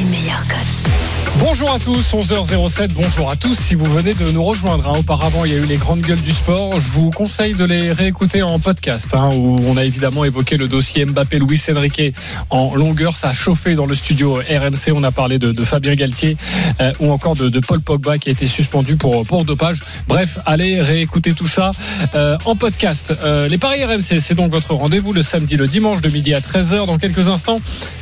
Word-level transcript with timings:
meilleurs. 0.00 0.42
Bonjour 1.38 1.72
à 1.72 1.78
tous, 1.78 2.12
11h07, 2.12 2.90
bonjour 2.92 3.28
à 3.30 3.36
tous 3.36 3.56
si 3.56 3.74
vous 3.74 3.86
venez 3.86 4.14
de 4.14 4.30
nous 4.30 4.44
rejoindre. 4.44 4.86
hein. 4.88 4.98
Auparavant, 4.98 5.44
il 5.44 5.52
y 5.52 5.54
a 5.54 5.58
eu 5.58 5.66
les 5.66 5.76
grandes 5.76 6.02
gueules 6.02 6.20
du 6.20 6.30
sport. 6.30 6.78
Je 6.78 6.90
vous 6.90 7.10
conseille 7.10 7.54
de 7.54 7.64
les 7.64 7.90
réécouter 7.90 8.42
en 8.42 8.58
podcast, 8.60 9.08
hein, 9.14 9.30
où 9.32 9.56
on 9.66 9.76
a 9.76 9.84
évidemment 9.84 10.24
évoqué 10.24 10.56
le 10.56 10.68
dossier 10.68 11.04
Mbappé-Louis 11.04 11.60
Enrique 11.74 12.14
en 12.50 12.76
longueur. 12.76 13.16
Ça 13.16 13.30
a 13.30 13.32
chauffé 13.32 13.74
dans 13.74 13.86
le 13.86 13.94
studio 13.94 14.34
RMC. 14.34 14.92
On 14.94 15.02
a 15.02 15.10
parlé 15.10 15.38
de, 15.38 15.64
Fabien 15.64 15.94
Galtier 15.94 16.36
euh, 16.80 16.92
ou 17.00 17.10
encore 17.10 17.34
de, 17.34 17.58
Paul 17.58 17.80
Pogba 17.80 18.18
qui 18.18 18.28
a 18.28 18.32
été 18.32 18.46
suspendu 18.46 18.96
pour, 18.96 19.24
pour 19.24 19.44
dopage. 19.44 19.80
Bref, 20.06 20.38
allez 20.46 20.80
réécouter 20.80 21.32
tout 21.32 21.48
ça 21.48 21.70
euh, 22.14 22.38
en 22.44 22.54
podcast. 22.54 23.12
Euh, 23.24 23.48
les 23.48 23.58
Paris 23.58 23.84
RMC, 23.84 24.20
c'est 24.20 24.34
donc 24.34 24.52
votre 24.52 24.74
rendez-vous 24.74 25.12
le 25.12 25.22
samedi, 25.22 25.56
le 25.56 25.66
dimanche 25.66 26.02
de 26.02 26.08
midi 26.08 26.34
à 26.34 26.40
13h. 26.40 26.86
Dans 26.86 26.98
quelques 26.98 27.28
instants, 27.28 27.60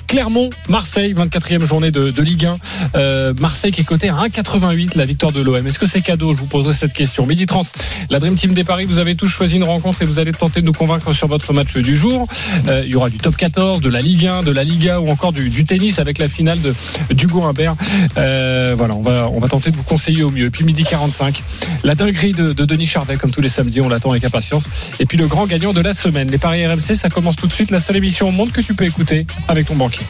Clermont, 0.09 0.51
Marseille, 0.69 1.15
24e 1.15 1.65
journée 1.65 1.80
de, 1.91 2.23
Ligue 2.23 2.45
1. 2.45 2.57
Euh, 2.95 3.33
Marseille 3.41 3.73
qui 3.73 3.81
est 3.81 3.85
coté 3.85 4.11
à 4.11 4.15
1,88 4.15 4.99
la 4.99 5.07
victoire 5.07 5.33
de 5.33 5.41
l'OM. 5.41 5.67
Est-ce 5.67 5.79
que 5.79 5.87
c'est 5.87 6.03
cadeau? 6.03 6.35
Je 6.35 6.41
vous 6.41 6.47
poserai 6.47 6.75
cette 6.75 6.93
question. 6.93 7.27
Midi 7.27 7.47
30, 7.47 7.67
la 8.11 8.21
Dream 8.21 8.35
Team 8.35 8.53
des 8.53 8.65
Paris, 8.65 8.85
vous 8.85 8.99
avez 8.99 9.15
tous 9.15 9.29
choisi 9.29 9.57
une 9.57 9.65
rencontre 9.65 10.03
et 10.03 10.05
vous 10.05 10.19
allez 10.19 10.33
tenter 10.33 10.61
de 10.61 10.67
nous 10.67 10.73
convaincre 10.73 11.15
sur 11.15 11.27
votre 11.27 11.55
match 11.55 11.73
du 11.77 11.97
jour. 11.97 12.29
Euh, 12.69 12.83
il 12.85 12.93
y 12.93 12.97
aura 12.97 13.09
du 13.09 13.17
top 13.17 13.37
14, 13.37 13.81
de 13.81 13.89
la 13.89 14.03
Ligue 14.03 14.27
1, 14.27 14.43
de 14.43 14.51
la 14.51 14.65
Liga 14.65 15.01
ou 15.01 15.09
encore 15.09 15.33
du, 15.33 15.49
du 15.49 15.65
tennis 15.65 15.99
avec 15.99 16.19
la 16.19 16.29
finale 16.29 16.61
de 16.61 16.75
d'Hugo 17.11 17.43
Humbert. 17.43 17.75
Euh, 18.19 18.75
voilà, 18.77 18.95
on 18.95 19.03
va, 19.03 19.29
on 19.33 19.39
va 19.39 19.49
tenter 19.49 19.71
de 19.71 19.77
vous 19.77 19.83
conseiller 19.83 20.23
au 20.23 20.31
mieux. 20.31 20.47
Et 20.47 20.51
puis 20.51 20.65
midi 20.65 20.85
45, 20.85 21.43
la 21.85 21.95
dinguerie 21.95 22.33
de, 22.33 22.53
de 22.53 22.65
Denis 22.65 22.87
Charvet, 22.87 23.17
comme 23.17 23.31
tous 23.31 23.41
les 23.41 23.49
samedis, 23.49 23.81
on 23.81 23.89
l'attend 23.89 24.11
avec 24.11 24.25
impatience. 24.25 24.65
Et 24.99 25.07
puis 25.07 25.17
le 25.17 25.27
grand 25.27 25.47
gagnant 25.47 25.73
de 25.73 25.81
la 25.81 25.93
semaine, 25.93 26.31
les 26.31 26.39
Paris 26.39 26.67
RMC, 26.67 26.95
ça 26.95 27.09
commence 27.09 27.37
tout 27.37 27.47
de 27.47 27.53
suite. 27.53 27.71
La 27.71 27.79
seule 27.79 27.97
émission 27.97 28.29
au 28.29 28.33
monde 28.33 28.53
que 28.53 28.61
tu 28.61 28.75
peux 28.75 28.85
écouter 28.85 29.27
avec 29.49 29.67
ton 29.67 29.77
banquier. 29.77 30.05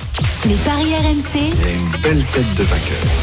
Les 0.47 0.55
paris 0.55 0.95
RMC, 0.95 1.51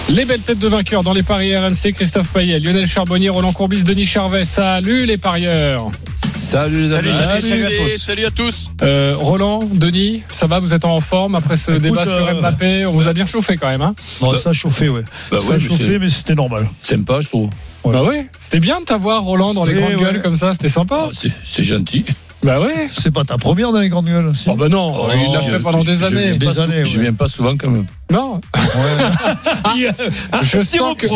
Les 0.10 0.26
belles 0.26 0.40
têtes 0.42 0.60
de 0.60 0.68
vainqueurs 0.68 1.04
dans 1.04 1.14
les 1.14 1.24
paris 1.24 1.56
RMC, 1.56 1.94
Christophe 1.94 2.30
Payet, 2.30 2.60
Lionel 2.60 2.88
Charbonnier, 2.88 3.30
Roland 3.30 3.52
Courbis, 3.52 3.84
Denis 3.84 4.06
Charvet. 4.06 4.46
Salut 4.46 5.06
les 5.06 5.18
parieurs. 5.18 5.90
Salut 6.24 6.84
les 6.88 6.94
amis. 6.94 7.12
Salut, 7.12 7.98
salut, 7.98 8.26
à 8.26 8.32
tous. 8.32 8.72
Euh, 8.82 9.16
Roland, 9.18 9.60
Denis, 9.74 10.24
ça 10.32 10.48
va 10.48 10.60
Vous 10.60 10.74
êtes 10.74 10.86
en 10.86 11.02
forme 11.02 11.36
après 11.36 11.58
ce 11.58 11.72
débat 11.72 12.06
sur 12.06 12.14
euh, 12.14 12.34
Mbappé? 12.42 12.86
On 12.86 12.92
vous 12.92 13.08
a 13.08 13.14
bien 13.14 13.26
chauffé 13.26 13.58
quand 13.58 13.68
même, 13.68 13.82
hein? 13.82 13.94
Bon, 14.22 14.36
ça 14.36 14.52
a 14.52 14.54
chauffé, 14.54 14.88
ouais. 14.90 15.04
Bah 15.32 15.40
ça 15.40 15.48
ouais, 15.48 15.54
a 15.56 15.58
mais 15.58 15.60
chauffé, 15.64 15.84
c'est- 15.86 16.00
mais 16.00 16.10
c'était 16.10 16.36
normal. 16.36 16.68
Sympa, 16.82 17.20
je 17.22 17.28
trouve. 17.28 17.50
Ouais. 17.84 17.94
Bah 17.94 18.04
oui, 18.08 18.28
c'était 18.40 18.60
bien 18.60 18.80
de 18.80 18.86
t'avoir 18.86 19.24
Roland 19.24 19.54
dans 19.54 19.66
les 19.66 19.74
Oui, 19.76 19.82
grandes 19.82 19.94
ouais. 19.96 20.00
gueules 20.14 20.22
comme 20.22 20.36
ça, 20.36 20.54
c'était 20.54 20.70
sympa. 20.70 21.08
Ah, 21.08 21.14
c'est- 21.14 21.32
C'est 21.46 21.64
gentil. 21.64 22.06
Bah 22.44 22.54
oui. 22.64 22.72
C'est 22.90 23.12
pas 23.12 23.24
ta 23.24 23.38
première 23.38 23.72
dans 23.72 23.80
les 23.80 23.90
grandes 23.90 24.06
gueules. 24.06 24.32
Si. 24.36 24.48
Oh 24.50 24.56
bah 24.56 24.70
non, 24.70 24.94
Oh, 24.96 25.08
il 25.14 25.34
l'a 25.34 25.40
fait 25.42 25.60
pendant 25.60 25.84
des 25.84 26.04
années. 26.04 26.38
Des 26.38 26.60
années, 26.60 26.86
Je 26.86 26.98
ouais. 26.98 27.04
viens 27.04 27.14
pas 27.14 27.28
souvent 27.28 27.58
quand 27.58 27.70
même. 27.70 27.86
Non, 28.12 28.40
Ouais. 28.56 29.90
je 30.44 30.62
sens 30.62 30.96
que 30.98 31.08
je, 31.08 31.14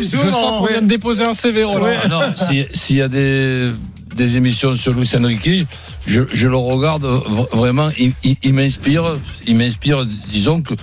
je 0.00 0.16
sens 0.16 0.58
qu'on 0.58 0.66
vient 0.66 0.82
de 0.82 0.86
déposer 0.86 1.24
un 1.24 1.34
CV. 1.34 1.64
Ouais. 1.64 1.94
Ah 2.04 2.08
non, 2.08 2.20
si- 2.34 2.66
s'il 2.72 2.96
y 2.96 3.02
a 3.02 3.08
des, 3.08 3.70
des 4.16 4.36
émissions 4.36 4.74
sur 4.74 4.92
Luis 4.92 5.10
Enrique, 5.16 5.66
je, 6.06 6.22
je 6.32 6.48
le 6.48 6.56
regarde 6.56 7.04
vraiment, 7.52 7.90
il, 7.98 8.12
il- 8.24 8.36
il 8.42 8.54
m'inspire, 8.54 9.04
il 9.46 9.56
m'inspire, 9.56 10.06
disons 10.32 10.62
que 10.62 10.74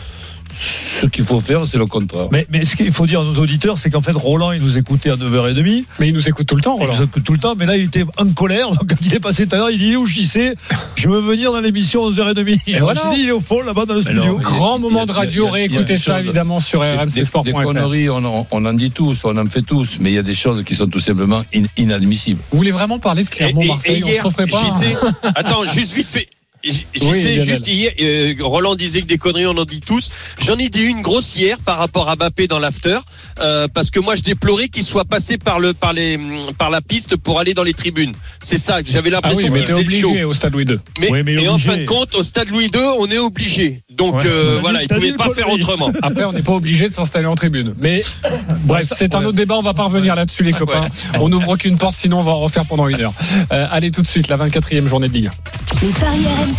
ce 0.60 1.06
qu'il 1.08 1.24
faut 1.26 1.40
faire, 1.40 1.66
c'est 1.68 1.78
le 1.78 1.86
contraire. 1.86 2.28
Mais, 2.32 2.48
mais 2.50 2.66
ce 2.66 2.76
qu'il 2.76 2.92
faut 2.92 3.06
dire 3.06 3.22
à 3.22 3.24
nos 3.24 3.36
auditeurs, 3.36 3.78
c'est 3.78 3.90
qu'en 3.90 4.02
fait, 4.02 4.12
Roland, 4.14 4.52
il 4.52 4.62
nous 4.62 4.78
écoutait 4.78 5.12
à 5.12 5.16
9h30. 5.16 5.84
Mais 6.00 6.08
il 6.10 6.14
nous 6.14 6.28
écoute 6.28 6.48
tout 6.48 6.56
le 6.56 6.62
temps, 6.62 6.78
Il 6.82 6.88
nous 6.88 7.04
écoute 7.04 7.24
tout 7.24 7.34
le 7.34 7.40
temps, 7.40 7.56
mais 7.56 7.66
là, 7.66 7.78
il 7.78 7.84
était 7.84 8.06
en 8.18 8.28
colère. 8.30 8.70
Donc, 8.72 8.88
quand 8.90 9.06
il 9.06 9.14
est 9.14 9.20
passé 9.20 9.46
tout 9.48 9.56
à 9.56 9.60
l'heure, 9.60 9.70
il 9.70 9.78
dit 9.80 9.96
où 9.96 10.06
j'y 10.08 10.26
sais? 10.26 10.56
Je 10.96 11.10
veux 11.10 11.20
venir 11.20 11.52
dans 11.52 11.62
l'émission 11.62 12.10
11h30. 12.10 12.48
Et 12.68 12.72
Et 12.72 12.80
voilà. 12.80 13.02
dit, 13.14 13.22
il 13.22 13.28
est 13.30 13.32
au 13.32 13.40
fond, 13.40 13.62
là-bas, 13.62 13.86
dans 13.86 13.94
le 13.94 14.02
Mais 14.02 14.12
studio. 14.12 14.38
Grand 14.38 14.80
moment 14.80 15.06
de 15.06 15.12
radio, 15.12 15.48
réécoutez 15.48 15.84
des 15.84 15.98
ça 15.98 16.20
évidemment 16.20 16.60
sur 16.60 16.82
Des, 16.82 16.88
des- 16.98 17.06
des 17.12 17.22
rmcsport.fr. 17.22 17.64
conneries, 17.64 18.10
on 18.10 18.24
en, 18.24 18.48
on 18.52 18.66
en 18.66 18.74
dit 18.74 18.92
tous, 18.92 19.20
on 19.24 19.38
en 19.38 19.46
fait 19.46 19.62
tous, 19.62 19.98
mais 20.00 20.12
il 20.12 20.16
y 20.16 20.20
a 20.20 20.24
des 20.24 20.36
choses 20.36 20.64
qui 20.64 20.76
sont 20.76 20.88
tout 20.88 21.00
simplement 21.00 21.44
in- 21.56 21.64
inadmissibles. 21.78 22.40
Vous 22.52 22.58
voulez 22.58 22.72
vraiment 22.72 23.00
parler 23.00 23.24
de 23.24 23.30
Clermont-Marseille 23.30 24.04
On 24.04 24.08
se 24.18 24.22
referait 24.24 24.48
pas. 24.48 24.62
hein 24.64 25.12
attends, 25.36 25.66
juste 25.66 25.94
vite 25.94 26.08
fait. 26.10 26.28
J'y 26.72 26.86
Oui, 27.02 27.22
sais, 27.22 27.36
Lionel. 27.36 27.46
juste 27.46 27.68
hier, 27.68 27.92
euh, 28.02 28.34
Roland 28.42 28.76
disait 28.76 29.02
que 29.02 29.06
des 29.08 29.18
conneries, 29.18 29.46
on 29.48 29.58
en 29.58 29.66
dit 29.66 29.82
tous. 29.82 30.10
J'en 30.46 30.58
ai 30.58 30.70
dit 30.70 30.82
une 30.84 31.02
grosse 31.02 31.36
hier 31.36 31.58
par 31.60 31.78
rapport 31.78 32.10
à 32.10 32.16
Mbappé 32.16 32.48
dans 32.48 32.60
l'after, 32.60 32.98
euh, 33.40 33.68
parce 33.74 33.90
que 33.92 34.00
moi 34.00 34.16
je 34.16 34.22
déplorais 34.22 34.68
qu'il 34.68 34.84
soit 34.84 35.06
passé 35.06 35.38
par 35.38 35.60
le 35.60 35.74
par 35.74 35.94
les 35.94 36.20
par 36.58 36.70
la 36.70 36.82
piste 36.82 37.16
pour 37.16 37.40
aller 37.40 37.54
dans 37.54 37.64
les 37.64 37.74
tribunes. 37.74 38.14
C'est 38.42 38.58
ça 38.58 38.82
que 38.84 38.90
j'avais 38.90 39.10
Ah 39.10 39.22
l'impression 39.22 39.48
oui, 39.48 39.50
mais 39.52 39.60
qu'il 39.60 39.68
t'es 39.68 39.74
faisait 39.74 39.84
le 39.84 39.90
show. 40.02 40.08
obligé 40.10 40.24
au 40.26 40.34
stade 40.34 40.54
Louis 40.54 40.66
II. 40.66 40.78
Mais, 41.00 41.08
Oui, 41.12 41.24
mais 41.24 41.34
et 41.34 41.48
en 41.48 41.58
fin 41.58 41.78
de 41.78 41.86
compte, 41.86 42.14
au 42.16 42.24
stade 42.24 42.50
Louis 42.50 42.66
II, 42.74 42.82
on 43.00 43.08
est 43.10 43.18
obligé. 43.18 43.82
Donc 43.92 44.16
Ouais. 44.16 44.24
euh, 44.26 44.58
voilà, 44.62 44.82
il 44.84 44.88
pouvait 44.88 45.14
pas 45.14 45.30
faire 45.32 45.50
autrement. 45.50 45.92
Après, 46.02 46.24
on 46.26 46.32
n'est 46.34 46.42
pas 46.44 46.54
obligé 46.54 46.88
de 46.90 46.94
s'installer 46.94 47.26
en 47.28 47.36
tribune. 47.36 47.74
Mais 47.82 48.04
bref, 48.66 48.92
c'est 48.96 49.16
un 49.16 49.24
autre 49.26 49.36
débat. 49.38 49.56
On 49.58 49.62
va 49.64 49.74
pas 49.74 49.84
revenir 49.84 50.16
là-dessus, 50.16 50.44
les 50.44 50.54
copains. 50.54 50.82
On 51.20 51.30
n'ouvre 51.30 51.56
qu'une 51.58 51.78
porte, 51.78 51.96
sinon 51.96 52.20
on 52.20 52.24
va 52.24 52.32
en 52.32 52.40
refaire 52.40 52.66
pendant 52.66 52.88
une 52.88 53.00
heure. 53.02 53.14
Euh, 53.52 53.68
allez, 53.72 53.92
tout 53.92 54.02
de 54.02 54.08
suite, 54.08 54.28
la 54.28 54.38
24e 54.38 54.88
journée 54.88 55.08
de 55.08 55.14
Ligue 55.14 55.28
1. 55.28 55.86
les 55.86 55.92
paris 55.94 56.26
RMC, 56.26 56.57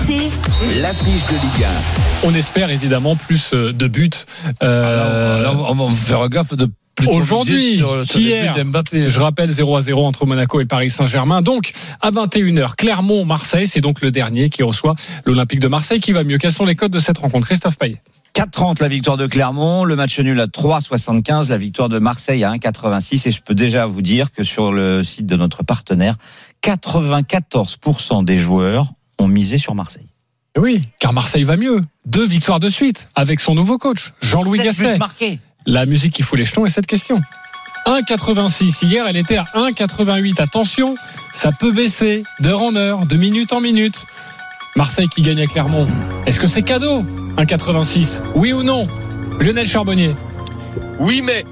L'affiche 0.80 1.24
de 1.26 1.32
Ligue 1.32 1.66
On 2.22 2.34
espère 2.34 2.70
évidemment 2.70 3.16
plus 3.16 3.52
euh, 3.52 3.72
de 3.72 3.88
buts. 3.88 4.10
Euh, 4.62 5.38
Alors, 5.40 5.70
on 5.70 5.88
va 5.88 5.94
faire 5.94 6.28
gaffe 6.28 6.54
de 6.54 6.68
Aujourd'hui, 7.06 7.80
d'Mbappé. 8.56 9.08
Je 9.08 9.20
rappelle 9.20 9.50
0 9.50 9.76
à 9.76 9.80
0 9.80 10.04
entre 10.04 10.26
Monaco 10.26 10.60
et 10.60 10.66
Paris 10.66 10.90
Saint-Germain. 10.90 11.42
Donc, 11.42 11.72
à 12.00 12.10
21h, 12.10 12.74
Clermont-Marseille, 12.76 13.66
c'est 13.66 13.80
donc 13.80 14.00
le 14.00 14.10
dernier 14.10 14.50
qui 14.50 14.62
reçoit 14.62 14.94
l'Olympique 15.24 15.60
de 15.60 15.68
Marseille. 15.68 16.00
Qui 16.00 16.12
va 16.12 16.24
mieux? 16.24 16.38
Quels 16.38 16.52
sont 16.52 16.64
les 16.64 16.74
codes 16.74 16.92
de 16.92 16.98
cette 16.98 17.18
rencontre? 17.18 17.46
Christophe 17.46 17.76
Payet 17.76 18.02
4,30 18.34 18.80
la 18.80 18.88
victoire 18.88 19.16
de 19.16 19.26
Clermont, 19.26 19.84
le 19.84 19.96
match 19.96 20.20
nul 20.20 20.38
à 20.40 20.46
3,75, 20.46 21.48
la 21.48 21.58
victoire 21.58 21.88
de 21.88 21.98
Marseille 21.98 22.44
à 22.44 22.52
1,86 22.52 23.26
et 23.26 23.30
je 23.30 23.42
peux 23.42 23.54
déjà 23.54 23.86
vous 23.86 24.02
dire 24.02 24.30
que 24.30 24.44
sur 24.44 24.70
le 24.70 25.02
site 25.02 25.26
de 25.26 25.34
notre 25.34 25.64
partenaire, 25.64 26.14
94% 26.62 28.24
des 28.24 28.38
joueurs 28.38 28.92
ont 29.18 29.28
misé 29.28 29.58
sur 29.58 29.74
Marseille. 29.74 30.06
Oui, 30.56 30.88
car 30.98 31.12
Marseille 31.12 31.44
va 31.44 31.56
mieux. 31.56 31.82
Deux 32.06 32.26
victoires 32.26 32.60
de 32.60 32.68
suite 32.68 33.08
avec 33.14 33.40
son 33.40 33.54
nouveau 33.54 33.78
coach, 33.78 34.12
Jean-Louis 34.22 34.58
Gasset. 34.58 34.98
La 35.66 35.86
musique 35.86 36.14
qui 36.14 36.22
fout 36.22 36.38
les 36.38 36.44
jetons 36.44 36.66
est 36.66 36.70
cette 36.70 36.86
question. 36.86 37.20
1,86. 37.86 38.84
Hier, 38.84 39.04
elle 39.08 39.16
était 39.16 39.36
à 39.36 39.44
1,88. 39.54 40.40
Attention, 40.40 40.96
ça 41.32 41.52
peut 41.52 41.72
baisser 41.72 42.22
d'heure 42.40 42.62
en 42.62 42.74
heure, 42.76 43.06
de 43.06 43.16
minute 43.16 43.52
en 43.52 43.60
minute. 43.60 44.04
Marseille 44.76 45.08
qui 45.08 45.22
gagne 45.22 45.40
à 45.40 45.46
Clermont. 45.46 45.86
Est-ce 46.26 46.40
que 46.40 46.46
c'est 46.46 46.62
cadeau 46.62 47.02
1,86. 47.36 48.20
Oui 48.34 48.52
ou 48.52 48.62
non? 48.62 48.86
Lionel 49.40 49.66
Charbonnier. 49.66 50.14
Oui, 50.98 51.22
mais 51.24 51.44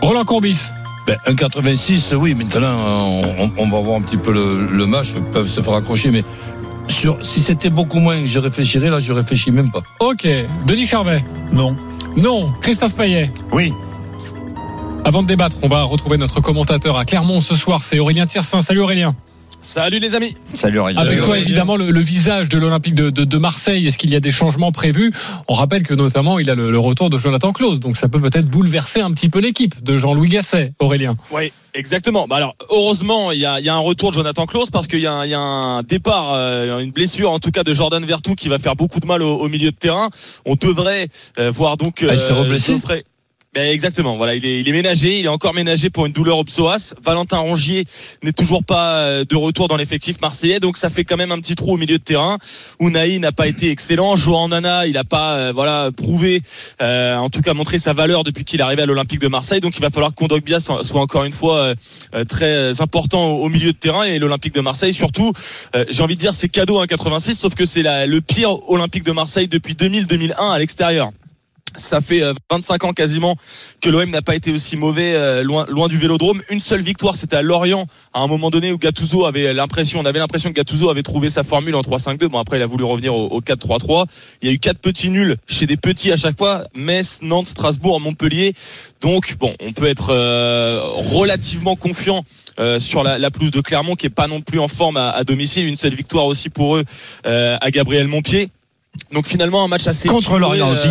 Roland 0.00 0.24
Courbis. 0.24 0.66
Ben, 1.06 1.16
1,86, 1.26 2.14
oui, 2.16 2.34
maintenant, 2.34 3.20
on, 3.38 3.52
on 3.56 3.68
va 3.68 3.80
voir 3.80 3.98
un 3.98 4.02
petit 4.02 4.16
peu 4.16 4.32
le, 4.32 4.66
le 4.66 4.86
match, 4.86 5.06
ils 5.14 5.22
peuvent 5.22 5.48
se 5.48 5.60
faire 5.60 5.74
accrocher, 5.74 6.10
mais 6.10 6.24
sur, 6.88 7.24
si 7.24 7.42
c'était 7.42 7.70
beaucoup 7.70 7.98
moins, 7.98 8.24
je 8.24 8.38
réfléchirais, 8.38 8.90
là, 8.90 9.00
je 9.00 9.12
réfléchis 9.12 9.50
même 9.50 9.70
pas. 9.70 9.82
Ok. 10.00 10.26
Denis 10.66 10.86
Charvet. 10.86 11.24
Non. 11.52 11.76
Non. 12.16 12.52
Christophe 12.60 12.94
Payet. 12.94 13.30
Oui. 13.52 13.72
Avant 15.04 15.22
de 15.22 15.28
débattre, 15.28 15.56
on 15.62 15.68
va 15.68 15.82
retrouver 15.84 16.18
notre 16.18 16.40
commentateur 16.40 16.96
à 16.96 17.04
Clermont 17.04 17.40
ce 17.40 17.54
soir. 17.54 17.82
C'est 17.82 17.98
Aurélien 17.98 18.26
Tiersin. 18.26 18.60
Salut 18.60 18.80
Aurélien. 18.80 19.14
Salut 19.62 19.98
les 19.98 20.14
amis. 20.14 20.34
Salut 20.54 20.78
Aurélien. 20.78 21.00
Avec 21.00 21.20
toi, 21.22 21.38
évidemment, 21.38 21.76
le, 21.76 21.90
le 21.90 22.00
visage 22.00 22.48
de 22.48 22.58
l'Olympique 22.58 22.94
de, 22.94 23.10
de- 23.10 23.24
de 23.24 23.38
Marseille. 23.38 23.86
Est-ce 23.86 23.98
qu'il 23.98 24.10
y 24.10 24.16
a 24.16 24.20
des 24.20 24.30
changements 24.30 24.72
prévus? 24.72 25.12
On 25.48 25.54
rappelle 25.54 25.82
que 25.82 25.94
notamment, 25.94 26.38
il 26.38 26.48
a 26.50 26.54
le, 26.54 26.70
le 26.70 26.78
retour 26.78 27.10
de 27.10 27.18
Jonathan 27.18 27.52
Klaus. 27.52 27.80
Donc 27.80 27.96
ça 27.96 28.08
peut 28.08 28.20
peut-être 28.20 28.46
bouleverser 28.48 29.00
un 29.00 29.12
petit 29.12 29.28
peu 29.28 29.38
l'équipe 29.40 29.82
de 29.82 29.96
Jean-Louis 29.96 30.28
Gasset, 30.28 30.72
Aurélien. 30.78 31.16
Oui, 31.32 31.52
exactement. 31.74 32.26
Bah 32.28 32.36
alors, 32.36 32.54
heureusement, 32.70 33.32
il 33.32 33.40
y 33.40 33.46
a, 33.46 33.58
il 33.60 33.66
y 33.66 33.68
a 33.68 33.74
un 33.74 33.78
retour 33.78 34.10
de 34.10 34.14
Jonathan 34.16 34.46
Klaus 34.46 34.70
parce 34.70 34.86
qu'il 34.86 35.00
y, 35.00 35.06
a 35.06 35.12
un- 35.12 35.24
il 35.24 35.30
y 35.30 35.34
a 35.34 35.40
un 35.40 35.82
départ, 35.82 36.32
euh, 36.34 36.78
une 36.78 36.92
blessure 36.92 37.30
en 37.32 37.38
tout 37.38 37.50
cas 37.50 37.64
de 37.64 37.74
Jordan 37.74 38.04
Vertou 38.04 38.34
qui 38.34 38.48
va 38.48 38.58
faire 38.58 38.76
beaucoup 38.76 39.00
de 39.00 39.06
mal 39.06 39.22
au, 39.22 39.36
au 39.36 39.48
milieu 39.48 39.70
de 39.72 39.76
terrain. 39.76 40.10
On 40.44 40.54
devrait 40.54 41.08
euh, 41.38 41.50
voir 41.50 41.76
donc. 41.76 42.04
Ah, 42.08 42.12
il 42.12 42.18
s'est 42.20 42.32
reblessé 42.32 42.72
Geoffrey- 42.74 43.04
Ben, 43.54 43.72
exactement. 43.72 44.18
Voilà, 44.18 44.34
il 44.34 44.44
est, 44.44 44.60
il 44.60 44.68
est 44.68 44.72
ménagé, 44.72 45.18
il 45.18 45.24
est 45.24 45.28
encore 45.28 45.54
ménagé 45.54 45.88
pour 45.88 46.04
une 46.04 46.12
douleur 46.12 46.36
au 46.36 46.44
psoas. 46.44 46.94
Valentin 47.02 47.38
Rongier 47.38 47.86
n'est 48.22 48.32
toujours 48.32 48.62
pas 48.62 48.98
euh, 48.98 49.24
de 49.24 49.34
retour 49.34 49.66
dans 49.66 49.78
l'effectif 49.78 50.20
marseillais, 50.20 50.60
donc 50.60 50.76
ça 50.76 50.90
fait 50.90 51.04
quand 51.04 51.16
même 51.16 51.32
un 51.32 51.40
petit 51.40 51.54
trou 51.54 51.72
au 51.72 51.76
milieu 51.78 51.96
de 51.96 52.02
terrain. 52.02 52.36
Unai 52.80 53.18
n'a 53.18 53.32
pas 53.32 53.46
été 53.46 53.70
excellent. 53.70 54.14
Joan 54.14 54.50
Nana, 54.50 54.86
il 54.86 54.92
n'a 54.92 55.04
pas 55.04 55.36
euh, 55.36 55.52
voilà 55.54 55.90
prouvé, 55.96 56.42
euh, 56.82 57.16
en 57.16 57.30
tout 57.30 57.40
cas 57.40 57.54
montré 57.54 57.78
sa 57.78 57.94
valeur 57.94 58.24
depuis 58.24 58.44
qu'il 58.44 58.60
est 58.60 58.62
arrivé 58.62 58.82
à 58.82 58.86
l'Olympique 58.86 59.20
de 59.20 59.28
Marseille. 59.28 59.60
Donc 59.60 59.78
il 59.78 59.80
va 59.80 59.88
falloir 59.88 60.10
que 60.10 60.16
Kondogbia 60.16 60.60
soit 60.60 61.00
encore 61.00 61.24
une 61.24 61.32
fois 61.32 61.58
euh, 61.58 61.74
euh, 62.14 62.24
très 62.24 62.82
important 62.82 63.26
au, 63.36 63.48
milieu 63.48 63.72
de 63.72 63.78
terrain 63.78 64.02
et 64.02 64.18
l'Olympique 64.18 64.54
de 64.54 64.60
Marseille 64.60 64.92
surtout. 64.92 65.32
euh, 65.74 65.86
J'ai 65.88 66.02
envie 66.02 66.14
de 66.14 66.20
dire 66.20 66.34
c'est 66.34 66.50
cadeau 66.50 66.84
1,86, 66.84 67.32
sauf 67.34 67.54
que 67.54 67.64
c'est 67.64 67.82
le 67.82 68.20
pire 68.20 68.68
Olympique 68.68 69.04
de 69.04 69.12
Marseille 69.12 69.48
depuis 69.48 69.72
2000-2001 69.72 70.52
à 70.52 70.58
l'extérieur. 70.58 71.10
Ça 71.74 72.00
fait 72.00 72.22
euh, 72.22 72.32
25 72.50 72.84
ans 72.84 72.92
quasiment 72.92 73.36
que 73.82 73.90
l'OM 73.90 74.08
n'a 74.08 74.22
pas 74.22 74.34
été 74.34 74.50
aussi 74.50 74.76
mauvais 74.76 75.14
euh, 75.14 75.42
loin, 75.42 75.66
loin 75.68 75.88
du 75.88 75.98
Vélodrome. 75.98 76.40
Une 76.48 76.60
seule 76.60 76.80
victoire, 76.80 77.16
c'était 77.16 77.36
à 77.36 77.42
Lorient 77.42 77.86
à 78.14 78.20
un 78.20 78.26
moment 78.28 78.48
donné 78.50 78.72
où 78.72 78.78
Gattuso 78.78 79.26
avait 79.26 79.52
l'impression, 79.52 80.00
on 80.00 80.04
avait 80.06 80.18
l'impression 80.18 80.50
que 80.50 80.54
Gattuso 80.54 80.88
avait 80.88 81.02
trouvé 81.02 81.28
sa 81.28 81.42
formule 81.44 81.74
en 81.74 81.82
3-5-2. 81.82 82.28
Bon 82.28 82.38
après 82.38 82.58
il 82.58 82.62
a 82.62 82.66
voulu 82.66 82.84
revenir 82.84 83.14
au, 83.14 83.26
au 83.26 83.40
4-3-3. 83.42 84.06
Il 84.40 84.48
y 84.48 84.50
a 84.50 84.54
eu 84.54 84.58
quatre 84.58 84.78
petits 84.78 85.10
nuls 85.10 85.36
chez 85.48 85.66
des 85.66 85.76
petits 85.76 86.12
à 86.12 86.16
chaque 86.16 86.38
fois. 86.38 86.64
Metz, 86.74 87.18
Nantes, 87.20 87.48
Strasbourg, 87.48 88.00
Montpellier. 88.00 88.54
Donc 89.02 89.36
bon, 89.38 89.54
on 89.60 89.72
peut 89.72 89.86
être 89.86 90.10
euh, 90.14 90.80
relativement 90.82 91.76
confiant. 91.76 92.24
euh, 92.58 92.80
sur 92.80 93.02
la, 93.04 93.18
la 93.18 93.30
pelouse 93.30 93.50
de 93.50 93.60
Clermont 93.60 93.96
qui 93.96 94.06
est 94.06 94.10
pas 94.10 94.28
non 94.28 94.40
plus 94.40 94.58
en 94.60 94.68
forme 94.68 94.96
à, 94.96 95.10
à 95.10 95.24
domicile 95.24 95.66
une 95.66 95.76
seule 95.76 95.94
victoire 95.94 96.24
aussi 96.24 96.48
pour 96.48 96.76
eux 96.76 96.84
euh, 97.26 97.58
à 97.60 97.70
Gabriel 97.70 98.06
Montpied 98.08 98.48
donc 99.12 99.26
finalement 99.26 99.64
un 99.64 99.68
match 99.68 99.86
assez 99.86 100.08
Contre 100.08 100.38
Lorient 100.38 100.70
aussi. 100.70 100.88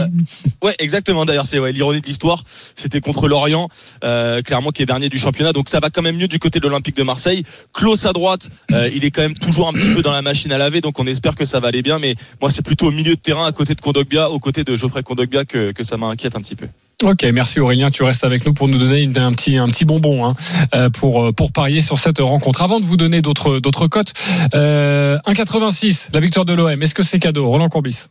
Ouais, 0.61 0.75
exactement. 0.79 1.25
D'ailleurs, 1.25 1.45
c'est 1.45 1.59
ouais, 1.59 1.71
l'ironie 1.71 2.01
de 2.01 2.05
l'histoire. 2.05 2.43
C'était 2.75 3.01
contre 3.01 3.27
Lorient, 3.27 3.69
euh, 4.03 4.41
clairement 4.41 4.71
qui 4.71 4.81
est 4.81 4.85
dernier 4.85 5.09
du 5.09 5.17
championnat. 5.17 5.53
Donc 5.53 5.69
ça 5.69 5.79
va 5.79 5.89
quand 5.89 6.01
même 6.01 6.17
mieux 6.17 6.27
du 6.27 6.39
côté 6.39 6.59
de 6.59 6.67
l'Olympique 6.67 6.95
de 6.95 7.03
Marseille. 7.03 7.43
Klaus 7.73 8.05
à 8.05 8.13
droite, 8.13 8.49
euh, 8.71 8.89
il 8.93 9.05
est 9.05 9.11
quand 9.11 9.21
même 9.21 9.37
toujours 9.37 9.67
un 9.67 9.73
petit 9.73 9.93
peu 9.93 10.01
dans 10.01 10.11
la 10.11 10.21
machine 10.21 10.51
à 10.51 10.57
laver. 10.57 10.81
Donc 10.81 10.99
on 10.99 11.07
espère 11.07 11.35
que 11.35 11.45
ça 11.45 11.59
va 11.59 11.67
aller 11.67 11.81
bien. 11.81 11.99
Mais 11.99 12.15
moi, 12.41 12.49
c'est 12.49 12.63
plutôt 12.63 12.87
au 12.87 12.91
milieu 12.91 13.15
de 13.15 13.21
terrain, 13.21 13.45
à 13.45 13.51
côté 13.51 13.75
de 13.75 13.81
Kondogbia, 13.81 14.29
aux 14.29 14.39
côtés 14.39 14.63
de 14.63 14.75
Geoffrey 14.75 15.03
Kondogbia, 15.03 15.45
que, 15.45 15.71
que 15.71 15.83
ça 15.83 15.97
m'inquiète 15.97 16.35
un 16.35 16.41
petit 16.41 16.55
peu. 16.55 16.67
Ok, 17.05 17.23
merci 17.31 17.59
Aurélien, 17.59 17.91
tu 17.91 18.01
restes 18.01 18.23
avec 18.23 18.47
nous 18.47 18.53
pour 18.55 18.67
nous 18.67 18.79
donner 18.79 19.07
un 19.17 19.31
petit 19.31 19.57
un 19.57 19.67
petit 19.67 19.85
bonbon 19.85 20.25
hein, 20.25 20.35
euh, 20.73 20.89
pour 20.89 21.23
euh, 21.23 21.31
pour 21.31 21.51
parier 21.51 21.81
sur 21.83 21.99
cette 21.99 22.17
rencontre. 22.17 22.63
Avant 22.63 22.79
de 22.79 22.85
vous 22.85 22.97
donner 22.97 23.21
d'autres 23.21 23.59
cotes, 23.87 24.13
euh, 24.55 25.19
1,86 25.27 26.09
la 26.13 26.19
victoire 26.19 26.45
de 26.45 26.53
l'OM. 26.53 26.81
Est-ce 26.81 26.95
que 26.95 27.03
c'est 27.03 27.19
cadeau, 27.19 27.47
Roland 27.47 27.69
Courbis? 27.69 28.07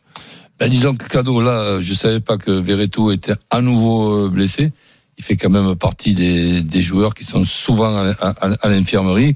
Ben, 0.61 0.69
disons 0.69 0.95
que 0.95 1.09
cadeau, 1.09 1.41
là, 1.41 1.51
euh, 1.51 1.81
je 1.81 1.93
savais 1.93 2.21
pas 2.21 2.37
que 2.37 2.51
Verretou 2.51 3.11
était 3.11 3.33
à 3.51 3.59
nouveau 3.59 4.27
euh, 4.27 4.29
blessé. 4.29 4.71
Il 5.17 5.25
fait 5.25 5.35
quand 5.35 5.49
même 5.49 5.75
partie 5.75 6.13
des, 6.13 6.61
des 6.61 6.81
joueurs 6.81 7.15
qui 7.15 7.25
sont 7.25 7.43
souvent 7.43 7.97
à, 7.97 8.33
à- 8.61 8.69
l'infirmerie. 8.69 9.35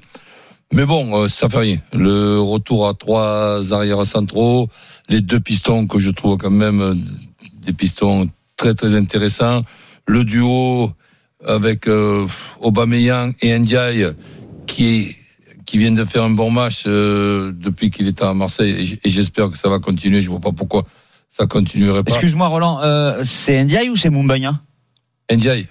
Mais 0.71 0.85
bon, 0.85 1.23
euh, 1.23 1.27
ça 1.27 1.49
fait 1.49 1.57
rien. 1.57 1.77
Le 1.91 2.39
retour 2.39 2.87
à 2.87 2.93
trois 2.93 3.73
arrières 3.73 4.05
centraux, 4.05 4.69
les 5.09 5.19
deux 5.19 5.41
pistons 5.41 5.85
que 5.85 5.99
je 5.99 6.11
trouve 6.11 6.37
quand 6.37 6.49
même 6.49 6.81
euh, 6.81 6.95
des 7.65 7.73
pistons 7.73 8.29
très 8.59 8.75
très 8.75 8.93
intéressants. 8.95 9.61
Le 10.07 10.23
duo 10.23 10.91
avec 11.45 11.87
euh, 11.87 12.27
Aubameyang 12.59 13.33
et 13.41 13.57
Ndiaye 13.57 14.07
qui 14.67 15.15
qui 15.65 15.77
viennent 15.77 15.95
de 15.95 16.05
faire 16.05 16.23
un 16.23 16.31
bon 16.31 16.49
match 16.51 16.83
euh, 16.87 17.51
depuis 17.55 17.91
qu'il 17.91 18.07
est 18.07 18.21
à 18.23 18.33
Marseille 18.33 18.99
et 19.03 19.09
j'espère 19.09 19.49
que 19.51 19.57
ça 19.57 19.69
va 19.69 19.79
continuer. 19.79 20.21
Je 20.21 20.29
vois 20.29 20.39
pas 20.39 20.51
pourquoi 20.51 20.83
ça 21.29 21.45
continuerait 21.45 22.03
pas. 22.03 22.11
Excuse-moi, 22.13 22.47
Roland, 22.47 22.79
euh, 22.81 23.23
c'est 23.23 23.63
Ndiaye 23.63 23.89
ou 23.89 23.95
c'est 23.95 24.09
Mumbagna 24.09 24.59
Ndiaye, 25.31 25.67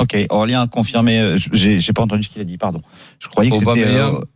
Ok, 0.00 0.16
Aurélien 0.30 0.62
a 0.62 0.66
confirmé. 0.66 1.20
euh, 1.20 1.38
J'ai 1.52 1.92
pas 1.92 2.02
entendu 2.02 2.24
ce 2.24 2.28
qu'il 2.28 2.42
a 2.42 2.44
dit, 2.44 2.58
pardon. 2.58 2.82
Je 3.20 3.28
croyais 3.28 3.50
que 3.50 3.58
c'était. 3.58 3.86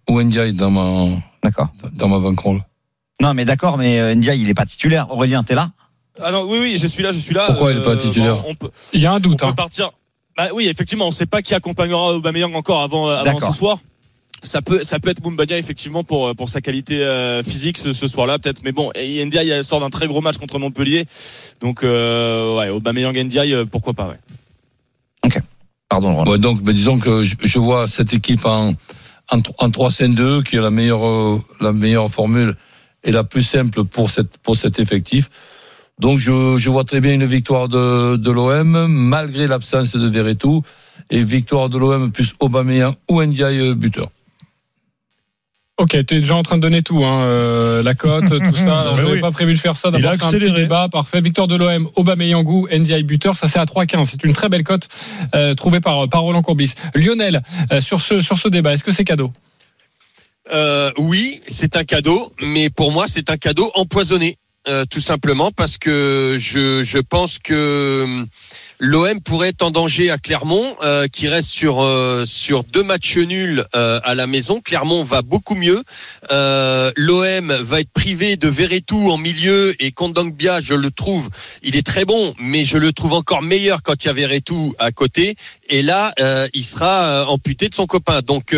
Ou 0.08 0.23
Ndiaye 0.23 0.55
dans 0.55 0.70
ma 0.70 1.17
D'accord. 1.43 1.69
dans 1.93 2.08
ma 2.08 2.20
bankroll. 2.20 2.61
Non, 3.20 3.35
mais 3.35 3.44
d'accord, 3.44 3.76
mais 3.76 4.14
Ndiaye, 4.14 4.41
il 4.41 4.49
est 4.49 4.55
pas 4.55 4.67
titulaire. 4.67 5.11
Aurélien, 5.11 5.43
t'es 5.43 5.55
là? 5.56 5.73
Ah 6.22 6.31
non, 6.31 6.46
oui, 6.49 6.58
oui, 6.61 6.76
je 6.78 6.87
suis 6.87 7.02
là, 7.02 7.12
je 7.12 7.19
suis 7.19 7.34
là. 7.34 7.46
Pourquoi 7.49 7.72
il 7.72 7.78
est 7.78 7.82
pas 7.82 7.90
Euh, 7.90 7.96
titulaire 7.96 8.37
bon, 8.37 8.44
on 8.50 8.55
peut, 8.55 8.70
Il 8.93 9.00
y 9.00 9.06
a 9.06 9.12
un 9.12 9.16
on 9.16 9.20
doute. 9.20 9.40
peut 9.40 9.46
Hein. 9.46 9.52
partir. 9.52 9.90
Bah 10.37 10.49
oui, 10.55 10.66
effectivement, 10.69 11.05
on 11.06 11.08
ne 11.11 11.14
sait 11.14 11.26
pas 11.26 11.43
qui 11.43 11.55
accompagnera 11.55 12.12
Aubameyang 12.14 12.55
encore 12.55 12.82
avant, 12.82 13.08
euh, 13.08 13.16
avant 13.16 13.40
ce 13.52 13.56
soir. 13.56 13.78
Ça 14.43 14.61
peut, 14.61 14.82
ça 14.84 14.99
peut 15.00 15.08
être 15.08 15.22
Moumbania 15.22 15.56
effectivement 15.56 16.05
pour 16.05 16.28
euh, 16.28 16.34
pour 16.34 16.50
sa 16.50 16.61
qualité 16.61 17.02
euh, 17.02 17.43
physique 17.43 17.78
ce, 17.78 17.93
ce 17.94 18.06
soir-là 18.06 18.38
peut-être. 18.38 18.62
Mais 18.62 18.72
bon, 18.72 18.90
Ndiaye 18.96 19.64
sort 19.64 19.81
d'un 19.81 19.88
très 19.90 20.06
gros 20.06 20.20
match 20.20 20.37
contre 20.37 20.58
Montpellier, 20.58 21.06
donc 21.62 21.82
euh, 21.82 22.56
ouais, 22.58 22.69
Aubameyang 22.69 23.17
Ndiaye, 23.17 23.64
pourquoi 23.70 23.94
pas. 23.94 24.08
Ouais. 24.08 25.31
Pardon, 25.88 26.14
Roland. 26.14 26.31
Ouais, 26.32 26.38
donc, 26.38 26.60
mais 26.62 26.72
disons 26.72 26.99
que 26.99 27.22
je, 27.22 27.37
je 27.40 27.58
vois 27.58 27.88
cette 27.88 28.12
équipe 28.12 28.44
en 28.44 28.75
en, 29.31 29.40
tro- 29.40 29.55
en 29.58 29.69
3-5-2 29.70 30.43
qui 30.43 30.56
est 30.56 30.60
la 30.60 30.70
meilleure 30.70 31.06
euh, 31.06 31.40
la 31.60 31.72
meilleure 31.72 32.10
formule 32.10 32.55
et 33.05 33.12
la 33.12 33.25
plus 33.25 33.43
simple 33.43 33.84
pour 33.84 34.10
cette 34.10 34.37
pour 34.38 34.56
cet 34.56 34.78
effectif. 34.78 35.31
Donc 36.00 36.19
je, 36.19 36.56
je 36.58 36.70
vois 36.70 36.85
très 36.85 37.00
bien 37.00 37.14
une 37.14 37.26
victoire 37.26 37.69
de, 37.69 38.17
de 38.17 38.31
l'OM 38.31 38.87
malgré 38.88 39.46
l'absence 39.46 39.93
de 39.93 40.08
Verretou 40.08 40.62
et 41.11 41.23
victoire 41.23 41.69
de 41.69 41.79
l'OM 41.79 42.11
plus 42.11 42.35
Aubameyang 42.41 42.94
ou 43.08 43.23
Ndiaye 43.23 43.61
euh, 43.61 43.75
buteur. 43.75 44.08
Ok, 45.76 45.91
tu 45.91 45.96
es 45.96 46.20
déjà 46.20 46.37
en 46.37 46.44
train 46.44 46.56
de 46.56 46.62
donner 46.62 46.82
tout, 46.82 47.05
hein, 47.05 47.25
euh, 47.25 47.82
la 47.82 47.94
cote, 47.94 48.29
tout 48.29 48.55
ça. 48.55 48.81
Alors, 48.81 48.94
Mais 48.94 49.00
je 49.00 49.02
n'avais 49.06 49.14
oui. 49.17 49.20
pas 49.20 49.32
prévu 49.32 49.55
de 49.55 49.58
faire 49.58 49.76
ça. 49.76 49.91
D'abord, 49.91 50.12
un 50.12 50.17
petit 50.17 50.52
débat. 50.52 50.88
Parfait. 50.88 51.20
Victoire 51.20 51.49
de 51.49 51.56
l'OM, 51.56 51.88
Aubameyangou, 51.96 52.69
Ndiaye 52.73 53.02
buteur. 53.02 53.35
Ça, 53.35 53.49
c'est 53.49 53.58
à 53.58 53.64
3,15. 53.64 54.05
C'est 54.05 54.23
une 54.23 54.35
très 54.35 54.49
belle 54.49 54.62
cote 54.62 54.88
euh, 55.35 55.55
trouvée 55.56 55.81
par, 55.81 56.08
par 56.08 56.23
Roland 56.23 56.43
Courbis. 56.43 56.75
Lionel, 56.94 57.43
euh, 57.73 57.81
sur 57.81 58.00
ce, 58.00 58.20
sur 58.20 58.38
ce 58.38 58.46
débat, 58.49 58.73
est-ce 58.73 58.85
que 58.85 58.93
c'est 58.93 59.05
cadeau? 59.05 59.32
Euh, 60.52 60.93
oui, 60.99 61.41
c'est 61.46 61.76
un 61.76 61.85
cadeau, 61.85 62.32
mais 62.41 62.70
pour 62.70 62.93
moi, 62.93 63.06
c'est 63.08 63.31
un 63.31 63.37
cadeau 63.37 63.70
empoisonné, 63.75 64.37
euh, 64.37 64.44
tout 64.90 65.00
simplement 65.00 65.50
parce 65.52 65.76
que 65.76 66.37
je, 66.38 66.82
je 66.84 66.99
pense 66.99 67.38
que 67.38 68.05
hum, 68.05 68.26
l'OM 68.78 69.20
pourrait 69.20 69.48
être 69.50 69.62
en 69.62 69.70
danger 69.70 70.10
à 70.10 70.18
Clermont, 70.18 70.76
euh, 70.82 71.06
qui 71.08 71.28
reste 71.28 71.48
sur 71.48 71.82
euh, 71.82 72.24
sur 72.26 72.64
deux 72.64 72.82
matchs 72.82 73.16
nuls 73.16 73.64
euh, 73.74 74.00
à 74.04 74.14
la 74.14 74.26
maison. 74.26 74.60
Clermont 74.60 75.04
va 75.04 75.22
beaucoup 75.22 75.54
mieux. 75.54 75.82
Euh, 76.30 76.90
L'OM 76.96 77.52
va 77.52 77.80
être 77.80 77.90
privé 77.90 78.36
de 78.36 78.48
Verretou 78.48 79.10
en 79.10 79.16
milieu 79.18 79.74
et 79.82 79.92
Kondogbia, 79.92 80.60
je 80.60 80.74
le 80.74 80.90
trouve, 80.90 81.28
il 81.62 81.76
est 81.76 81.86
très 81.86 82.04
bon, 82.04 82.34
mais 82.38 82.64
je 82.64 82.78
le 82.78 82.92
trouve 82.92 83.12
encore 83.12 83.42
meilleur 83.42 83.82
quand 83.82 84.04
il 84.04 84.08
y 84.08 84.10
a 84.10 84.12
Verretou 84.14 84.74
à 84.78 84.90
côté. 84.92 85.36
Et 85.68 85.82
là, 85.82 86.12
euh, 86.20 86.48
il 86.54 86.64
sera 86.64 87.26
amputé 87.28 87.68
de 87.68 87.74
son 87.74 87.86
copain. 87.86 88.20
Donc 88.22 88.54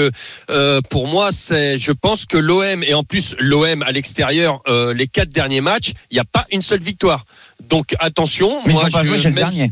pour 0.90 1.08
moi, 1.08 1.30
c'est, 1.32 1.78
je 1.78 1.92
pense 1.92 2.26
que 2.26 2.36
l'OM 2.36 2.82
et 2.82 2.94
en 2.94 3.04
plus 3.04 3.34
l'OM 3.38 3.82
à 3.82 3.92
l'extérieur, 3.92 4.60
euh, 4.68 4.92
les 4.94 5.06
quatre 5.06 5.30
derniers 5.30 5.60
matchs, 5.60 5.92
il 6.10 6.14
n'y 6.14 6.20
a 6.20 6.24
pas 6.24 6.46
une 6.50 6.62
seule 6.62 6.80
victoire. 6.82 7.24
Donc 7.68 7.94
attention, 7.98 8.60
Mais 8.66 8.72
moi 8.72 8.88
pas 8.90 9.02
je 9.02 9.08
joué 9.08 9.18
chez 9.18 9.28
le 9.28 9.34
même- 9.34 9.44
dernier. 9.50 9.70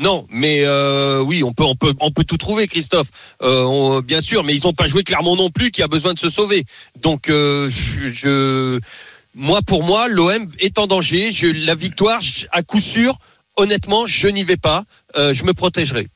Non, 0.00 0.26
mais 0.30 0.62
euh, 0.64 1.20
oui, 1.20 1.42
on 1.42 1.52
peut, 1.52 1.64
on 1.64 1.76
peut, 1.76 1.92
on 2.00 2.10
peut 2.10 2.24
tout 2.24 2.36
trouver, 2.36 2.66
Christophe. 2.68 3.08
Euh, 3.42 3.62
on- 3.64 4.00
bien 4.00 4.20
sûr, 4.20 4.44
mais 4.44 4.54
ils 4.54 4.62
n'ont 4.64 4.72
pas 4.72 4.86
joué 4.86 5.02
Clermont 5.02 5.36
non 5.36 5.50
plus, 5.50 5.70
qui 5.70 5.82
a 5.82 5.88
besoin 5.88 6.14
de 6.14 6.18
se 6.18 6.28
sauver. 6.28 6.64
Donc, 7.02 7.28
euh, 7.28 7.70
je, 7.70 8.08
je- 8.08 8.80
moi, 9.34 9.60
pour 9.62 9.84
moi, 9.84 10.08
l'OM 10.08 10.48
est 10.58 10.78
en 10.78 10.86
danger. 10.86 11.32
Je, 11.32 11.46
la 11.66 11.74
victoire, 11.74 12.20
je- 12.20 12.46
à 12.52 12.62
coup 12.62 12.80
sûr, 12.80 13.16
honnêtement, 13.56 14.06
je 14.06 14.28
n'y 14.28 14.44
vais 14.44 14.56
pas. 14.56 14.84
Euh, 15.16 15.32
je 15.34 15.44
me 15.44 15.52
protégerai. 15.52 16.08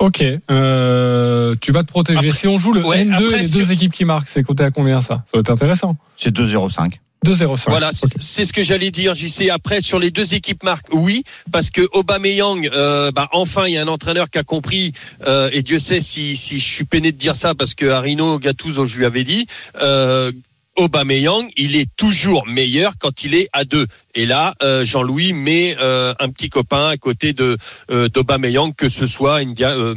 Ok, 0.00 0.24
euh, 0.50 1.54
tu 1.60 1.72
vas 1.72 1.82
te 1.82 1.88
protéger. 1.88 2.18
Après- 2.18 2.30
si 2.30 2.48
on 2.48 2.56
joue 2.58 2.72
le 2.72 2.82
Ouais, 2.84 3.04
N2 3.04 3.12
après, 3.26 3.38
et 3.38 3.42
les 3.42 3.46
sur- 3.48 3.60
deux 3.60 3.72
équipes 3.72 3.92
qui 3.92 4.04
marquent, 4.06 4.28
c'est 4.28 4.42
coté 4.42 4.64
à 4.64 4.70
combien 4.70 5.00
ça? 5.02 5.16
Ça 5.26 5.30
va 5.34 5.40
être 5.40 5.50
intéressant. 5.50 5.96
C'est 6.16 6.30
2-0-5. 6.32 7.00
2-0-5. 7.24 7.68
Voilà, 7.68 7.90
c'est- 7.92 8.44
ce 8.44 8.52
que 8.52 8.62
j'allais 8.62 8.90
dire. 8.90 9.14
J'y 9.14 9.28
sais. 9.30 9.50
Après, 9.50 9.80
sur 9.82 9.98
les 9.98 10.10
deux 10.10 10.34
équipes 10.34 10.62
marques, 10.62 10.86
oui, 10.92 11.22
parce 11.52 11.70
que 11.70 11.82
Aubameyang, 11.92 12.68
euh, 12.72 13.10
bah, 13.12 13.28
enfin, 13.32 13.66
il 13.66 13.74
y 13.74 13.76
a 13.78 13.82
un 13.82 13.88
entraîneur 13.88 14.30
qui 14.30 14.38
a 14.38 14.42
compris. 14.44 14.92
euh, 15.26 15.50
et 15.52 15.62
Dieu 15.62 15.78
sait 15.78 16.00
si, 16.00 16.34
si 16.36 16.58
je 16.58 16.64
suis 16.66 16.84
peiné 16.84 17.12
de 17.12 17.16
dire 17.18 17.36
ça, 17.36 17.54
parce 17.54 17.74
que 17.74 17.86
Arino 17.86 18.38
Gattuso, 18.38 18.86
je 18.86 18.96
lui 18.98 19.04
avais 19.04 19.24
dit. 19.24 19.46
Euh, 19.82 20.32
Aubameyang, 20.76 21.46
il 21.58 21.76
est 21.76 21.88
toujours 21.96 22.46
meilleur 22.46 22.92
quand 22.98 23.24
il 23.24 23.34
est 23.34 23.48
à 23.52 23.64
deux. 23.64 23.86
Et 24.14 24.24
là, 24.24 24.54
euh, 24.62 24.84
Jean-Louis 24.84 25.32
met 25.34 25.76
euh, 25.80 26.14
un 26.20 26.30
petit 26.30 26.48
copain 26.48 26.88
à 26.88 26.96
côté 26.96 27.32
de 27.34 27.58
euh, 27.90 28.08
d'Aubameyang, 28.08 28.72
que 28.74 28.88
ce 28.88 29.06
soit 29.06 29.36
India, 29.38 29.70
euh, 29.72 29.94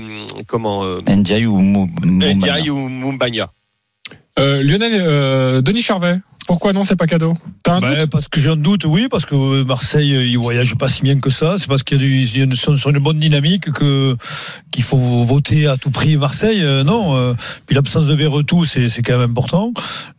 comment 0.48 0.84
euh, 0.84 1.00
Ndiaye 1.08 1.46
ou. 1.46 1.88
Ndiaye. 2.04 3.44
Euh, 4.40 4.64
Lionel, 4.64 4.92
euh, 4.96 5.62
Denis 5.62 5.84
Charvet, 5.84 6.20
pourquoi 6.48 6.74
non, 6.74 6.84
c'est 6.84 6.96
pas 6.96 7.08
cadeau 7.08 7.36
T'as 7.64 7.76
un 7.76 7.80
Ben, 7.82 8.00
doute 8.02 8.10
parce 8.12 8.28
que 8.28 8.40
j'ai 8.40 8.50
un 8.50 8.56
doute, 8.58 8.86
oui, 8.86 9.08
parce 9.10 9.26
que 9.26 9.64
Marseille, 9.64 10.14
euh, 10.16 10.26
il 10.26 10.38
voyage 10.38 10.76
pas 10.76 10.88
si 10.90 11.02
bien 11.02 11.20
que 11.20 11.30
ça. 11.30 11.56
C'est 11.58 11.68
parce 11.68 11.84
qu'il 11.84 11.98
y 11.98 12.02
a 12.02 12.04
du, 12.04 12.22
ils 12.22 12.56
sont 12.56 12.76
sur 12.76 12.90
une 12.90 13.00
bonne 13.00 13.18
dynamique 13.18 13.72
que 13.72 14.16
qu'il 14.72 14.84
faut 14.84 14.98
voter 14.98 15.68
à 15.68 15.78
tout 15.78 15.90
prix 15.92 16.18
Marseille. 16.18 16.62
Euh, 16.62 16.84
non, 16.84 17.16
euh, 17.16 17.34
puis 17.66 17.76
l'absence 17.76 18.08
de 18.08 18.14
Verretou, 18.14 18.66
c'est 18.66 18.90
c'est 18.90 19.02
quand 19.02 19.18
même 19.18 19.32
important. 19.32 19.72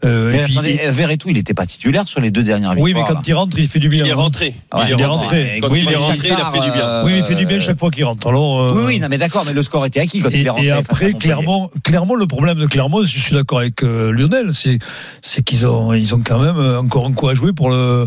Euh, 0.04 0.32
Mais 0.32 0.38
et 0.38 0.44
puis, 0.44 0.52
attendez, 0.54 0.80
Verretou, 0.90 1.28
il 1.30 1.34
n'était 1.34 1.54
pas 1.54 1.66
titulaire 1.66 2.08
sur 2.08 2.20
les 2.20 2.30
deux 2.30 2.42
dernières 2.42 2.70
victoires. 2.74 2.84
oui, 2.84 2.94
mais 2.94 3.02
quand 3.06 3.14
là. 3.14 3.22
il 3.26 3.34
rentre, 3.34 3.58
il 3.58 3.68
fait 3.68 3.78
du 3.78 3.88
bien. 3.88 4.04
Il 4.04 4.08
est 4.08 4.12
hein. 4.12 4.16
rentré. 4.16 4.54
Ouais, 4.72 4.82
il 4.90 5.00
est 5.00 5.04
rentré. 5.04 5.58
Quand 5.60 5.68
Oui, 5.70 5.80
il 5.80 5.86
mais 5.86 5.92
est 5.92 5.96
rentré, 5.96 6.28
il 6.28 6.32
a 6.32 6.50
fait 6.50 6.60
du 6.60 6.70
bien. 6.70 6.82
euh, 6.84 7.02
Oui, 7.04 7.12
il 7.18 7.24
fait 7.24 7.34
du 7.34 7.46
bien 7.46 7.58
chaque 7.58 7.78
fois 7.78 7.90
qu'il 7.90 8.04
rentre. 8.04 8.26
Alors, 8.26 8.60
euh, 8.60 8.72
Oui, 8.74 8.82
oui, 8.86 9.00
non, 9.00 9.08
mais 9.10 9.18
d'accord, 9.18 9.44
mais 9.46 9.52
le 9.52 9.62
score 9.62 9.84
était 9.86 10.00
acquis 10.00 10.20
quand 10.20 10.30
Et, 10.30 10.40
il 10.40 10.46
est 10.46 10.50
rentré. 10.50 10.66
et 10.66 10.70
après, 10.70 11.12
clairement, 11.12 11.70
clairement, 11.82 12.14
le 12.14 12.26
problème 12.26 12.58
de 12.58 12.66
Clermont, 12.66 13.02
je 13.02 13.18
suis 13.18 13.34
d'accord 13.34 13.58
avec 13.60 13.82
euh, 13.82 14.10
Lionel, 14.12 14.54
c'est 14.54 14.78
c'est 15.22 15.42
qu'ils 15.42 15.66
ont 15.66 15.92
ils 15.92 16.13
ont 16.13 16.13
quand 16.22 16.40
même 16.40 16.56
euh, 16.58 16.78
encore 16.80 17.06
un 17.06 17.12
coup 17.12 17.28
à 17.28 17.34
jouer 17.34 17.52
pour 17.52 17.70
le 17.70 18.06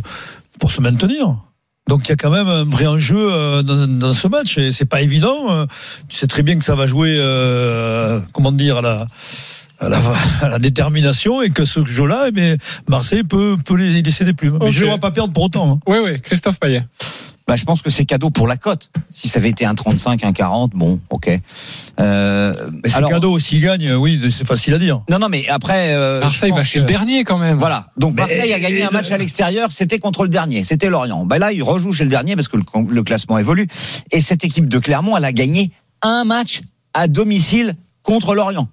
pour 0.60 0.72
se 0.72 0.82
maintenir. 0.82 1.36
Donc 1.88 2.08
il 2.08 2.10
y 2.10 2.12
a 2.12 2.16
quand 2.18 2.30
même 2.32 2.48
un 2.48 2.66
vrai 2.66 2.86
enjeu 2.86 3.18
euh, 3.18 3.62
dans, 3.64 3.88
dans 3.88 4.14
ce 4.14 4.28
match 4.28 4.58
et 4.58 4.72
c'est 4.72 4.86
pas 4.86 5.02
évident. 5.02 5.52
euh, 5.52 5.66
Tu 6.10 6.18
sais 6.18 6.28
très 6.28 6.44
bien 6.44 6.58
que 6.58 6.64
ça 6.66 6.76
va 6.76 6.86
jouer, 6.86 7.16
euh, 7.18 8.20
comment 8.34 8.52
dire, 8.52 8.78
à 8.78 8.82
la, 8.82 9.08
à 9.80 9.88
la, 9.90 9.98
à 10.42 10.50
la 10.50 10.60
détermination 10.60 11.42
et 11.42 11.50
que 11.50 11.64
ce 11.64 11.86
jeu-là, 11.86 12.28
eh 12.36 12.58
Marseille 12.90 13.24
peut, 13.24 13.56
peut 13.64 13.76
les 13.78 14.02
laisser 14.02 14.26
des 14.26 14.34
plumes. 14.34 14.58
Mais 14.62 14.72
je 14.72 14.82
ne 14.84 14.90
vois 14.90 14.98
pas 14.98 15.12
perdre 15.12 15.32
pour 15.32 15.44
autant. 15.44 15.74
hein. 15.76 15.80
Oui, 15.88 15.98
oui, 16.04 16.20
Christophe 16.22 16.60
Payet. 16.60 16.84
Bah, 17.48 17.56
je 17.56 17.64
pense 17.64 17.82
que 17.82 17.90
c'est 17.90 18.06
cadeau 18.06 18.30
pour 18.30 18.46
la 18.48 18.58
cote. 18.58 18.90
Si 19.10 19.30
ça 19.30 19.40
avait 19.40 19.50
été 19.50 19.66
un 19.66 19.74
35, 19.74 20.24
un 20.24 20.34
40, 20.34 20.72
bon, 20.74 21.00
ok. 21.10 21.30
Euh, 22.00 22.54
Mais 22.84 22.90
c'est 22.90 23.04
cadeau 23.06 23.40
s'il 23.40 23.62
gagne, 23.62 23.94
oui, 23.94 24.22
c'est 24.32 24.46
facile 24.46 24.74
à 24.74 24.80
dire. 24.80 25.02
Non, 25.10 25.18
non, 25.20 25.30
mais 25.30 25.48
après. 25.48 25.94
euh, 25.94 26.20
Marseille 26.20 26.52
va 26.52 26.64
chez 26.64 26.80
le 26.80 26.86
dernier 26.86 27.24
quand 27.24 27.38
même. 27.38 27.58
Voilà. 27.58 27.88
Donc 27.98 28.16
Mais- 28.16 28.22
Marseille 28.24 28.54
a 28.54 28.60
gagné 28.60 28.84
un 28.84 28.90
match 28.92 29.12
à 29.12 29.18
l'extérieur, 29.18 29.72
c'était 29.72 30.00
contre 30.00 30.24
le 30.24 30.30
dernier, 30.30 30.64
c'était 30.66 30.90
Lorient. 30.90 31.26
Bah 31.26 31.40
là, 31.40 31.52
il 31.54 31.64
rejoue 31.64 31.94
chez 31.94 32.04
le 32.04 32.10
dernier 32.10 32.36
parce 32.36 32.48
que 32.50 32.58
le, 32.58 32.64
le 32.90 33.04
classement 33.04 33.38
évolue. 33.38 33.68
Et 34.12 34.22
cette 34.22 34.44
équipe 34.44 34.68
de 34.68 34.80
Clermont, 34.80 35.16
elle 35.16 35.26
a 35.26 35.32
gagné 35.32 35.72
un 36.02 36.26
match 36.26 36.62
à 36.94 37.08
domicile 37.08 37.76
contre 38.04 38.36
Lorient. 38.36 38.68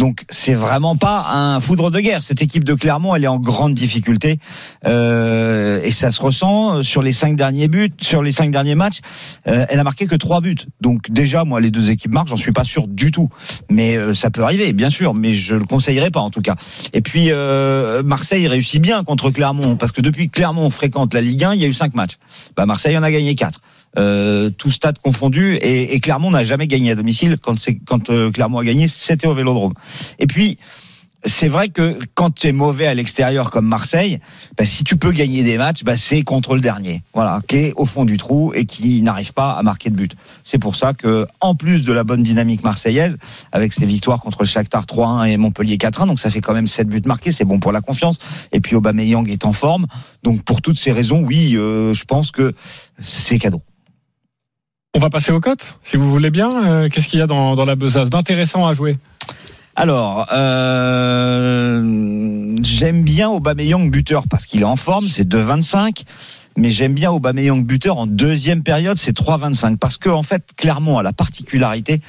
Donc 0.00 0.24
c'est 0.30 0.54
vraiment 0.54 0.96
pas 0.96 1.26
un 1.34 1.60
foudre 1.60 1.90
de 1.90 2.00
guerre. 2.00 2.22
Cette 2.22 2.40
équipe 2.40 2.64
de 2.64 2.72
Clermont, 2.72 3.14
elle 3.14 3.24
est 3.24 3.28
en 3.28 3.38
grande 3.38 3.74
difficulté 3.74 4.38
Euh, 4.86 5.80
et 5.82 5.92
ça 5.92 6.10
se 6.10 6.22
ressent 6.22 6.82
sur 6.82 7.02
les 7.02 7.12
cinq 7.12 7.36
derniers 7.36 7.68
buts, 7.68 7.92
sur 8.00 8.22
les 8.22 8.32
cinq 8.32 8.50
derniers 8.50 8.74
matchs. 8.74 9.00
euh, 9.46 9.66
elle 9.68 9.78
a 9.78 9.84
marqué 9.84 10.06
que 10.06 10.14
trois 10.14 10.40
buts. 10.40 10.56
Donc 10.80 11.10
déjà, 11.10 11.44
moi, 11.44 11.60
les 11.60 11.70
deux 11.70 11.90
équipes 11.90 12.12
marquent, 12.12 12.28
j'en 12.28 12.36
suis 12.36 12.52
pas 12.52 12.64
sûr 12.64 12.88
du 12.88 13.10
tout. 13.10 13.28
Mais 13.70 13.96
euh, 13.96 14.14
ça 14.14 14.30
peut 14.30 14.42
arriver, 14.42 14.72
bien 14.72 14.88
sûr. 14.88 15.12
Mais 15.12 15.34
je 15.34 15.54
le 15.54 15.66
conseillerais 15.66 16.10
pas 16.10 16.20
en 16.20 16.30
tout 16.30 16.40
cas. 16.40 16.56
Et 16.94 17.02
puis 17.02 17.26
euh, 17.28 18.02
Marseille 18.02 18.48
réussit 18.48 18.80
bien 18.80 19.04
contre 19.04 19.30
Clermont 19.30 19.76
parce 19.76 19.92
que 19.92 20.00
depuis 20.00 20.30
Clermont 20.30 20.70
fréquente 20.70 21.12
la 21.12 21.20
Ligue 21.20 21.44
1, 21.44 21.54
il 21.56 21.60
y 21.60 21.64
a 21.66 21.68
eu 21.68 21.74
cinq 21.74 21.92
matchs. 21.94 22.16
Bah, 22.56 22.64
Marseille 22.64 22.96
en 22.96 23.02
a 23.02 23.10
gagné 23.10 23.34
quatre. 23.34 23.60
Euh, 23.98 24.50
tout 24.50 24.70
stade 24.70 25.00
confondu 25.00 25.54
et, 25.54 25.94
et 25.94 26.00
Clermont 26.00 26.30
n'a 26.30 26.44
jamais 26.44 26.68
gagné 26.68 26.92
à 26.92 26.94
domicile 26.94 27.38
quand 27.42 27.56
quand 27.86 28.08
euh, 28.10 28.30
Clermont 28.30 28.58
a 28.58 28.64
gagné 28.64 28.86
c'était 28.86 29.26
au 29.26 29.34
Vélodrome 29.34 29.74
et 30.20 30.28
puis 30.28 30.58
c'est 31.24 31.48
vrai 31.48 31.68
que 31.68 31.98
quand 32.14 32.30
tu 32.34 32.46
es 32.46 32.52
mauvais 32.52 32.86
à 32.86 32.94
l'extérieur 32.94 33.50
comme 33.50 33.66
Marseille, 33.66 34.20
bah, 34.56 34.64
si 34.64 34.84
tu 34.84 34.96
peux 34.96 35.12
gagner 35.12 35.42
des 35.42 35.58
matchs, 35.58 35.84
bah, 35.84 35.96
c'est 35.96 36.22
contre 36.22 36.54
le 36.54 36.60
dernier, 36.60 37.02
voilà, 37.12 37.40
qui 37.46 37.56
est 37.56 37.72
au 37.76 37.84
fond 37.84 38.04
du 38.04 38.16
trou 38.16 38.52
et 38.54 38.64
qui 38.64 39.02
n'arrive 39.02 39.32
pas 39.32 39.52
à 39.52 39.62
marquer 39.62 39.90
de 39.90 39.96
but. 39.96 40.14
C'est 40.44 40.58
pour 40.58 40.76
ça 40.76 40.94
que, 40.94 41.26
en 41.40 41.54
plus 41.54 41.84
de 41.84 41.92
la 41.92 42.04
bonne 42.04 42.22
dynamique 42.22 42.64
marseillaise, 42.64 43.18
avec 43.52 43.72
ses 43.72 43.84
victoires 43.84 44.20
contre 44.20 44.42
le 44.42 44.46
Shakhtar 44.46 44.86
3-1 44.86 45.28
et 45.28 45.36
Montpellier 45.36 45.76
4-1, 45.76 46.06
donc 46.06 46.20
ça 46.20 46.30
fait 46.30 46.40
quand 46.40 46.54
même 46.54 46.66
7 46.66 46.88
buts 46.88 47.02
marqués, 47.04 47.32
c'est 47.32 47.44
bon 47.44 47.60
pour 47.60 47.72
la 47.72 47.82
confiance. 47.82 48.18
Et 48.52 48.60
puis 48.60 48.74
Aubameyang 48.74 49.28
est 49.28 49.44
en 49.44 49.52
forme, 49.52 49.86
donc 50.22 50.42
pour 50.42 50.62
toutes 50.62 50.78
ces 50.78 50.92
raisons, 50.92 51.20
oui, 51.20 51.54
euh, 51.56 51.92
je 51.92 52.04
pense 52.04 52.30
que 52.30 52.54
c'est 52.98 53.38
cadeau. 53.38 53.62
On 54.92 54.98
va 54.98 55.08
passer 55.08 55.30
aux 55.30 55.38
cotes, 55.38 55.76
si 55.82 55.96
vous 55.96 56.10
voulez 56.10 56.30
bien. 56.30 56.50
Euh, 56.66 56.88
Qu'est-ce 56.88 57.06
qu'il 57.06 57.20
y 57.20 57.22
a 57.22 57.28
dans, 57.28 57.54
la 57.54 57.76
besace 57.76 58.10
d'intéressant 58.10 58.66
à 58.66 58.74
jouer? 58.74 58.98
Alors, 59.76 60.26
euh, 60.32 61.80
j'aime 62.64 63.04
bien 63.04 63.30
Aubameyang 63.30 63.88
buteur 63.88 64.24
parce 64.28 64.46
qu'il 64.46 64.62
est 64.62 64.64
en 64.64 64.74
forme, 64.74 65.04
c'est 65.06 65.28
2,25. 65.28 66.02
Mais 66.56 66.72
j'aime 66.72 66.94
bien 66.94 67.12
Aubameyang 67.12 67.64
buteur 67.64 67.98
en 67.98 68.08
deuxième 68.08 68.64
période, 68.64 68.98
c'est 68.98 69.16
3,25 69.16 69.76
parce 69.76 69.96
que 69.96 70.08
en 70.08 70.24
fait 70.24 70.42
Clermont 70.56 70.98
a 70.98 71.04
la 71.04 71.12
particularité 71.12 72.00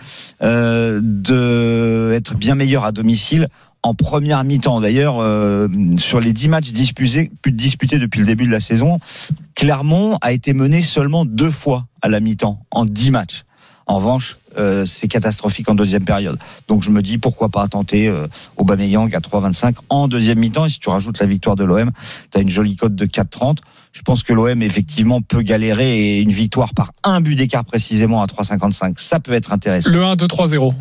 euh, 0.42 1.00
de 1.04 2.20
bien 2.36 2.56
meilleur 2.56 2.84
à 2.84 2.92
domicile 2.92 3.48
en 3.84 3.94
première 3.94 4.44
mi-temps. 4.44 4.82
D'ailleurs, 4.82 5.20
euh, 5.20 5.68
sur 5.98 6.20
les 6.20 6.34
10 6.34 6.48
matchs 6.50 6.72
disputés, 6.72 7.32
disputés 7.46 8.00
depuis 8.00 8.20
le 8.20 8.26
début 8.26 8.46
de 8.46 8.52
la 8.52 8.60
saison, 8.60 9.00
Clermont 9.56 10.18
a 10.22 10.32
été 10.32 10.54
mené 10.54 10.84
seulement 10.84 11.26
deux 11.26 11.52
fois 11.52 11.86
à 12.02 12.10
la 12.10 12.20
mi-temps 12.20 12.64
en 12.72 12.86
10 12.86 13.12
matchs. 13.12 13.44
En 13.88 13.96
revanche, 13.98 14.38
euh, 14.58 14.86
c'est 14.86 15.08
catastrophique 15.08 15.68
en 15.70 15.76
deuxième 15.76 16.06
période. 16.06 16.38
Donc 16.68 16.84
je 16.84 16.92
me 16.92 17.02
dis 17.02 17.18
pourquoi 17.18 17.50
pas 17.50 17.68
tenter 17.68 18.08
euh, 18.08 18.28
Aubameyang 18.58 19.14
à 19.16 19.20
3,25 19.20 19.76
en 19.90 20.08
deuxième 20.08 20.40
mi-temps. 20.40 20.66
Et 20.66 20.70
si 20.70 20.80
tu 20.80 20.90
rajoutes 20.90 21.20
la 21.20 21.26
victoire 21.26 21.56
de 21.56 21.64
l'OM, 21.64 21.92
tu 22.32 22.38
as 22.38 22.42
une 22.42 22.50
jolie 22.50 22.76
cote 22.76 22.96
de 22.96 23.06
4,30. 23.06 23.58
Je 23.92 24.02
pense 24.02 24.24
que 24.24 24.32
l'OM 24.32 24.62
effectivement 24.62 25.22
peut 25.22 25.42
galérer 25.42 26.00
et 26.00 26.22
une 26.22 26.32
victoire 26.32 26.74
par 26.74 26.92
un 27.04 27.20
but 27.20 27.36
d'écart 27.36 27.66
précisément 27.66 28.22
à 28.22 28.28
3,55, 28.28 28.94
ça 28.98 29.20
peut 29.20 29.34
être 29.34 29.52
intéressant. 29.52 29.90
Le 29.90 30.04
1, 30.04 30.16
2, 30.16 30.28
3, 30.28 30.48
0. 30.48 30.74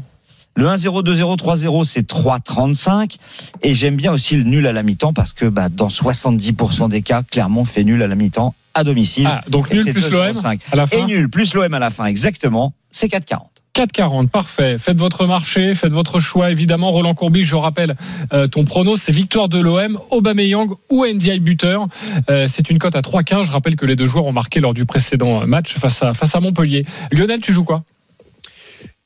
Le 0.57 0.67
1-0, 0.67 1.05
2-0, 1.05 1.39
3-0, 1.39 1.85
c'est 1.85 2.09
3-35. 2.11 3.17
Et 3.63 3.75
j'aime 3.75 3.97
bien 3.97 4.13
aussi 4.13 4.37
le 4.37 4.43
nul 4.45 4.67
à 4.67 4.73
la 4.73 4.83
mi-temps 4.83 5.13
parce 5.13 5.33
que 5.33 5.47
bah, 5.47 5.69
dans 5.69 5.89
70% 5.89 6.89
des 6.89 7.03
cas, 7.03 7.23
Clermont 7.23 7.65
fait 7.65 7.85
nul 7.85 8.03
à 8.03 8.07
la 8.07 8.15
mi-temps 8.15 8.55
à 8.75 8.85
domicile. 8.85 9.27
Ah, 9.29 9.43
donc 9.49 9.73
Et 9.73 9.77
nul 9.77 9.93
plus 9.93 10.11
l'OM 10.11 10.33
2,05. 10.33 10.61
à 10.73 10.77
la 10.77 10.85
Et 10.85 10.87
fin 10.87 11.07
nul 11.07 11.29
plus 11.29 11.55
l'OM 11.55 11.73
à 11.75 11.79
la 11.79 11.91
fin, 11.91 12.05
exactement, 12.07 12.73
c'est 12.91 13.09
4,40. 13.09 13.39
4,40, 13.75 14.29
parfait. 14.29 14.77
Faites 14.79 14.99
votre 14.99 15.27
marché, 15.27 15.75
faites 15.75 15.93
votre 15.93 16.19
choix. 16.19 16.51
Évidemment, 16.51 16.91
Roland 16.91 17.15
Courbis, 17.15 17.45
je 17.45 17.55
rappelle 17.55 17.95
euh, 18.33 18.49
ton 18.49 18.65
prono, 18.65 18.97
c'est 18.97 19.13
victoire 19.13 19.49
de 19.49 19.61
l'OM, 19.61 19.99
Aubameyang 20.11 20.75
ou 20.91 21.07
NDI 21.07 21.39
buteur. 21.39 21.87
Euh, 22.29 22.47
c'est 22.49 22.69
une 22.71 22.79
cote 22.79 22.97
à 22.97 23.01
3,15. 23.01 23.45
Je 23.47 23.53
rappelle 23.53 23.77
que 23.77 23.87
les 23.87 23.95
deux 23.97 24.07
joueurs 24.07 24.27
ont 24.27 24.33
marqué 24.33 24.59
lors 24.61 24.75
du 24.75 24.87
précédent 24.87 25.47
match 25.47 25.75
face 25.79 26.03
à, 26.03 26.15
face 26.15 26.35
à 26.35 26.41
Montpellier. 26.41 26.85
Lionel, 27.13 27.41
tu 27.41 27.53
joues 27.55 27.65
quoi? 27.65 27.85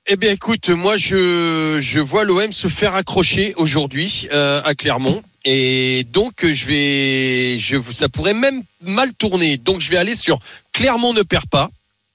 Eh 0.06 0.16
bien, 0.16 0.32
écoute, 0.32 0.68
moi, 0.68 0.98
je, 0.98 1.78
je 1.80 1.98
vois 1.98 2.24
l'OM 2.24 2.52
se 2.52 2.68
faire 2.68 2.94
accrocher 2.94 3.54
aujourd'hui 3.56 4.28
euh, 4.34 4.60
à 4.62 4.74
Clermont. 4.74 5.22
Et 5.46 6.06
donc, 6.12 6.44
je 6.44 6.66
vais, 6.66 7.58
je, 7.58 7.80
ça 7.90 8.10
pourrait 8.10 8.34
même 8.34 8.62
mal 8.82 9.14
tourner. 9.14 9.56
Donc, 9.56 9.80
je 9.80 9.88
vais 9.88 9.96
aller 9.96 10.14
sur 10.14 10.38
Clermont 10.74 11.14
ne 11.14 11.22
perd 11.22 11.46
pas, 11.46 11.70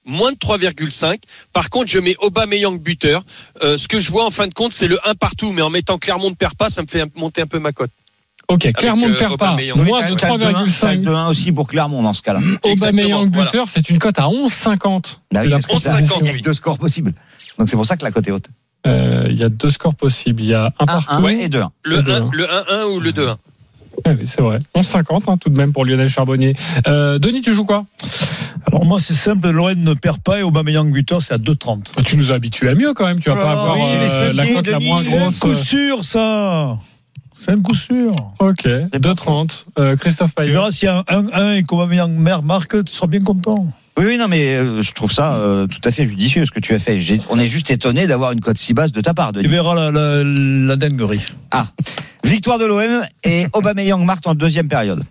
moins 0.06 0.30
de 0.30 0.36
3,5. 0.36 1.18
Par 1.52 1.68
contre, 1.68 1.90
je 1.90 1.98
mets 1.98 2.14
Aubameyang 2.20 2.78
buteur. 2.78 3.24
Euh, 3.64 3.76
ce 3.76 3.88
que 3.88 3.98
je 3.98 4.12
vois 4.12 4.24
en 4.24 4.30
fin 4.30 4.46
de 4.46 4.54
compte, 4.54 4.72
c'est 4.72 4.88
le 4.88 4.98
1 5.08 5.16
partout. 5.16 5.52
Mais 5.52 5.62
en 5.62 5.70
mettant 5.70 5.98
Clermont 5.98 6.30
ne 6.30 6.36
perd 6.36 6.54
pas, 6.54 6.70
ça 6.70 6.82
me 6.82 6.86
fait 6.86 7.04
monter 7.16 7.42
un 7.42 7.46
peu 7.46 7.58
ma 7.58 7.72
cote. 7.72 7.90
Ok, 8.46 8.70
Clermont 8.72 9.08
ne 9.08 9.14
euh, 9.14 9.18
perd 9.18 9.36
pas. 9.36 9.56
Moins 9.76 10.10
de 10.10 10.14
T'as 10.14 10.36
le 10.36 10.44
2-1 10.44 10.80
t'as 10.80 10.94
le 10.94 11.02
3,5. 11.02 11.04
2-1 11.04 11.30
aussi 11.30 11.52
pour 11.52 11.66
Clermont 11.66 12.02
dans 12.02 12.14
ce 12.14 12.22
cas-là. 12.22 12.40
Aubameyang 12.62 13.28
buteur, 13.30 13.68
c'est 13.68 13.90
une 13.90 13.98
cote 13.98 14.18
à 14.18 14.24
11,50. 14.24 15.18
Bah 15.32 15.42
oui, 15.42 15.48
La 15.48 15.56
parce 15.56 15.66
que 15.66 15.78
ça, 15.78 15.90
proposition. 15.90 16.20
il 16.20 16.26
y 16.26 16.30
a 16.30 16.32
que 16.34 16.42
deux 16.42 16.54
scores 16.54 16.78
possibles. 16.78 17.12
Donc 17.58 17.68
c'est 17.68 17.76
pour 17.76 17.86
ça 17.86 17.96
que 17.96 18.04
la 18.04 18.10
cote 18.10 18.26
est 18.28 18.30
haute. 18.32 18.46
Euh, 18.86 19.26
Il 19.30 19.36
y 19.38 19.44
a 19.44 19.48
deux 19.48 19.70
scores 19.70 19.94
possibles. 19.94 20.42
Il 20.42 20.48
y 20.48 20.54
a 20.54 20.66
un 20.66 20.82
1 20.84 20.86
partout. 20.86 21.12
1 21.12 21.22
Ouais. 21.22 21.42
et 21.44 21.48
2 21.48 21.60
1. 21.60 21.70
Le 21.82 21.96
Le 21.96 22.00
1, 22.00 22.20
2-1. 22.20 22.30
le 22.32 22.44
1-1 22.46 22.84
ou 22.94 23.00
le 23.00 23.12
2-1 23.12 23.36
Ah 24.06 24.10
oui, 24.18 24.26
c'est 24.26 24.40
vrai. 24.40 24.58
11,50 24.74 25.24
hein, 25.30 25.36
tout 25.36 25.50
de 25.50 25.58
même 25.58 25.72
pour 25.72 25.84
Lionel 25.84 26.08
Charbonnier. 26.08 26.56
Euh, 26.86 27.18
Denis, 27.18 27.42
tu 27.42 27.52
joues 27.54 27.66
quoi? 27.66 27.84
Alors 28.66 28.84
moi, 28.86 28.98
c'est 29.00 29.14
simple, 29.14 29.50
l'OM 29.50 29.74
ne 29.74 29.94
perd 29.94 30.18
pas 30.22 30.38
et 30.38 30.42
Aubameyang 30.42 30.90
buteur, 30.90 31.20
c'est 31.20 31.34
à 31.34 31.38
2,30. 31.38 32.02
Tu 32.04 32.16
nous 32.16 32.32
as 32.32 32.36
habitués 32.36 32.68
à 32.70 32.74
mieux 32.74 32.94
quand 32.94 33.04
même. 33.04 33.20
Tu 33.20 33.28
vas 33.28 33.34
Oh 33.36 33.38
pas 33.42 33.44
là 33.44 33.60
avoir 33.60 33.76
oui, 33.76 33.82
euh, 33.92 34.32
la 34.32 34.46
cote 34.46 34.66
la 34.68 34.78
moins 34.78 34.96
c'est 34.98 35.10
C'est 35.10 35.16
un 35.18 35.20
grosse. 35.28 35.38
coup 35.40 35.54
sûr, 35.54 36.04
ça 36.04 36.78
C'est 37.34 37.50
un 37.52 37.60
coup 37.60 37.74
sûr. 37.74 38.14
Ok, 38.38 38.62
pas 38.92 38.98
2,30. 38.98 39.64
Euh, 39.78 39.96
Christophe 39.96 40.30
Tu 40.30 40.34
Payet. 40.36 40.52
verras 40.52 40.70
s'il 40.70 40.86
y 40.86 40.88
a 40.88 41.04
un 41.08 41.22
1-1 41.24 41.56
et 41.56 41.62
qu'Aubameyang 41.64 42.10
mer- 42.12 42.42
marque, 42.42 42.82
tu 42.84 42.94
seras 42.94 43.06
bien 43.08 43.20
content. 43.22 43.66
Oui, 44.00 44.06
oui, 44.06 44.16
non, 44.16 44.28
mais 44.28 44.54
euh, 44.54 44.80
je 44.80 44.92
trouve 44.92 45.12
ça 45.12 45.34
euh, 45.34 45.66
tout 45.66 45.86
à 45.86 45.90
fait 45.90 46.06
judicieux 46.06 46.46
ce 46.46 46.50
que 46.50 46.58
tu 46.60 46.72
as 46.74 46.78
fait. 46.78 47.02
J'ai- 47.02 47.20
On 47.28 47.38
est 47.38 47.46
juste 47.46 47.70
étonné 47.70 48.06
d'avoir 48.06 48.32
une 48.32 48.40
cote 48.40 48.56
si 48.56 48.72
basse 48.72 48.92
de 48.92 49.00
ta 49.02 49.12
part, 49.12 49.32
Tu 49.32 49.40
Denis. 49.40 49.48
verras 49.48 49.74
la, 49.74 49.90
la, 49.90 50.24
la 50.24 50.76
dinguerie. 50.76 51.20
Ah, 51.50 51.66
victoire 52.24 52.58
de 52.58 52.64
l'OM 52.64 53.02
et 53.24 53.46
Aubameyang 53.52 54.02
marque 54.04 54.26
en 54.26 54.34
deuxième 54.34 54.68
période. 54.68 55.02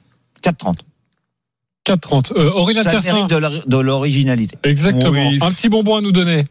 4,30. 0.44 0.78
4,30. 1.88 2.34
Euh, 2.36 2.50
Aurélien 2.52 2.82
Ça 2.82 2.90
Tiersin. 2.90 3.14
mérite 3.14 3.30
de 3.68 3.78
l'originalité. 3.78 4.58
Exactement. 4.64 5.12
Oui. 5.30 5.38
Un 5.42 5.52
petit 5.52 5.70
bonbon 5.70 5.96
à 5.98 6.02
nous 6.02 6.12
donner. 6.12 6.48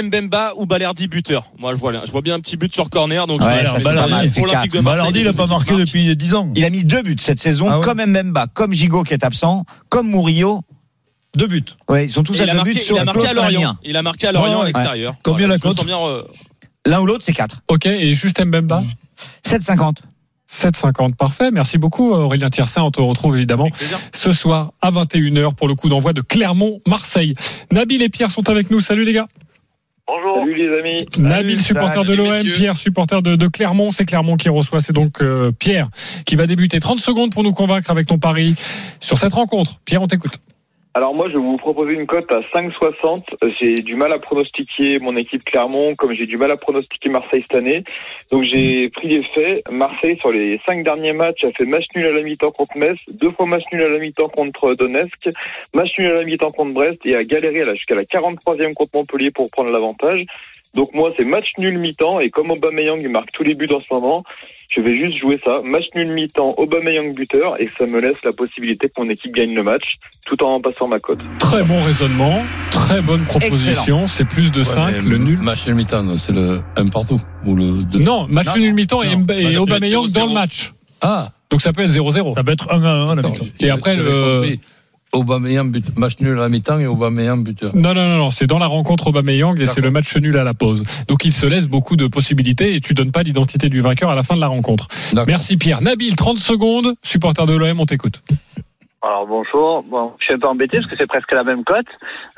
Mbemba 0.00 0.52
ou 0.56 0.66
Balerdi 0.66 1.08
buteur. 1.08 1.46
Moi, 1.58 1.74
je 1.74 1.80
vois, 1.80 2.04
je 2.04 2.12
vois 2.12 2.20
bien 2.20 2.34
un 2.34 2.40
petit 2.40 2.58
but 2.58 2.74
sur 2.74 2.90
corner. 2.90 3.26
Donc, 3.26 3.40
Ouais, 3.40 3.60
je 3.62 3.66
ça, 3.66 3.72
vais 3.74 3.78
c'est 3.78 3.84
pas 3.94 4.06
mal, 4.08 4.28
c'est 4.28 4.40
pour 4.40 4.46
l'Olympique 4.48 4.70
de 4.72 4.76
quatre. 4.76 4.84
Marseille. 4.84 5.00
Balardi, 5.00 5.20
il 5.20 5.24
n'a 5.24 5.32
pas 5.32 5.46
marqué 5.46 5.74
depuis 5.76 6.14
10 6.14 6.34
ans. 6.34 6.52
Il 6.54 6.64
a 6.66 6.70
mis 6.70 6.84
deux 6.84 7.00
buts 7.02 7.16
cette 7.18 7.40
saison, 7.40 7.68
Ah 7.70 7.78
ouais 7.78 7.84
comme 7.84 8.04
Mbemba, 8.04 8.46
comme 8.52 8.74
Gigot 8.74 9.04
qui 9.04 9.14
est 9.14 9.24
absent, 9.24 9.64
comme 9.88 10.10
Murillo. 10.10 10.60
Deux 11.36 11.46
buts. 11.46 11.64
Ouais, 11.88 12.06
ils 12.06 12.12
sont 12.12 12.22
tous 12.22 12.38
Et 12.38 12.40
à 12.40 12.44
il 12.44 12.50
a 12.50 12.52
deux 12.52 12.56
marqué, 12.58 12.72
buts 12.72 12.78
sur 12.78 12.96
il 12.96 12.98
a 12.98 13.04
le 13.04 13.06
marqué 13.06 13.28
à 13.28 13.34
Lorient. 13.34 13.76
Il 13.84 13.96
a 13.96 14.02
marqué 14.02 14.26
à 14.26 14.32
Lorient 14.32 14.62
à 14.62 14.64
l'extérieur. 14.64 15.14
Combien 15.22 15.46
la 15.46 15.58
cote 15.58 15.78
euh, 15.86 16.22
L'un 16.86 17.00
ou 17.00 17.06
l'autre, 17.06 17.24
c'est 17.24 17.32
4. 17.32 17.62
Ok, 17.68 17.86
et 17.86 18.14
juste 18.14 18.42
Mbemba 18.44 18.82
7,50. 19.46 19.96
7,50. 20.50 21.14
Parfait. 21.16 21.50
Merci 21.50 21.76
beaucoup, 21.76 22.12
Aurélien 22.12 22.48
Tiersin. 22.50 22.82
On 22.82 22.90
te 22.90 23.00
retrouve 23.00 23.36
évidemment 23.36 23.68
ce 24.12 24.32
soir 24.32 24.72
à 24.80 24.90
21h 24.90 25.54
pour 25.54 25.68
le 25.68 25.74
coup 25.74 25.88
d'envoi 25.88 26.12
de 26.12 26.22
Clermont-Marseille. 26.22 27.34
Nabil 27.70 28.00
et 28.02 28.08
Pierre 28.08 28.30
sont 28.30 28.48
avec 28.48 28.70
nous. 28.70 28.80
Salut 28.80 29.04
les 29.04 29.12
gars. 29.12 29.26
Bonjour. 30.06 30.38
Salut 30.38 30.54
les 30.54 30.78
amis. 30.78 31.04
Nabil, 31.18 31.60
supporter 31.60 32.04
de 32.04 32.14
salut, 32.14 32.28
l'OM. 32.28 32.54
Pierre, 32.54 32.76
supporter 32.76 33.22
de, 33.22 33.34
de 33.34 33.48
Clermont. 33.48 33.90
C'est 33.90 34.04
Clermont 34.04 34.36
qui 34.36 34.48
reçoit. 34.48 34.78
C'est 34.80 34.92
donc 34.92 35.20
euh, 35.20 35.50
Pierre 35.50 35.88
qui 36.24 36.36
va 36.36 36.46
débuter. 36.46 36.78
30 36.78 37.00
secondes 37.00 37.32
pour 37.32 37.42
nous 37.42 37.52
convaincre 37.52 37.90
avec 37.90 38.06
ton 38.06 38.18
pari 38.18 38.54
sur 39.00 39.18
cette 39.18 39.32
rencontre. 39.32 39.80
Pierre, 39.84 40.02
on 40.02 40.06
t'écoute. 40.06 40.38
Alors 40.96 41.14
moi, 41.14 41.26
je 41.28 41.34
vais 41.34 41.44
vous 41.44 41.58
proposer 41.58 41.92
une 41.92 42.06
cote 42.06 42.32
à 42.32 42.40
5,60. 42.40 43.22
J'ai 43.60 43.74
du 43.74 43.96
mal 43.96 44.14
à 44.14 44.18
pronostiquer 44.18 44.96
mon 44.98 45.14
équipe 45.14 45.44
Clermont, 45.44 45.94
comme 45.94 46.14
j'ai 46.14 46.24
du 46.24 46.38
mal 46.38 46.50
à 46.50 46.56
pronostiquer 46.56 47.10
Marseille 47.10 47.42
cette 47.42 47.54
année. 47.54 47.84
Donc 48.30 48.44
j'ai 48.44 48.88
pris 48.88 49.08
les 49.08 49.22
faits. 49.22 49.62
Marseille, 49.70 50.16
sur 50.18 50.30
les 50.30 50.58
cinq 50.64 50.82
derniers 50.84 51.12
matchs, 51.12 51.44
a 51.44 51.50
fait 51.50 51.66
match 51.66 51.84
nul 51.94 52.06
à 52.06 52.12
la 52.12 52.22
mi-temps 52.22 52.50
contre 52.50 52.78
Metz, 52.78 52.98
deux 53.10 53.28
fois 53.28 53.44
match 53.44 53.64
nul 53.74 53.82
à 53.82 53.90
la 53.90 53.98
mi-temps 53.98 54.28
contre 54.28 54.72
Donetsk, 54.72 55.28
match 55.74 55.98
nul 55.98 56.12
à 56.12 56.14
la 56.14 56.24
mi-temps 56.24 56.50
contre 56.50 56.72
Brest 56.72 57.04
et 57.04 57.14
a 57.14 57.24
galéré 57.24 57.66
jusqu'à 57.76 57.94
la 57.94 58.04
43e 58.04 58.72
contre 58.72 58.92
Montpellier 58.94 59.30
pour 59.32 59.50
prendre 59.50 59.70
l'avantage. 59.70 60.24
Donc 60.74 60.92
moi, 60.94 61.10
c'est 61.16 61.24
match 61.24 61.48
nul 61.58 61.78
mi-temps 61.78 62.20
et 62.20 62.28
comme 62.30 62.50
Aubameyang 62.50 63.00
marque 63.10 63.30
tous 63.32 63.42
les 63.44 63.54
buts 63.54 63.68
en 63.74 63.80
ce 63.80 63.86
moment, 63.94 64.22
je 64.76 64.82
vais 64.82 65.00
juste 65.00 65.18
jouer 65.18 65.40
ça. 65.42 65.62
Match 65.64 65.86
nul 65.94 66.12
mi-temps, 66.12 66.54
Aubameyang 66.58 67.14
buteur 67.14 67.58
et 67.60 67.68
ça 67.78 67.86
me 67.86 67.98
laisse 68.00 68.16
la 68.24 68.32
possibilité 68.32 68.88
que 68.88 69.00
mon 69.00 69.08
équipe 69.08 69.32
gagne 69.34 69.54
le 69.54 69.62
match 69.62 69.84
tout 70.26 70.42
en 70.44 70.60
passant 70.60 70.86
ma 70.88 70.98
cote. 70.98 71.20
Très 71.38 71.62
bon 71.62 71.82
raisonnement, 71.82 72.42
très 72.72 73.00
bonne 73.00 73.24
proposition. 73.24 74.06
C'est 74.06 74.26
plus 74.26 74.52
de 74.52 74.62
5, 74.62 75.02
le 75.04 75.16
nul. 75.18 75.38
Match 75.38 75.66
nul 75.66 75.76
mi-temps, 75.76 76.14
c'est 76.16 76.32
le 76.32 76.60
1 76.76 76.88
partout. 76.88 77.20
Ou 77.46 77.54
le 77.54 77.82
2. 77.84 77.98
Non, 78.00 78.26
match 78.28 78.48
Non, 78.48 78.56
nul 78.58 78.74
mi-temps 78.74 79.02
et, 79.02 79.12
et 79.12 79.16
peut 79.16 79.58
Aubameyang 79.58 80.06
0-0. 80.06 80.14
dans 80.14 80.26
le 80.26 80.34
match. 80.34 80.72
Ah, 81.00 81.30
Donc 81.50 81.62
ça 81.62 81.72
peut 81.72 81.82
être 81.82 81.90
0-0. 81.90 82.34
Ça 82.34 82.42
va 82.42 82.52
être 82.52 82.70
1 82.70 82.82
à 82.82 82.88
1 82.88 83.08
à 83.10 83.14
la 83.14 83.22
mi-temps. 83.22 83.46
Et 83.60 83.70
après, 83.70 83.96
le- 83.96 84.40
compris. 84.40 84.60
Aubameyang 85.12 85.70
but, 85.70 85.96
match 85.96 86.18
nul 86.20 86.38
à 86.38 86.42
la 86.42 86.48
mi-temps 86.48 86.78
et 86.78 86.86
Aubameyang 86.86 87.42
buteur. 87.42 87.74
Non, 87.74 87.94
non, 87.94 88.08
non, 88.08 88.18
non, 88.18 88.30
c'est 88.30 88.46
dans 88.46 88.58
la 88.58 88.66
rencontre 88.66 89.08
Aubameyang 89.08 89.58
et 89.60 89.66
c'est 89.66 89.80
le 89.80 89.90
match 89.90 90.16
nul 90.16 90.36
à 90.36 90.44
la 90.44 90.54
pause. 90.54 90.84
Donc 91.08 91.24
il 91.24 91.32
se 91.32 91.46
laisse 91.46 91.68
beaucoup 91.68 91.96
de 91.96 92.06
possibilités 92.06 92.74
et 92.74 92.80
tu 92.80 92.94
donnes 92.94 93.12
pas 93.12 93.22
l'identité 93.22 93.68
du 93.68 93.80
vainqueur 93.80 94.10
à 94.10 94.14
la 94.14 94.22
fin 94.22 94.34
de 94.34 94.40
la 94.40 94.48
rencontre. 94.48 94.88
Merci 95.26 95.56
Pierre. 95.56 95.80
Nabil, 95.80 96.16
30 96.16 96.38
secondes, 96.38 96.94
supporter 97.02 97.46
de 97.46 97.54
l'OM, 97.54 97.80
on 97.80 97.86
t'écoute. 97.86 98.22
Alors 99.02 99.26
bonjour, 99.26 99.84
bon, 99.84 100.12
je 100.18 100.24
suis 100.24 100.34
un 100.34 100.38
peu 100.38 100.48
embêté 100.48 100.78
parce 100.78 100.90
que 100.90 100.96
c'est 100.96 101.06
presque 101.06 101.30
la 101.32 101.44
même 101.44 101.62
cote. 101.62 101.86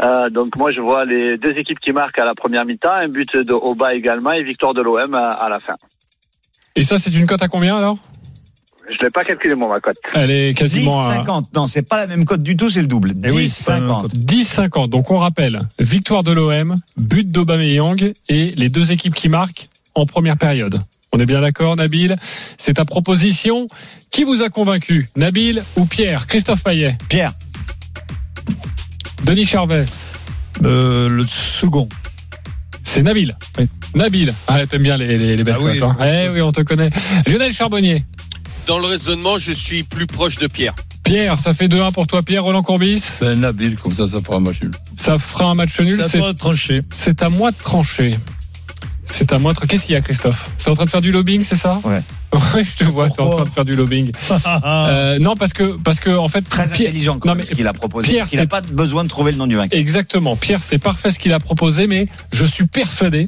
Euh, 0.05 0.29
donc 0.29 0.57
moi 0.57 0.71
je 0.71 0.81
vois 0.81 1.05
les 1.05 1.39
deux 1.39 1.57
équipes 1.57 1.79
qui 1.81 1.93
marquent 1.93 2.19
à 2.19 2.25
la 2.25 2.35
première 2.35 2.67
mi-temps, 2.67 2.93
un 2.93 3.09
but 3.09 3.35
de 3.35 3.53
Oba 3.53 3.95
également 3.95 4.33
et 4.33 4.43
victoire 4.43 4.75
de 4.75 4.83
l'OM 4.83 5.15
à, 5.15 5.33
à 5.33 5.49
la 5.49 5.59
fin. 5.61 5.75
Et 6.79 6.85
ça, 6.85 6.97
c'est 6.97 7.13
une 7.13 7.27
cote 7.27 7.43
à 7.43 7.49
combien 7.49 7.77
alors? 7.77 7.99
Je 8.91 9.05
l'ai 9.05 9.11
pas 9.11 9.23
calculé 9.25 9.55
moi 9.55 9.69
ma 9.69 9.81
cote. 9.81 9.97
Elle 10.15 10.31
est 10.31 10.53
10, 10.53 10.59
quasiment 10.59 11.01
à 11.07 11.15
50. 11.17 11.55
Non, 11.55 11.67
c'est 11.67 11.83
pas 11.83 11.99
la 11.99 12.07
même 12.07 12.25
cote 12.25 12.43
du 12.43 12.57
tout, 12.57 12.71
c'est 12.71 12.81
le 12.81 12.87
double. 12.87 13.13
Eh 13.25 13.29
10, 13.29 13.35
oui, 13.37 13.49
c'est 13.49 13.67
pas 13.67 13.75
la 13.75 13.81
même 13.81 13.91
50. 13.91 14.15
10-50. 14.15 14.89
Donc 14.89 15.11
on 15.11 15.17
rappelle, 15.17 15.61
victoire 15.79 16.23
de 16.23 16.33
l'OM, 16.33 16.81
but 16.97 17.29
d'Aubameyang 17.29 18.13
et 18.29 18.55
les 18.57 18.69
deux 18.69 18.91
équipes 18.93 19.15
qui 19.15 19.29
marquent 19.29 19.69
en 19.95 20.07
première 20.07 20.37
période. 20.37 20.81
On 21.13 21.19
est 21.21 21.27
bien 21.27 21.41
d'accord, 21.41 21.75
Nabil? 21.77 22.17
C'est 22.21 22.75
ta 22.75 22.85
proposition. 22.85 23.69
Qui 24.11 24.25
vous 24.25 24.43
a 24.43 24.49
convaincu? 24.51 25.09
Nabil 25.17 25.63
ou 25.77 25.87
Pierre? 25.87 26.27
Christophe 26.27 26.63
Payet? 26.63 26.97
Pierre, 27.09 27.33
Denis 29.25 29.45
Charvet? 29.47 29.85
Euh, 30.65 31.09
le 31.09 31.25
second. 31.25 31.89
C'est 32.83 33.03
Nabil. 33.03 33.37
Oui. 33.59 33.69
Nabil. 33.95 34.35
Ah, 34.47 34.67
t'aimes 34.67 34.83
bien 34.83 34.97
les, 34.97 35.19
les, 35.19 35.37
les 35.37 35.45
belles 35.45 35.57
Ah 35.59 35.63
oui. 35.63 35.81
hein. 35.83 35.97
Eh 36.05 36.29
oui, 36.31 36.43
on 36.43 36.53
te 36.53 36.61
connaît. 36.63 36.91
Lionel 37.27 37.53
Charbonnier. 37.53 38.03
Dans 38.69 38.79
le 38.79 38.87
raisonnement, 38.87 39.39
je 39.39 39.51
suis 39.53 39.83
plus 39.83 40.07
proche 40.07 40.37
de 40.37 40.47
Pierre. 40.47 40.75
Pierre, 41.03 41.39
ça 41.39 41.55
fait 41.55 41.69
2-1 41.69 41.91
pour 41.91 42.07
toi, 42.07 42.23
Pierre. 42.23 42.45
Roland 42.45 42.63
Courbis. 42.63 43.03
Ben, 43.21 43.41
Nabil, 43.41 43.77
comme 43.79 43.95
ça, 43.95 44.07
ça 44.07 44.19
fera 44.21 44.37
un 44.37 44.41
match 44.41 44.61
nul. 44.61 44.73
Ça 44.95 45.19
fera 45.19 45.47
un 45.47 45.55
match 45.55 45.81
nul. 45.81 45.89
C'est 45.97 46.03
à 46.05 46.09
C'est 46.11 46.19
toi 46.19 46.33
de 46.35 46.39
trancher. 46.39 46.83
c'est 46.93 47.23
à 47.23 47.31
moi 47.31 47.51
de 47.51 47.57
trancher. 47.57 48.19
C'est 49.07 49.33
à 49.33 49.39
moi 49.39 49.55
de. 49.55 49.59
Qu'est-ce 49.61 49.87
qu'il 49.87 49.95
y 49.95 49.97
a, 49.97 50.03
Christophe? 50.03 50.51
T'es 50.63 50.69
en 50.71 50.75
train 50.75 50.85
de 50.85 50.91
faire 50.91 51.01
du 51.01 51.11
lobbying, 51.13 51.43
c'est 51.43 51.57
ça? 51.57 51.81
Ouais. 51.83 52.03
Ouais, 52.55 52.63
je 52.63 52.77
te 52.77 52.85
vois, 52.85 53.09
t'es 53.09 53.23
en 53.23 53.31
train 53.31 53.45
de 53.45 53.49
faire 53.49 53.65
du 53.65 53.75
lobbying. 53.75 54.13
Euh, 54.67 55.19
non, 55.19 55.35
parce 55.35 55.55
que, 55.55 55.63
parce 55.79 55.99
que, 55.99 56.11
en 56.11 56.29
fait, 56.29 56.43
très 56.43 56.65
Pierre- 56.69 56.91
intelligent 56.91 57.19
quand 57.19 57.29
Non, 57.31 57.35
même, 57.37 57.39
mais 57.45 57.51
ce 57.51 57.57
qu'il 57.57 57.67
a 57.67 57.73
proposé. 57.73 58.07
Pierre, 58.07 58.27
il 58.31 58.37
n'a 58.37 58.43
c'est- 58.43 58.47
pas 58.49 58.61
besoin 58.61 59.03
de 59.05 59.09
trouver 59.09 59.33
le 59.33 59.39
nom 59.39 59.47
du 59.47 59.57
vainqueur. 59.57 59.79
Exactement. 59.81 60.37
Pierre, 60.37 60.63
c'est 60.63 60.77
parfait 60.79 61.11
ce 61.11 61.19
qu'il 61.19 61.33
a 61.33 61.41
proposé, 61.41 61.87
mais 61.87 62.07
je 62.33 62.45
suis 62.45 62.67
persuadé, 62.67 63.25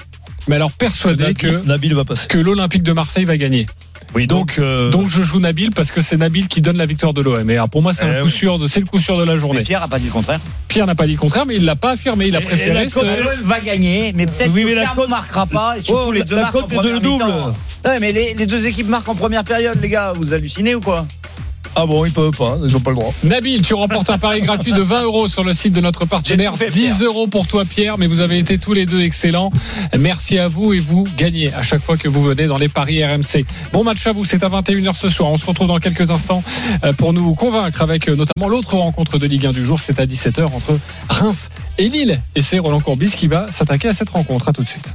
mais 0.49 0.57
alors 0.57 0.71
persuadé 0.73 1.33
que, 1.33 1.65
Nabil 1.65 1.95
va 1.95 2.05
passer. 2.05 2.27
que 2.29 2.37
l'Olympique 2.37 2.83
de 2.83 2.93
Marseille 2.93 3.25
va 3.25 3.39
gagner. 3.39 3.65
Oui, 4.15 4.27
donc, 4.27 4.57
euh, 4.59 4.91
Donc 4.91 5.09
je 5.09 5.23
joue 5.23 5.39
Nabil 5.39 5.71
parce 5.71 5.93
que 5.93 6.01
c'est 6.01 6.17
Nabil 6.17 6.49
qui 6.49 6.61
donne 6.61 6.77
la 6.77 6.87
victoire 6.87 7.15
de 7.15 7.21
l'OM. 7.23 7.49
Et 7.49 7.55
alors, 7.55 7.69
pour 7.69 7.81
moi, 7.83 7.93
c'est 7.95 8.05
Eh 8.07 8.09
un 8.17 8.19
coup 8.19 8.25
oui. 8.25 8.31
sûr 8.31 8.59
de, 8.59 8.67
c'est 8.67 8.81
le 8.81 8.87
coup 8.87 8.99
sûr 8.99 9.17
de 9.17 9.23
la 9.25 9.35
Mais 9.35 9.39
journée. 9.41 9.63
Pierre 9.63 9.83
a 9.85 9.89
pas 9.89 9.99
dit 10.01 10.07
le 10.07 10.11
contraire. 10.13 10.41
Pierre 10.69 10.87
n'a 10.87 10.95
pas 10.97 11.07
dit 11.07 11.13
le 11.13 11.19
contraire, 11.19 11.47
mais 11.47 11.55
il 11.57 11.65
l'a 11.65 11.77
pas 11.77 11.91
affirmé. 11.93 12.27
Il 12.27 12.35
a 12.35 12.41
Et- 12.41 12.43
et 12.43 12.47
préféré. 12.47 12.87
L'OM 12.87 13.45
va 13.45 13.61
gagner, 13.61 14.13
mais 14.15 14.27
peut-être 14.27 14.51
Oui, 14.53 14.63
que 14.63 14.67
mais 14.67 14.75
la 14.75 14.87
cote- 14.87 15.09
marquera 15.09 15.47
pas. 15.47 15.79
Et 15.79 15.83
surtout 15.83 16.05
Oh, 16.09 16.13
les 16.13 16.25
deux 16.25 16.37
la 16.37 16.49
est 16.49 16.83
de 16.83 16.89
le 16.91 16.99
double. 16.99 17.25
Ouais, 17.85 18.01
mais 18.01 18.13
les, 18.13 18.35
les 18.35 18.47
deux 18.47 18.67
équipes 18.67 18.89
marquent 18.89 19.09
en 19.09 19.15
première 19.15 19.45
période, 19.45 19.79
les 19.81 19.89
gars. 19.89 20.13
Vous 20.17 20.35
hallucinez 20.35 20.75
ou 20.75 20.81
quoi? 20.81 21.07
Ah 21.77 21.87
bon, 21.87 22.05
ils 22.05 22.13
peuvent 22.13 22.37
pas, 22.37 22.59
ils 22.65 22.75
ont 22.77 22.81
pas 22.81 22.91
le 22.91 22.97
droit. 22.97 23.13
Nabil, 23.23 23.63
tu 23.63 23.75
remportes 23.75 24.11
un 24.11 24.19
pari 24.19 24.43
gratuit 24.43 24.73
de 24.73 24.83
20 24.83 25.03
euros 25.03 25.29
sur 25.29 25.45
le 25.45 25.53
site 25.53 25.73
de 25.73 25.81
notre 25.81 26.05
partenaire. 26.05 26.53
J'ai 26.59 26.67
tout 26.67 26.73
fait, 26.73 26.79
10 26.79 26.81
Pierre. 26.97 27.03
euros 27.05 27.27
pour 27.27 27.47
toi, 27.47 27.65
Pierre, 27.65 27.99
mais 27.99 28.07
vous 28.07 28.21
avez 28.21 28.39
été 28.39 28.59
tous 28.59 28.73
les 28.73 28.87
deux 28.87 29.01
excellents. 29.01 29.51
Merci 29.99 30.39
à 30.39 30.49
vous 30.49 30.73
et 30.73 30.79
vous 30.79 31.05
gagnez 31.17 31.53
à 31.55 31.63
chaque 31.63 31.83
fois 31.83 31.97
que 31.97 32.09
vous 32.09 32.23
venez 32.23 32.47
dans 32.47 32.59
les 32.59 32.69
paris 32.69 33.05
RMC. 33.05 33.45
Bon 33.73 33.85
match 33.85 34.07
à 34.07 34.13
vous, 34.13 34.25
c'est 34.25 34.43
à 34.43 34.49
21h 34.49 34.95
ce 34.97 35.09
soir. 35.09 35.31
On 35.31 35.37
se 35.37 35.47
retrouve 35.47 35.69
dans 35.69 35.79
quelques 35.79 36.11
instants 36.11 36.43
euh, 36.85 36.93
pour 36.93 37.13
nous 37.13 37.35
convaincre 37.35 37.83
avec 37.83 38.09
euh, 38.09 38.17
notamment 38.17 38.49
l'autre 38.49 38.75
rencontre 38.77 39.19
de 39.19 39.27
Ligue 39.27 39.47
1 39.47 39.53
du 39.53 39.65
jour. 39.65 39.79
C'est 39.81 40.01
à 40.01 40.07
17h 40.07 40.45
entre 40.47 40.79
Reims 41.09 41.51
et 41.79 41.89
Lille. 41.89 42.21
Et 42.35 42.43
c'est 42.43 42.59
Roland 42.59 42.81
Courbis 42.81 43.13
qui 43.17 43.27
va 43.29 43.51
s'attaquer 43.51 43.89
à 43.89 43.93
cette 43.93 44.11
rencontre. 44.11 44.49
À 44.49 44.53
tout 44.53 44.63
de 44.63 44.69
suite. 44.69 44.87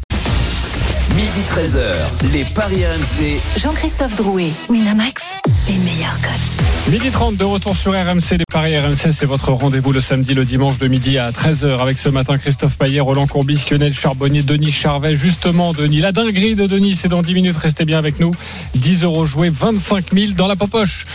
Midi 1.15 1.39
13h, 1.49 2.31
les 2.33 2.43
Paris 2.43 2.83
RMC. 2.85 3.39
Jean-Christophe 3.61 4.17
Drouet, 4.17 4.51
Winamax, 4.67 5.23
les 5.67 5.77
meilleurs 5.79 6.19
cotes. 6.21 6.91
Midi 6.91 7.09
30 7.09 7.37
de 7.37 7.43
retour 7.43 7.75
sur 7.75 7.93
RMC. 7.93 8.37
Les 8.37 8.43
paris 8.51 8.77
RMC, 8.77 9.11
c'est 9.11 9.25
votre 9.25 9.51
rendez-vous 9.51 9.91
le 9.91 9.99
samedi, 10.01 10.35
le 10.35 10.45
dimanche 10.45 10.77
de 10.77 10.87
midi 10.87 11.17
à 11.17 11.31
13h 11.31 11.79
avec 11.79 11.97
ce 11.97 12.09
matin 12.09 12.37
Christophe 12.37 12.77
Payet, 12.77 12.99
Roland 12.99 13.25
Courbis, 13.25 13.59
Lionel 13.71 13.93
Charbonnier, 13.93 14.43
Denis 14.43 14.71
Charvet. 14.71 15.17
Justement, 15.17 15.71
Denis, 15.73 15.99
la 16.01 16.11
dinguerie 16.11 16.53
de 16.55 16.67
Denis, 16.67 16.95
c'est 16.95 17.07
dans 17.07 17.23
10 17.23 17.33
minutes. 17.33 17.57
Restez 17.57 17.85
bien 17.85 17.97
avec 17.97 18.19
nous. 18.19 18.31
10 18.75 19.03
euros 19.03 19.25
joués, 19.25 19.49
25 19.49 20.13
000 20.13 20.33
dans 20.33 20.47
la 20.47 20.55
popoche. 20.55 21.05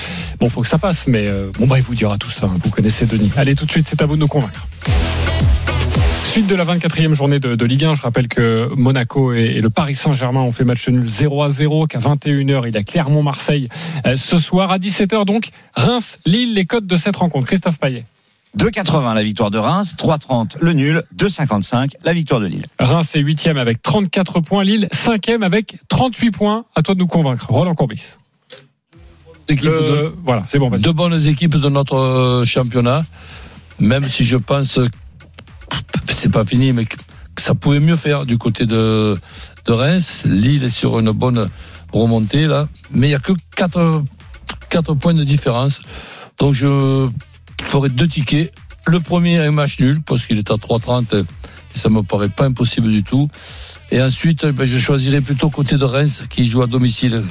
Bon, 0.40 0.48
faut 0.50 0.62
que 0.62 0.68
ça 0.68 0.78
passe, 0.78 1.06
mais 1.06 1.26
euh, 1.28 1.50
bon, 1.58 1.66
bah, 1.68 1.78
il 1.78 1.84
vous 1.84 1.94
dira 1.94 2.18
tout 2.18 2.30
ça. 2.30 2.46
hein. 2.46 2.56
Vous 2.64 2.70
connaissez 2.70 3.06
Denis. 3.06 3.30
Allez, 3.36 3.54
tout 3.54 3.66
de 3.66 3.70
suite, 3.70 3.86
c'est 3.88 4.02
à 4.02 4.06
vous 4.06 4.16
de 4.16 4.20
nous 4.20 4.26
convaincre. 4.26 4.66
Suite 6.30 6.46
de 6.46 6.54
la 6.54 6.64
24e 6.64 7.12
journée 7.14 7.40
de, 7.40 7.56
de 7.56 7.64
Ligue 7.64 7.84
1, 7.84 7.94
je 7.94 8.02
rappelle 8.02 8.28
que 8.28 8.70
Monaco 8.76 9.32
et, 9.32 9.40
et 9.56 9.60
le 9.60 9.68
Paris 9.68 9.96
Saint-Germain 9.96 10.40
ont 10.42 10.52
fait 10.52 10.62
match 10.62 10.86
nul 10.88 11.08
0 11.08 11.42
à 11.42 11.50
0, 11.50 11.88
qu'à 11.88 11.98
21h, 11.98 12.68
il 12.68 12.74
y 12.74 12.76
a 12.76 12.82
Clermont-Marseille 12.84 13.68
euh, 14.06 14.16
ce 14.16 14.38
soir. 14.38 14.70
À 14.70 14.78
17h, 14.78 15.24
donc, 15.24 15.50
Reims-Lille, 15.74 16.54
les 16.54 16.66
codes 16.66 16.86
de 16.86 16.94
cette 16.94 17.16
rencontre. 17.16 17.46
Christophe 17.48 17.78
Payet. 17.80 18.04
2,80 18.56 19.14
la 19.14 19.22
victoire 19.24 19.50
de 19.50 19.58
Reims, 19.58 19.96
3,30 19.98 20.52
le 20.60 20.72
nul, 20.72 21.02
2,55 21.16 21.90
la 22.04 22.12
victoire 22.12 22.40
de 22.40 22.46
Lille. 22.46 22.66
Reims 22.78 23.14
est 23.16 23.22
8e 23.22 23.56
avec 23.58 23.82
34 23.82 24.40
points, 24.40 24.62
Lille 24.64 24.88
5e 24.92 25.42
avec 25.42 25.78
38 25.88 26.30
points. 26.30 26.64
À 26.76 26.82
toi 26.82 26.94
de 26.94 27.00
nous 27.00 27.06
convaincre. 27.08 27.46
Roland 27.50 27.74
Courbis. 27.74 28.18
Le- 29.48 29.56
de- 29.56 30.14
Voilà, 30.24 30.42
c'est 30.48 30.58
bon, 30.60 30.70
deux 30.70 30.92
bonnes 30.92 31.20
équipes 31.26 31.56
de 31.56 31.68
notre 31.68 31.96
euh, 31.96 32.44
championnat, 32.44 33.02
même 33.80 34.04
si 34.04 34.24
je 34.24 34.36
pense 34.36 34.78
c'est 36.08 36.30
pas 36.30 36.44
fini, 36.44 36.72
mais 36.72 36.86
ça 37.38 37.54
pouvait 37.54 37.80
mieux 37.80 37.96
faire 37.96 38.26
du 38.26 38.38
côté 38.38 38.66
de, 38.66 39.16
Reims. 39.68 40.22
Lille 40.24 40.64
est 40.64 40.70
sur 40.70 40.98
une 40.98 41.12
bonne 41.12 41.46
remontée 41.92 42.46
là, 42.46 42.68
mais 42.90 43.08
il 43.08 43.10
y 43.10 43.14
a 43.14 43.20
que 43.20 43.32
4, 43.56 44.02
quatre 44.68 44.94
points 44.94 45.14
de 45.14 45.24
différence. 45.24 45.80
Donc 46.38 46.54
je 46.54 47.08
ferai 47.64 47.88
deux 47.88 48.08
tickets. 48.08 48.52
Le 48.86 48.98
premier 48.98 49.38
un 49.38 49.52
match 49.52 49.78
nul 49.78 50.02
parce 50.02 50.26
qu'il 50.26 50.38
est 50.38 50.50
à 50.50 50.54
3,30 50.54 51.24
et 51.74 51.78
ça 51.78 51.88
me 51.88 52.02
paraît 52.02 52.28
pas 52.28 52.46
impossible 52.46 52.90
du 52.90 53.04
tout. 53.04 53.28
Et 53.92 54.00
ensuite, 54.00 54.46
ben, 54.46 54.64
je 54.64 54.78
choisirai 54.78 55.20
plutôt 55.20 55.50
côté 55.50 55.76
de 55.76 55.84
Reims 55.84 56.24
qui 56.30 56.46
joue 56.46 56.62
à 56.62 56.66
domicile, 56.66 57.22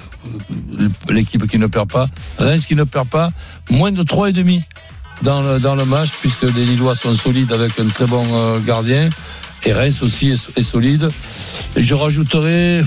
l'équipe 1.10 1.47
qui 1.47 1.58
ne 1.58 1.67
perd 1.67 1.89
pas. 1.89 2.10
Reims 2.38 2.65
qui 2.65 2.75
ne 2.75 2.84
perd 2.84 3.08
pas, 3.08 3.32
moins 3.69 3.91
de 3.91 4.04
3,5 4.04 4.62
dans 5.21 5.41
le, 5.41 5.60
dans 5.60 5.75
le 5.75 5.86
match, 5.86 6.10
puisque 6.21 6.43
les 6.43 6.65
Lillois 6.65 6.95
sont 6.95 7.15
solides 7.15 7.51
avec 7.51 7.79
un 7.79 7.88
très 7.88 8.05
bon 8.05 8.25
euh, 8.34 8.60
gardien. 8.60 9.10
Et 9.65 9.73
Reims 9.73 10.01
aussi 10.01 10.29
est, 10.29 10.58
est 10.58 10.63
solide. 10.63 11.10
Et 11.75 11.84
je 11.84 11.95
rajouterai 11.95 12.82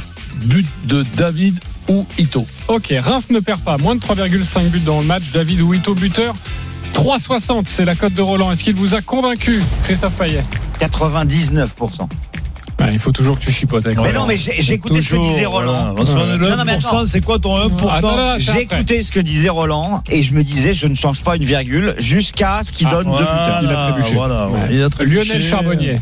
but 0.45 0.67
de 0.85 1.05
David 1.17 1.59
ou 1.89 2.07
Ito. 2.19 2.47
Ok, 2.69 2.95
Reims 3.03 3.29
ne 3.31 3.41
perd 3.41 3.61
pas. 3.61 3.77
Moins 3.79 3.95
de 3.97 4.01
3,5 4.01 4.69
buts 4.69 4.81
dans 4.81 5.01
le 5.01 5.07
match. 5.07 5.25
David 5.33 5.61
Ouito, 5.61 5.95
buteur. 5.95 6.35
3,60, 6.95 7.65
c'est 7.67 7.85
la 7.85 7.95
cote 7.95 8.15
de 8.15 8.23
Roland. 8.23 8.53
Est-ce 8.53 8.65
qu'il 8.65 8.75
vous 8.75 8.95
a 8.95 9.01
convaincu, 9.01 9.61
Christophe 9.85 10.15
Payet? 10.15 10.43
99%. 10.81 12.09
Ah, 12.83 12.91
Il 12.93 12.99
faut 12.99 13.13
toujours 13.13 13.39
que 13.39 13.45
tu 13.45 13.53
chipotes 13.53 13.85
avec 13.87 13.97
Mais 13.99 14.09
Roland. 14.09 14.21
non, 14.23 14.27
mais 14.27 14.37
j'ai 14.37 14.53
j'ai 14.53 14.75
écouté 14.75 15.01
ce 15.01 15.11
que 15.15 15.21
disait 15.21 15.45
Roland. 15.47 15.95
voilà. 15.97 16.37
Non, 16.37 16.57
non, 16.57 16.65
mais 16.67 16.73
1%, 16.77 16.87
attends. 16.89 17.07
c'est 17.07 17.25
quoi 17.25 17.39
ton 17.39 17.57
1% 17.57 17.67
Attends, 17.75 17.89
attends, 17.89 18.09
attends, 18.09 18.35
c'est 18.39 18.43
J'ai 18.45 18.51
après. 18.51 18.63
écouté 18.63 19.03
ce 19.03 19.11
que 19.13 19.21
disait 19.21 19.49
Roland 19.49 20.03
et 20.11 20.23
je 20.23 20.35
me 20.35 20.43
disais 20.43 20.75
je 20.75 20.87
ne 20.87 20.95
change 20.95 21.23
pas 21.23 21.37
une 21.37 21.45
virgule 21.45 21.95
jusqu'à 21.99 22.61
ce 22.65 22.73
qu'il 22.73 22.87
Ah, 22.89 22.91
donne 22.91 23.05
deux 23.13 23.19
buteurs. 23.19 23.61
Il 23.63 23.69
a 23.71 23.91
trébuché. 23.93 24.15
Voilà, 24.15 24.49
Ouais. 24.49 24.61
il 24.71 24.83
a 24.83 24.91
trébuché. 24.91 25.25
Lionel 25.25 25.43
Charbonnier. 25.43 25.97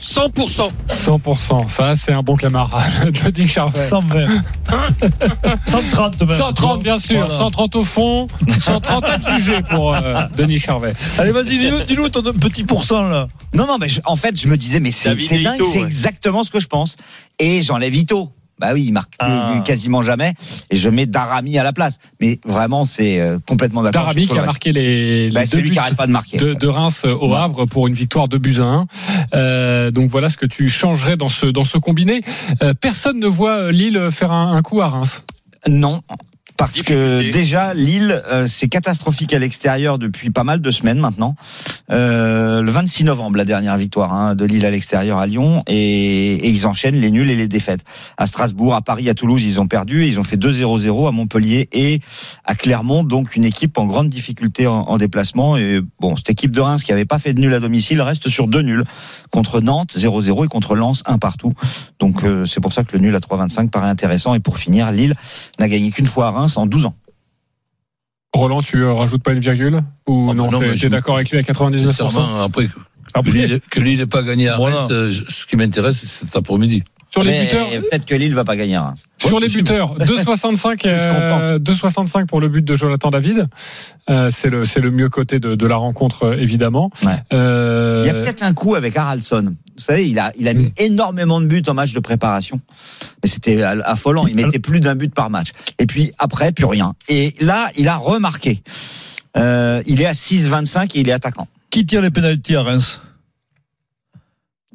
100%. 0.00 0.70
100%, 0.88 1.68
ça 1.68 1.94
c'est 1.94 2.12
un 2.12 2.22
bon 2.22 2.36
camarade. 2.36 3.12
Denis 3.34 3.48
Charvet. 3.48 3.78
120. 3.78 4.42
130 5.66 6.22
même. 6.22 6.36
130 6.38 6.82
bien 6.82 6.98
sûr, 6.98 7.20
Voilà. 7.20 7.38
130 7.38 7.76
au 7.76 7.84
fond, 7.84 8.26
130 8.60 9.04
à 9.04 9.36
juger 9.38 9.62
pour 9.62 9.94
euh, 9.94 10.22
Denis 10.36 10.58
Charvet. 10.58 10.94
Allez, 11.18 11.32
vas-y, 11.32 11.58
dis-nous 11.58 11.82
dis-nous 11.84 12.08
ton 12.08 12.22
petit 12.22 12.64
pourcent 12.64 13.02
là. 13.02 13.28
Non, 13.52 13.66
non, 13.66 13.76
mais 13.80 13.88
je- 13.88 14.00
en 14.04 14.16
fait, 14.16 14.38
je 14.40 14.48
me 14.48 14.56
disais, 14.56 14.80
mais 14.80 14.92
c'est 14.92 15.14
dingue, 15.14 15.56
Ito, 15.56 15.64
c'est 15.70 15.78
ouais. 15.80 15.84
exactement 15.86 16.44
ce 16.44 16.50
que 16.50 16.60
je 16.60 16.66
pense. 16.66 16.96
Et 17.38 17.62
j'enlève 17.62 17.94
Ito. 17.94 18.32
Bah 18.60 18.68
oui, 18.74 18.84
il 18.88 18.92
marque 18.92 19.14
Ah. 19.18 19.62
quasiment 19.64 20.02
jamais. 20.02 20.34
Et 20.70 20.76
je 20.76 20.90
mets 20.90 21.06
Darami 21.06 21.58
à 21.58 21.62
la 21.62 21.72
place. 21.72 21.98
Mais 22.20 22.38
vraiment, 22.44 22.84
c'est 22.84 23.20
euh, 23.20 23.38
complètement 23.48 23.82
d'accord. 23.82 24.02
Darami 24.02 24.26
qui 24.26 24.38
a 24.38 24.44
marqué 24.44 24.72
les, 24.72 25.28
les 25.28 25.34
Bah, 25.34 25.46
deux 25.46 25.60
buts 25.62 25.70
qui 25.70 25.94
pas 25.96 26.06
de 26.06 26.12
marquer. 26.12 26.36
de, 26.36 26.54
de 26.54 26.66
Reims 26.68 27.04
au 27.04 27.34
Havre 27.34 27.64
pour 27.64 27.88
une 27.88 27.94
victoire 27.94 28.28
de 28.28 28.36
buts 28.38 28.58
à 28.60 28.64
1. 28.64 28.86
Euh, 29.34 29.90
donc 29.90 30.10
voilà 30.10 30.28
ce 30.28 30.36
que 30.36 30.46
tu 30.46 30.68
changerais 30.68 31.16
dans 31.16 31.28
ce 31.28 31.46
dans 31.46 31.64
ce 31.64 31.78
combiné. 31.78 32.22
Euh, 32.62 32.74
personne 32.78 33.18
ne 33.18 33.26
voit 33.26 33.72
Lille 33.72 34.08
faire 34.10 34.32
un, 34.32 34.54
un 34.54 34.62
coup 34.62 34.80
à 34.80 34.88
Reims. 34.88 35.24
Non. 35.66 36.02
Parce 36.56 36.82
que 36.82 37.30
déjà 37.30 37.74
Lille 37.74 38.22
euh, 38.30 38.46
c'est 38.46 38.68
catastrophique 38.68 39.32
à 39.34 39.38
l'extérieur 39.38 39.98
depuis 39.98 40.30
pas 40.30 40.44
mal 40.44 40.60
de 40.60 40.70
semaines 40.70 40.98
maintenant. 40.98 41.34
Euh, 41.90 42.62
le 42.62 42.70
26 42.70 43.04
novembre 43.04 43.36
la 43.36 43.44
dernière 43.44 43.76
victoire 43.76 44.12
hein, 44.12 44.34
de 44.34 44.44
Lille 44.44 44.66
à 44.66 44.70
l'extérieur 44.70 45.18
à 45.18 45.26
Lyon 45.26 45.62
et, 45.66 46.34
et 46.34 46.48
ils 46.48 46.66
enchaînent 46.66 47.00
les 47.00 47.10
nuls 47.10 47.30
et 47.30 47.36
les 47.36 47.48
défaites. 47.48 47.80
À 48.16 48.26
Strasbourg, 48.26 48.74
à 48.74 48.82
Paris, 48.82 49.08
à 49.08 49.14
Toulouse 49.14 49.42
ils 49.44 49.60
ont 49.60 49.66
perdu. 49.66 50.06
Ils 50.06 50.18
ont 50.18 50.24
fait 50.24 50.36
2-0-0 50.36 51.08
à 51.08 51.12
Montpellier 51.12 51.68
et 51.72 52.00
à 52.44 52.54
Clermont 52.54 53.04
donc 53.04 53.36
une 53.36 53.44
équipe 53.44 53.78
en 53.78 53.86
grande 53.86 54.08
difficulté 54.08 54.66
en, 54.66 54.80
en 54.80 54.98
déplacement 54.98 55.56
et 55.56 55.80
bon 56.00 56.16
cette 56.16 56.30
équipe 56.30 56.50
de 56.50 56.60
Reims 56.60 56.82
qui 56.82 56.92
avait 56.92 57.04
pas 57.04 57.18
fait 57.18 57.34
de 57.34 57.40
nul 57.40 57.54
à 57.54 57.60
domicile 57.60 58.00
reste 58.02 58.28
sur 58.28 58.46
deux 58.46 58.62
nuls 58.62 58.84
contre 59.30 59.60
Nantes 59.60 59.96
0-0 59.96 60.44
et 60.44 60.48
contre 60.48 60.74
Lens 60.74 61.02
un 61.06 61.18
partout. 61.18 61.52
Donc 61.98 62.24
euh, 62.24 62.44
c'est 62.44 62.60
pour 62.60 62.72
ça 62.72 62.84
que 62.84 62.96
le 62.96 63.02
nul 63.02 63.14
à 63.14 63.20
3-25 63.20 63.70
paraît 63.70 63.88
intéressant 63.88 64.34
et 64.34 64.40
pour 64.40 64.58
finir 64.58 64.90
Lille 64.92 65.14
n'a 65.58 65.68
gagné 65.68 65.90
qu'une 65.90 66.06
fois 66.06 66.26
à 66.26 66.30
Reims 66.30 66.39
en 66.56 66.66
12 66.66 66.86
ans. 66.86 66.94
Roland, 68.32 68.62
tu 68.62 68.76
euh, 68.82 68.92
rajoutes 68.92 69.22
pas 69.22 69.32
une 69.32 69.40
virgule 69.40 69.80
ou 70.06 70.28
Ah 70.30 70.34
non, 70.34 70.50
non, 70.50 70.60
je- 70.74 70.88
d'accord 70.88 71.16
avec 71.16 71.30
lui 71.30 71.38
à 71.38 71.42
99% 71.42 71.90
Sincèrement, 71.90 72.42
après, 72.42 72.66
que- 72.68 72.72
Après- 73.12 73.30
que 73.70 73.80
Lille- 73.80 73.98
n'ait 73.98 74.06
pas 74.06 74.22
gagné 74.22 74.48
à. 74.48 74.56
Reims, 74.56 74.86
euh, 74.92 75.10
je- 75.10 75.24
ce 75.28 75.46
qui 75.46 75.56
m'intéresse, 75.56 75.98
c'est 75.98 76.06
cet 76.26 76.36
après-midi. 76.36 76.84
Sur 77.12 77.24
les 77.24 77.32
Mais 77.32 77.42
buteurs, 77.46 77.68
peut-être 77.68 78.04
que 78.04 78.14
Lille 78.14 78.34
va 78.34 78.44
pas 78.44 78.54
gagner 78.54 78.76
à 78.76 78.82
Reims. 78.82 79.02
Sur 79.18 79.40
les 79.40 79.48
buteurs, 79.48 79.96
2,65 79.98 80.78
C'est 80.82 80.96
ce 80.96 81.08
qu'on 81.08 81.14
euh, 81.14 81.58
2,65 81.58 82.26
pour 82.26 82.40
le 82.40 82.46
but 82.46 82.64
de 82.64 82.76
Jonathan 82.76 83.10
David. 83.10 83.48
Euh, 84.08 84.30
c'est 84.30 84.48
le 84.48 84.64
c'est 84.64 84.78
le 84.78 84.92
mieux 84.92 85.08
côté 85.08 85.40
de, 85.40 85.56
de 85.56 85.66
la 85.66 85.74
rencontre 85.74 86.36
évidemment. 86.38 86.92
Ouais. 87.02 87.20
Euh, 87.32 88.02
Il 88.04 88.06
y 88.06 88.10
a 88.10 88.14
peut-être 88.14 88.44
un 88.44 88.54
coup 88.54 88.76
avec 88.76 88.96
Haraldson. 88.96 89.54
Vous 89.80 89.86
savez, 89.86 90.08
il 90.10 90.18
a, 90.18 90.30
il 90.36 90.46
a 90.46 90.52
mis 90.52 90.72
énormément 90.76 91.40
de 91.40 91.46
buts 91.46 91.62
en 91.66 91.72
match 91.74 91.92
de 91.94 92.00
préparation. 92.00 92.60
Mais 93.22 93.28
c'était 93.30 93.62
affolant. 93.62 94.26
Il 94.26 94.36
mettait 94.36 94.58
plus 94.58 94.80
d'un 94.80 94.94
but 94.94 95.12
par 95.14 95.30
match. 95.30 95.48
Et 95.78 95.86
puis 95.86 96.12
après, 96.18 96.52
plus 96.52 96.66
rien. 96.66 96.94
Et 97.08 97.34
là, 97.40 97.70
il 97.78 97.88
a 97.88 97.96
remarqué. 97.96 98.62
Euh, 99.38 99.82
il 99.86 100.02
est 100.02 100.06
à 100.06 100.12
6,25 100.12 100.96
et 100.96 101.00
il 101.00 101.08
est 101.08 101.12
attaquant. 101.12 101.48
Qui 101.70 101.86
tire 101.86 102.02
les 102.02 102.10
pénalties 102.10 102.56
à 102.56 102.62
Reims? 102.62 103.00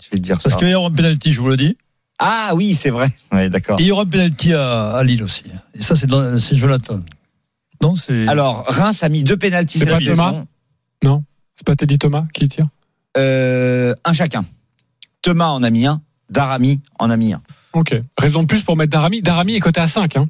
Je 0.01 0.09
vais 0.11 0.17
te 0.17 0.23
dire 0.23 0.37
ça. 0.41 0.49
Parce 0.49 0.55
qu'il 0.55 0.65
va 0.65 0.71
y 0.71 0.73
avoir 0.73 0.91
un 0.91 0.95
pénalty, 0.95 1.31
je 1.31 1.39
vous 1.41 1.49
le 1.49 1.57
dis. 1.57 1.77
Ah 2.19 2.51
oui, 2.55 2.73
c'est 2.73 2.89
vrai. 2.89 3.09
Ouais, 3.31 3.49
d'accord. 3.49 3.79
Et 3.79 3.83
il 3.83 3.87
y 3.87 3.91
aura 3.91 4.03
un 4.03 4.07
pénalty 4.07 4.53
à, 4.53 4.91
à 4.91 5.03
Lille 5.03 5.21
aussi. 5.23 5.43
Et 5.77 5.81
ça, 5.81 5.95
c'est 5.95 6.07
dans- 6.07 6.39
c'est 6.39 6.55
Jonathan. 6.55 6.99
Non, 7.81 7.95
c'est. 7.95 8.27
Alors, 8.27 8.65
Reims 8.67 9.03
a 9.03 9.09
mis 9.09 9.23
deux 9.23 9.37
pénaltys 9.37 9.79
C'est 9.79 9.85
pas 9.85 9.99
Thomas 9.99 10.31
saison. 11.03 11.25
c'est 11.55 11.65
pas 11.65 11.75
Teddy 11.75 11.99
Thomas 11.99 12.25
qui 12.33 12.47
tire? 12.47 12.67
Euh, 13.17 13.93
un 14.03 14.13
chacun. 14.13 14.45
Thomas 15.25 15.47
en 15.47 15.63
a 15.63 15.71
mis 15.71 15.87
un. 15.87 16.01
Darami 16.29 16.81
en 16.99 17.09
a 17.09 17.17
mis 17.17 17.33
un. 17.33 17.41
Ok. 17.73 17.95
Raison 18.17 18.43
de 18.43 18.47
plus 18.47 18.61
pour 18.61 18.77
mettre 18.77 18.91
Darami. 18.91 19.23
Darami 19.23 19.55
est 19.55 19.59
coté 19.59 19.79
à 19.81 19.87
5. 19.87 20.17
Hein. 20.17 20.29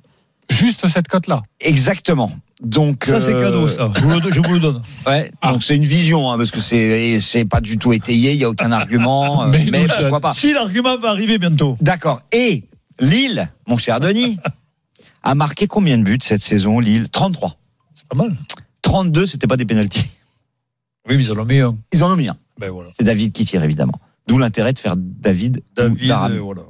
Juste 0.49 0.87
cette 0.87 1.09
cote 1.09 1.27
là. 1.27 1.43
Exactement. 1.59 2.31
Donc 2.61 3.03
ça, 3.03 3.19
c'est 3.19 3.33
euh, 3.33 3.43
cadeau, 3.43 3.67
ça. 3.67 3.91
Je 3.97 4.01
vous 4.01 4.19
le, 4.21 4.31
je 4.31 4.39
vous 4.41 4.53
le 4.53 4.59
donne. 4.61 4.81
Ouais, 5.05 5.29
Ah. 5.41 5.51
donc 5.51 5.63
c'est 5.63 5.75
une 5.75 5.83
vision, 5.85 6.31
hein, 6.31 6.37
parce 6.37 6.51
que 6.51 6.61
c'est 6.61 7.19
c'est 7.19 7.43
pas 7.43 7.59
du 7.59 7.77
tout 7.77 7.91
étayé, 7.91 8.31
il 8.31 8.39
y 8.39 8.45
a 8.45 8.49
aucun 8.49 8.71
argument, 8.81 9.43
euh, 9.43 9.47
Mais 9.69 9.85
pourquoi 9.87 10.21
pas. 10.21 10.31
Si 10.31 10.53
l'argument 10.53 10.97
va 10.97 11.09
arriver 11.09 11.37
bientôt. 11.39 11.75
D'accord. 11.81 12.21
Et 12.31 12.63
Lille, 13.01 13.49
mon 13.67 13.77
cher 13.77 13.99
Denis, 13.99 14.37
a 15.23 15.35
marqué 15.35 15.67
combien 15.67 15.97
de 15.97 16.03
buts 16.03 16.19
cette 16.21 16.43
saison 16.43 16.79
Lille? 16.79 17.09
33. 17.09 17.57
C'est 17.93 18.07
pas 18.07 18.15
mal. 18.15 18.33
32, 18.83 19.27
c'était 19.27 19.47
pas 19.47 19.57
des 19.57 19.65
pénalties. 19.65 20.07
Oui, 21.09 21.17
mais 21.17 21.23
ils 21.25 21.31
en 21.33 21.37
ont 21.39 21.45
mis 21.45 21.59
un. 21.59 21.77
Ils 21.91 22.01
en 22.05 22.13
ont 22.13 22.15
mis 22.15 22.29
un. 22.29 22.37
Ben 22.57 22.69
voilà. 22.71 22.91
C'est 22.97 23.03
David 23.03 23.33
qui 23.33 23.43
tire 23.43 23.63
évidemment. 23.63 23.99
D'où 24.27 24.37
l'intérêt 24.37 24.73
de 24.73 24.79
faire 24.79 24.95
David, 24.97 25.57
ou 25.77 25.81
David, 25.81 26.07
Darami. 26.07 26.37
euh, 26.37 26.41
voilà. 26.41 26.61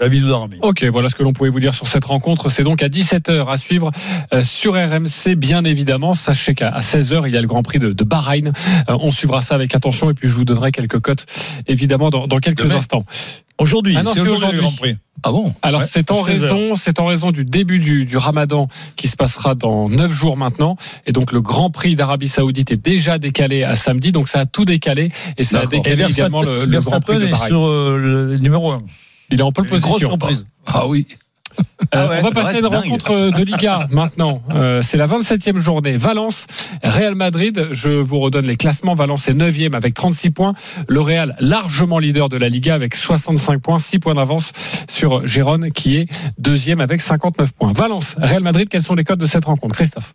David 0.00 0.24
ou 0.24 0.28
Darami. 0.28 0.56
Ok, 0.62 0.82
voilà 0.84 1.08
ce 1.08 1.14
que 1.14 1.22
l'on 1.22 1.32
pouvait 1.32 1.50
vous 1.50 1.60
dire 1.60 1.72
sur 1.74 1.86
cette 1.86 2.04
rencontre. 2.04 2.48
C'est 2.48 2.64
donc 2.64 2.82
à 2.82 2.88
17h 2.88 3.48
à 3.48 3.56
suivre 3.56 3.92
euh, 4.32 4.42
sur 4.42 4.72
RMC, 4.74 5.36
bien 5.36 5.62
évidemment. 5.64 6.14
Sachez 6.14 6.54
qu'à 6.54 6.78
16h, 6.78 7.28
il 7.28 7.34
y 7.34 7.36
a 7.36 7.40
le 7.40 7.46
Grand 7.46 7.62
Prix 7.62 7.78
de, 7.78 7.92
de 7.92 8.04
Bahreïn. 8.04 8.48
Euh, 8.88 8.96
on 9.00 9.10
suivra 9.12 9.40
ça 9.40 9.54
avec 9.54 9.72
attention 9.74 10.10
et 10.10 10.14
puis 10.14 10.28
je 10.28 10.34
vous 10.34 10.44
donnerai 10.44 10.72
quelques 10.72 10.98
cotes, 10.98 11.26
évidemment, 11.68 12.10
dans, 12.10 12.26
dans 12.26 12.38
quelques 12.38 12.64
Demain. 12.64 12.76
instants. 12.76 13.04
Aujourd'hui, 13.58 13.94
Ah 13.98 14.02
non, 14.02 14.10
c'est 14.14 14.20
aujourd'hui 14.20 14.56
le. 14.56 14.62
Grand 14.62 14.76
Prix. 14.76 14.96
Ah 15.22 15.30
bon 15.32 15.54
Alors 15.62 15.80
Ouais, 15.82 15.86
c'est 15.88 16.10
en 16.10 16.22
16 16.22 16.42
heures. 16.44 16.52
raison, 16.54 16.76
c'est 16.76 16.98
en 17.00 17.06
raison 17.06 17.30
du 17.30 17.44
début 17.44 17.78
du, 17.78 18.04
du 18.04 18.16
Ramadan 18.16 18.68
qui 18.96 19.08
se 19.08 19.16
passera 19.16 19.54
dans 19.54 19.88
neuf 19.88 20.12
jours 20.12 20.36
maintenant, 20.36 20.76
et 21.06 21.12
donc 21.12 21.32
le 21.32 21.40
Grand 21.40 21.70
Prix 21.70 21.96
d'Arabie 21.96 22.28
Saoudite 22.28 22.72
est 22.72 22.76
déjà 22.76 23.18
décalé 23.18 23.62
à 23.62 23.74
samedi, 23.76 24.12
donc 24.12 24.28
ça 24.28 24.40
a 24.40 24.46
tout 24.46 24.64
décalé 24.64 25.10
et 25.38 25.44
ça 25.44 25.60
a 25.60 25.66
décalé 25.66 26.04
également 26.10 26.42
le, 26.42 26.64
le 26.66 26.80
Grand 26.80 27.00
Prix 27.00 27.16
de 27.18 27.26
est 27.26 27.30
Bahreïn. 27.30 27.48
sur 27.48 27.64
euh, 27.66 27.96
le 27.96 28.36
numéro 28.38 28.72
1. 28.72 28.78
Il 29.30 29.40
est 29.40 29.42
en 29.42 29.52
pole 29.52 29.64
Une 29.66 29.70
grosse 29.78 29.82
position. 29.92 30.08
surprise. 30.10 30.46
Ah 30.66 30.86
oui. 30.86 31.06
Euh, 31.58 31.62
Ah 31.92 32.06
ouais, 32.08 32.18
on 32.20 32.28
va 32.28 32.30
passer 32.30 32.56
à 32.56 32.58
une 32.60 32.66
rencontre 32.66 33.30
de 33.30 33.42
Liga 33.44 33.86
maintenant. 33.90 34.42
Euh, 34.54 34.82
c'est 34.82 34.96
la 34.96 35.06
27e 35.06 35.58
journée. 35.58 35.96
Valence, 35.96 36.46
Real 36.82 37.14
Madrid. 37.14 37.68
Je 37.70 37.90
vous 37.90 38.18
redonne 38.18 38.46
les 38.46 38.56
classements. 38.56 38.94
Valence 38.94 39.28
est 39.28 39.34
9e 39.34 39.74
avec 39.74 39.94
36 39.94 40.30
points. 40.30 40.54
Le 40.88 41.00
Real, 41.00 41.36
largement 41.40 41.98
leader 41.98 42.28
de 42.28 42.36
la 42.36 42.48
Liga 42.48 42.74
avec 42.74 42.94
65 42.94 43.60
points, 43.60 43.78
6 43.78 43.98
points 43.98 44.14
d'avance 44.14 44.52
sur 44.88 45.26
Gérone 45.26 45.70
qui 45.70 45.96
est 45.96 46.08
deuxième 46.38 46.80
avec 46.80 47.00
59 47.00 47.52
points. 47.52 47.72
Valence, 47.72 48.16
Real 48.20 48.42
Madrid, 48.42 48.68
quels 48.68 48.82
sont 48.82 48.94
les 48.94 49.04
codes 49.04 49.20
de 49.20 49.26
cette 49.26 49.44
rencontre? 49.44 49.74
Christophe 49.74 50.14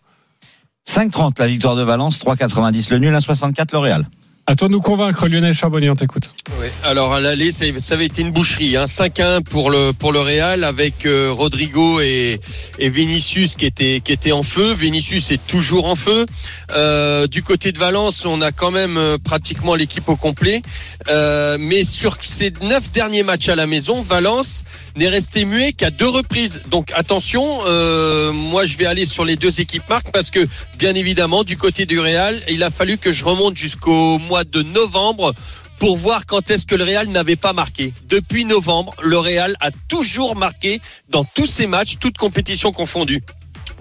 5,30 0.88 1.39
la 1.39 1.47
victoire 1.47 1.75
de 1.75 1.84
Valence, 1.84 2.19
3,90 2.19 2.89
le 2.89 2.97
nul, 2.97 3.13
1,64 3.13 3.67
le 3.73 3.78
Real. 3.78 4.08
À 4.49 4.55
toi 4.55 4.67
de 4.67 4.73
nous 4.73 4.81
convaincre, 4.81 5.27
Lionel 5.27 5.53
Charbonnier, 5.53 5.91
on 5.91 5.95
t'écoute. 5.95 6.33
Ouais. 6.59 6.71
Alors 6.83 7.13
à 7.13 7.21
l'aller, 7.21 7.51
ça 7.51 7.65
avait 7.93 8.07
été 8.07 8.23
une 8.23 8.31
boucherie. 8.31 8.77
Hein. 8.77 8.85
5-1 8.85 9.43
pour 9.43 9.69
le 9.69 9.91
pour 9.93 10.12
le 10.12 10.21
Real 10.21 10.63
avec 10.63 11.05
euh, 11.05 11.31
Rodrigo 11.31 11.99
et, 11.99 12.39
et 12.79 12.89
Vinicius 12.89 13.55
qui 13.55 13.67
était 13.67 14.01
qui 14.03 14.12
était 14.12 14.31
en 14.31 14.41
feu. 14.41 14.73
Vinicius 14.73 15.29
est 15.29 15.45
toujours 15.45 15.85
en 15.85 15.95
feu. 15.95 16.25
Euh, 16.71 17.27
du 17.27 17.43
côté 17.43 17.71
de 17.71 17.77
Valence, 17.77 18.25
on 18.25 18.41
a 18.41 18.51
quand 18.51 18.71
même 18.71 18.97
euh, 18.97 19.19
pratiquement 19.23 19.75
l'équipe 19.75 20.09
au 20.09 20.15
complet. 20.15 20.63
Euh, 21.09 21.57
mais 21.59 21.83
sur 21.83 22.17
ces 22.19 22.51
neuf 22.63 22.91
derniers 22.91 23.21
matchs 23.21 23.49
à 23.49 23.55
la 23.55 23.67
maison, 23.67 24.01
Valence 24.01 24.63
n'est 24.99 25.09
resté 25.09 25.45
muet 25.45 25.71
qu'à 25.71 25.91
deux 25.91 26.09
reprises. 26.09 26.62
Donc 26.67 26.91
attention, 26.93 27.62
euh, 27.65 28.33
moi 28.33 28.65
je 28.65 28.77
vais 28.77 28.85
aller 28.85 29.05
sur 29.05 29.23
les 29.23 29.38
deux 29.38 29.62
équipes 29.62 29.88
marques 29.89 30.12
parce 30.12 30.29
que 30.29 30.45
bien 30.77 30.93
évidemment 30.93 31.43
du 31.45 31.57
côté 31.57 31.85
du 31.85 31.99
Real, 31.99 32.39
il 32.49 32.62
a 32.63 32.69
fallu 32.69 32.97
que 32.97 33.12
je 33.12 33.23
remonte 33.23 33.57
jusqu'au 33.57 34.19
mois 34.19 34.43
de 34.43 34.62
novembre 34.62 35.33
pour 35.79 35.95
voir 35.95 36.25
quand 36.25 36.51
est-ce 36.51 36.65
que 36.65 36.75
le 36.75 36.83
Real 36.83 37.07
n'avait 37.07 37.38
pas 37.38 37.53
marqué. 37.53 37.93
Depuis 38.09 38.43
novembre, 38.43 38.93
le 39.01 39.17
Real 39.17 39.55
a 39.62 39.71
toujours 39.88 40.35
marqué 40.35 40.81
dans 41.09 41.23
tous 41.23 41.47
ses 41.47 41.65
matchs, 41.65 41.95
toutes 41.99 42.17
compétitions 42.17 42.73
confondues. 42.73 43.23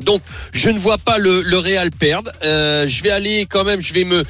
Donc, 0.01 0.23
je 0.53 0.71
ne 0.71 0.79
vois 0.79 0.99
pas 0.99 1.19
le, 1.19 1.59
Real 1.59 1.91
perdre. 1.91 2.31
Euh, 2.45 2.87
je 2.87 3.03
vais 3.03 3.11
aller 3.11 3.47
quand 3.47 3.65
même, 3.65 3.81
je 3.81 3.93
vais 3.93 4.05
me, 4.05 4.23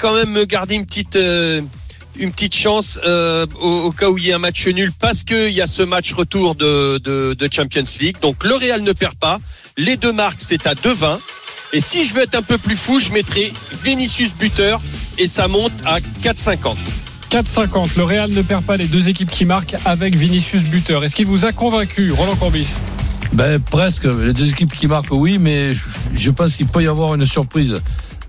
quand 0.00 0.14
même 0.14 0.30
me 0.30 0.46
garder 0.46 0.76
une 0.76 0.86
petite, 0.86 1.16
euh, 1.16 1.60
une 2.18 2.32
petite 2.32 2.54
chance 2.54 2.98
euh, 3.06 3.46
au, 3.60 3.84
au 3.84 3.90
cas 3.92 4.10
où 4.10 4.18
il 4.18 4.26
y 4.26 4.32
a 4.32 4.36
un 4.36 4.40
match 4.40 4.66
nul 4.66 4.92
parce 4.98 5.22
qu'il 5.22 5.50
y 5.50 5.60
a 5.60 5.66
ce 5.66 5.82
match 5.82 6.12
retour 6.12 6.54
de, 6.54 6.98
de, 6.98 7.34
de 7.34 7.48
Champions 7.52 7.84
League. 8.00 8.16
Donc, 8.20 8.44
le 8.44 8.54
Real 8.54 8.82
ne 8.82 8.92
perd 8.92 9.14
pas. 9.14 9.38
Les 9.76 9.96
deux 9.96 10.12
marques, 10.12 10.40
c'est 10.40 10.66
à 10.66 10.74
2,20. 10.74 11.18
Et 11.72 11.80
si 11.80 12.06
je 12.06 12.14
veux 12.14 12.22
être 12.22 12.34
un 12.34 12.42
peu 12.42 12.58
plus 12.58 12.76
fou, 12.76 12.98
je 12.98 13.12
mettrai 13.12 13.52
Vinicius 13.84 14.34
buteur 14.34 14.80
et 15.18 15.26
ça 15.26 15.48
monte 15.48 15.72
à 15.84 16.00
4,50. 16.00 16.76
4,50. 17.30 17.96
Le 17.96 18.04
Real 18.04 18.30
ne 18.30 18.42
perd 18.42 18.64
pas 18.64 18.76
les 18.76 18.86
deux 18.86 19.08
équipes 19.08 19.30
qui 19.30 19.44
marquent 19.44 19.76
avec 19.84 20.16
Vinicius 20.16 20.62
buteur. 20.62 21.04
Est-ce 21.04 21.14
qu'il 21.14 21.26
vous 21.26 21.44
a 21.44 21.52
convaincu, 21.52 22.10
Roland 22.10 22.36
Corbis 22.36 22.76
Ben 23.34 23.60
presque. 23.60 24.04
Les 24.04 24.32
deux 24.32 24.48
équipes 24.48 24.72
qui 24.72 24.86
marquent, 24.86 25.12
oui, 25.12 25.38
mais 25.38 25.72
je, 26.14 26.30
pense 26.30 26.56
qu'il 26.56 26.66
peut 26.66 26.82
y 26.82 26.88
avoir 26.88 27.14
une 27.14 27.26
surprise 27.26 27.74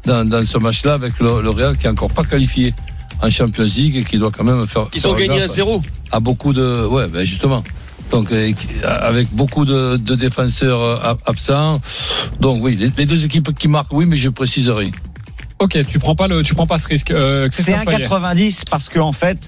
dans, 0.06 0.28
dans 0.28 0.46
ce 0.46 0.58
match-là 0.58 0.94
avec 0.94 1.18
le, 1.20 1.42
le 1.42 1.50
Real 1.50 1.78
qui 1.78 1.88
est 1.88 1.90
encore 1.90 2.12
pas 2.12 2.26
qualifié 2.26 2.74
en 3.22 3.30
Champions 3.30 3.64
League 3.76 3.96
et 3.98 4.04
qui 4.04 4.18
doit 4.18 4.32
quand 4.32 4.44
même 4.44 4.66
faire. 4.68 4.88
Ils 4.94 5.02
faire 5.02 5.12
ont 5.12 5.16
gagné 5.16 5.42
un 5.42 5.48
0 5.48 5.82
À 6.12 6.20
beaucoup 6.20 6.54
de, 6.54 6.86
ouais, 6.88 7.08
ben 7.08 7.24
justement. 7.26 7.64
Donc 8.12 8.32
euh, 8.32 8.52
avec 8.84 9.30
beaucoup 9.36 9.66
de, 9.66 9.98
de 9.98 10.16
défenseurs 10.16 10.82
euh, 10.82 10.98
ab- 11.02 11.20
absents. 11.26 11.80
Donc 12.40 12.64
oui, 12.64 12.76
les, 12.76 12.90
les 12.98 13.06
deux 13.06 13.24
équipes 13.26 13.54
qui 13.58 13.68
marquent, 13.68 13.94
oui, 13.94 14.06
mais 14.08 14.18
je 14.18 14.30
préciserai. 14.30 14.92
Ok, 15.60 15.78
tu 15.88 16.00
prends 16.00 16.16
pas 16.16 16.28
le, 16.28 16.42
tu 16.42 16.56
prends 16.56 16.66
pas 16.68 16.78
ce 16.80 16.88
risque. 16.88 17.12
Euh, 17.12 17.48
C'est 17.52 17.64
Christophe 17.64 17.86
Payet. 17.86 18.08
1,90 18.08 18.64
parce 18.72 18.88
que 18.90 18.98
en 19.00 19.12
fait, 19.12 19.48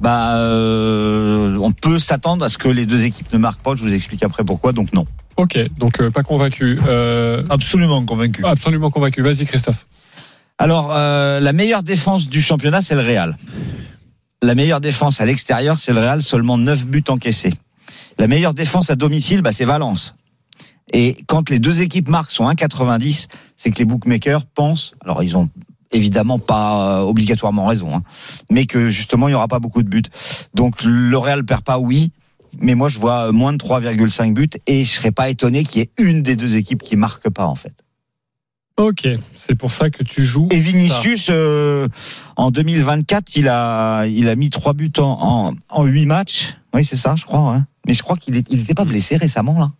bah, 0.00 0.34
euh, 0.38 1.56
on 1.60 1.70
peut 1.72 1.98
s'attendre 2.00 2.44
à 2.44 2.48
ce 2.48 2.58
que 2.58 2.68
les 2.68 2.84
deux 2.84 3.04
équipes 3.04 3.32
ne 3.32 3.38
marquent 3.38 3.62
pas. 3.62 3.74
Je 3.76 3.82
vous 3.84 3.94
explique 3.94 4.22
après 4.24 4.44
pourquoi. 4.44 4.72
Donc 4.72 4.92
non. 4.92 5.06
Ok, 5.36 5.58
donc 5.78 6.00
euh, 6.00 6.10
pas 6.10 6.22
convaincu. 6.22 6.78
Euh, 6.90 7.42
Absolument 7.48 8.04
convaincu. 8.04 8.44
absolument 8.44 8.90
convaincu. 8.90 9.22
Vas-y, 9.22 9.46
Christophe. 9.46 9.86
Alors, 10.58 10.92
euh, 10.92 11.40
la 11.40 11.52
meilleure 11.52 11.82
défense 11.82 12.28
du 12.28 12.40
championnat, 12.40 12.82
c'est 12.82 12.94
le 12.94 13.00
Real. 13.00 13.36
La 14.42 14.54
meilleure 14.54 14.80
défense 14.80 15.20
à 15.20 15.26
l'extérieur, 15.26 15.78
c'est 15.78 15.92
le 15.92 16.00
Real, 16.00 16.22
seulement 16.22 16.58
9 16.58 16.86
buts 16.86 17.04
encaissés. 17.08 17.54
La 18.18 18.28
meilleure 18.28 18.54
défense 18.54 18.90
à 18.90 18.94
domicile, 18.94 19.42
bah, 19.42 19.52
c'est 19.52 19.64
Valence. 19.64 20.14
Et 20.92 21.16
quand 21.26 21.48
les 21.50 21.58
deux 21.58 21.80
équipes 21.80 22.08
marquent 22.08 22.32
sont 22.32 22.48
1,90, 22.48 23.28
c'est 23.56 23.70
que 23.70 23.78
les 23.78 23.84
bookmakers 23.84 24.44
pensent, 24.46 24.94
alors 25.04 25.22
ils 25.22 25.36
ont 25.36 25.48
évidemment 25.90 26.38
pas 26.38 26.98
euh, 26.98 27.02
obligatoirement 27.02 27.66
raison, 27.66 27.94
hein, 27.94 28.02
mais 28.50 28.66
que 28.66 28.88
justement 28.88 29.28
il 29.28 29.32
y 29.32 29.34
aura 29.34 29.48
pas 29.48 29.58
beaucoup 29.58 29.82
de 29.82 29.88
buts. 29.88 30.02
Donc 30.54 30.82
le 30.84 31.16
Real 31.16 31.44
perd 31.44 31.62
pas, 31.62 31.78
oui, 31.78 32.12
mais 32.58 32.74
moi 32.74 32.88
je 32.88 32.98
vois 32.98 33.32
moins 33.32 33.52
de 33.52 33.58
3,5 33.58 34.34
buts 34.34 34.50
et 34.66 34.84
je 34.84 34.90
serais 34.90 35.12
pas 35.12 35.30
étonné 35.30 35.64
qu'il 35.64 35.80
y 35.80 35.82
ait 35.84 35.90
une 35.98 36.22
des 36.22 36.36
deux 36.36 36.56
équipes 36.56 36.82
qui 36.82 36.96
marque 36.96 37.30
pas 37.30 37.46
en 37.46 37.54
fait. 37.54 37.74
Ok, 38.78 39.06
c'est 39.36 39.54
pour 39.54 39.72
ça 39.72 39.90
que 39.90 40.02
tu 40.02 40.24
joues. 40.24 40.48
Et 40.50 40.58
Vinicius, 40.58 41.26
euh, 41.30 41.86
en 42.36 42.50
2024, 42.50 43.36
il 43.36 43.48
a, 43.48 44.06
il 44.06 44.28
a 44.28 44.34
mis 44.34 44.50
trois 44.50 44.72
buts 44.72 44.90
en, 44.98 45.02
en, 45.04 45.54
en 45.68 45.84
8 45.84 46.06
matchs. 46.06 46.54
Oui, 46.74 46.84
c'est 46.84 46.96
ça, 46.96 47.14
je 47.16 47.24
crois. 47.24 47.54
hein. 47.54 47.66
Mais 47.86 47.92
je 47.94 48.02
crois 48.02 48.16
qu'il 48.16 48.32
n'était 48.34 48.74
pas 48.74 48.84
blessé 48.84 49.16
récemment 49.16 49.58
là. 49.58 49.72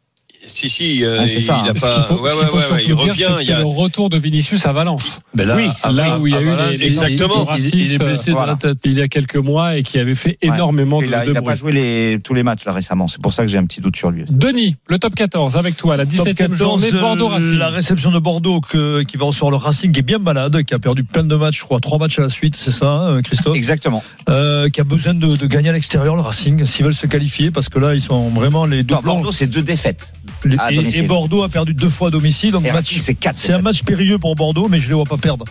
Si, 0.44 0.68
si, 0.68 1.04
euh, 1.04 1.18
Ah, 1.20 1.28
c'est 1.28 1.38
ça, 1.38 1.60
il 1.64 1.68
a 1.68 1.70
hein. 1.70 1.74
Pas. 1.80 1.88
qu'il 1.88 2.02
faut, 2.02 2.20
ouais, 2.20 2.30
ce 2.30 2.34
ouais, 2.34 2.40
qu'il 2.40 2.48
faut 2.48 2.56
ouais, 2.56 2.62
surtout 2.64 2.80
il 2.80 2.86
dire, 2.86 2.96
revient. 2.98 3.34
c'est 3.38 3.44
Il 3.44 3.48
y 3.50 3.52
a... 3.52 3.58
le 3.60 3.64
retour 3.66 4.10
de 4.10 4.18
Vinicius 4.18 4.66
à 4.66 4.72
Valence. 4.72 5.20
Mais 5.34 5.44
là, 5.44 5.54
Oui, 5.56 5.68
à 5.84 5.92
là 5.92 6.18
où 6.18 6.26
il 6.26 6.32
y 6.32 6.34
a 6.34 6.38
à 6.38 6.42
eu 6.42 6.46
Valence, 6.46 6.70
les- 6.72 6.78
les 6.78 6.86
exactement. 6.86 7.50
incidents 7.52 7.54
Il, 7.56 7.80
il 7.80 7.92
est 7.94 7.98
blessé 7.98 8.04
racistes, 8.04 8.30
dans 8.32 8.44
la 8.46 8.56
tête. 8.56 8.78
il 8.84 8.94
y 8.94 9.02
a 9.02 9.06
quelques 9.06 9.36
mois 9.36 9.76
et 9.76 9.84
qui 9.84 10.00
avait 10.00 10.16
fait 10.16 10.38
énormément 10.42 11.00
il 11.00 11.10
de, 11.10 11.14
a, 11.14 11.24
de 11.24 11.30
il 11.30 11.36
a 11.36 11.40
bruit. 11.40 11.44
pas 11.52 11.54
joué 11.54 11.70
les, 11.72 12.18
tous 12.24 12.34
les 12.34 12.42
matchs 12.42 12.64
là 12.64 12.72
récemment. 12.72 13.06
C'est 13.06 13.22
pour 13.22 13.32
ça 13.32 13.42
que 13.44 13.48
j'ai 13.48 13.58
un 13.58 13.64
petit 13.66 13.80
doute 13.80 13.96
sur 13.96 14.10
lui. 14.10 14.24
Denis, 14.28 14.74
le 14.88 14.98
top 14.98 15.14
14 15.14 15.56
avec 15.56 15.76
toi, 15.76 15.96
la 15.96 16.06
17e 16.06 16.54
journée 16.54 16.90
de 16.90 16.98
Bordeaux 16.98 17.28
euh, 17.28 17.34
Racing. 17.34 17.58
La 17.58 17.68
réception 17.68 18.10
de 18.10 18.18
Bordeaux 18.18 18.60
que- 18.60 19.02
qui 19.04 19.16
va 19.16 19.26
recevoir 19.26 19.52
le 19.52 19.58
Racing 19.58 19.92
qui 19.92 20.00
est 20.00 20.02
bien 20.02 20.18
malade, 20.18 20.64
qui 20.64 20.74
a 20.74 20.80
perdu 20.80 21.04
plein 21.04 21.22
de 21.22 21.36
matchs, 21.36 21.60
je 21.60 21.64
crois, 21.64 21.78
trois 21.78 21.98
matchs 21.98 22.18
à 22.18 22.22
la 22.22 22.28
suite, 22.28 22.56
c'est 22.56 22.72
ça, 22.72 22.90
hein, 22.90 23.22
Christophe? 23.22 23.56
Exactement. 23.56 24.02
Euh, 24.28 24.68
Qui 24.70 24.80
a 24.80 24.84
besoin 24.84 25.14
de, 25.14 25.36
de 25.36 25.46
gagner 25.46 25.68
à 25.68 25.72
l'extérieur, 25.72 26.16
le 26.16 26.22
Racing, 26.22 26.64
s'ils 26.66 26.84
veulent 26.84 26.94
se 26.94 27.06
qualifier, 27.06 27.50
parce 27.52 27.68
que 27.68 27.78
là, 27.78 27.94
ils 27.94 28.00
sont 28.00 28.28
vraiment 28.30 28.66
les 28.66 28.82
deux 28.82 28.94
Non, 28.96 29.02
Bordeaux, 29.02 29.30
c'est 29.32 29.46
deux 29.46 29.62
défaites. 29.62 30.12
À 30.58 30.72
et, 30.72 31.02
Bordeaux 31.02 31.42
a 31.42 31.48
perdu 31.48 31.74
deux 31.74 31.88
fois 31.88 32.08
à 32.08 32.10
domicile, 32.10 32.52
donc 32.52 32.64
c'est 32.84 33.14
quatre 33.14 33.36
c'est 33.36 33.52
un 33.52 33.60
match 33.60 33.82
périlleux 33.82 34.18
pour 34.18 34.34
Bordeaux, 34.34 34.68
mais 34.68 34.78
je 34.78 34.84
ne 34.84 34.88
les 34.88 34.94
vois 34.94 35.04
pas 35.04 35.16
perdre. 35.16 35.44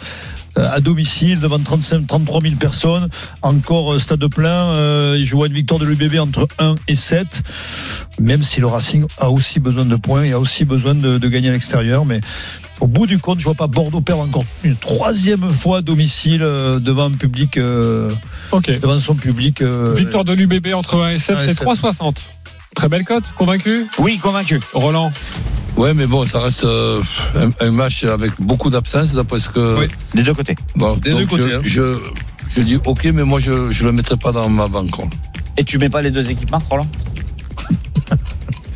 Euh, 0.57 0.69
à 0.69 0.81
domicile, 0.81 1.39
devant 1.39 1.59
35, 1.59 2.05
33 2.07 2.41
000 2.41 2.55
personnes, 2.55 3.07
encore 3.41 3.93
euh, 3.93 3.99
stade 3.99 4.27
plein, 4.27 4.73
euh, 4.73 5.21
je 5.23 5.33
vois 5.33 5.47
une 5.47 5.53
victoire 5.53 5.79
de 5.79 5.85
l'UBB 5.85 6.19
entre 6.19 6.45
1 6.59 6.75
et 6.89 6.95
7, 6.95 7.25
même 8.19 8.43
si 8.43 8.59
le 8.59 8.67
Racing 8.67 9.05
a 9.17 9.29
aussi 9.29 9.61
besoin 9.61 9.85
de 9.85 9.95
points 9.95 10.23
et 10.23 10.33
a 10.33 10.39
aussi 10.39 10.65
besoin 10.65 10.93
de, 10.93 11.17
de 11.17 11.27
gagner 11.29 11.47
à 11.49 11.51
l'extérieur, 11.53 12.03
mais 12.03 12.19
au 12.81 12.87
bout 12.87 13.05
du 13.05 13.19
compte, 13.19 13.39
je 13.39 13.45
vois 13.45 13.53
pas 13.53 13.67
Bordeaux 13.67 14.01
perdre 14.01 14.23
encore 14.23 14.43
une 14.63 14.75
troisième 14.75 15.51
fois 15.51 15.77
à 15.77 15.81
domicile 15.81 16.41
euh, 16.41 16.79
devant 16.79 17.05
un 17.05 17.11
public, 17.11 17.57
euh, 17.57 18.11
devant 18.51 18.99
son 18.99 19.15
public. 19.15 19.61
euh, 19.61 19.93
Victoire 19.95 20.25
de 20.25 20.33
l'UBB 20.33 20.73
entre 20.73 21.03
1 21.03 21.09
et 21.09 21.17
7, 21.17 21.35
1 21.37 21.43
et 21.43 21.47
c'est 21.47 21.53
7. 21.59 21.67
3,60. 21.67 22.15
Très 22.75 22.87
belle 22.87 23.03
cote, 23.03 23.23
convaincu? 23.37 23.85
Oui, 23.99 24.17
convaincu. 24.17 24.59
Roland? 24.73 25.11
Ouais, 25.77 25.93
mais 25.93 26.05
bon, 26.07 26.25
ça 26.25 26.39
reste 26.41 26.63
euh, 26.65 27.01
un, 27.35 27.49
un 27.65 27.71
match 27.71 28.03
avec 28.03 28.31
beaucoup 28.39 28.69
d'absence, 28.69 29.13
d'après 29.13 29.39
ce 29.39 29.49
que. 29.49 29.79
Oui. 29.79 29.87
Des 30.13 30.23
deux 30.23 30.33
côtés. 30.33 30.55
Bon, 30.75 30.95
Des 30.97 31.11
donc 31.11 31.19
deux 31.21 31.25
côtés, 31.27 31.47
je, 31.63 31.81
hein. 31.81 31.99
je, 32.53 32.55
je 32.55 32.61
dis 32.61 32.77
ok, 32.85 33.05
mais 33.13 33.23
moi 33.23 33.39
je 33.39 33.51
ne 33.51 33.83
le 33.85 33.91
mettrai 33.91 34.17
pas 34.17 34.31
dans 34.31 34.49
ma 34.49 34.67
banque. 34.67 34.91
Et 35.57 35.63
tu 35.63 35.77
mets 35.77 35.89
pas 35.89 36.01
les 36.01 36.11
deux 36.11 36.29
équipes 36.29 36.51
marques, 36.51 36.67
Roland? 36.69 36.87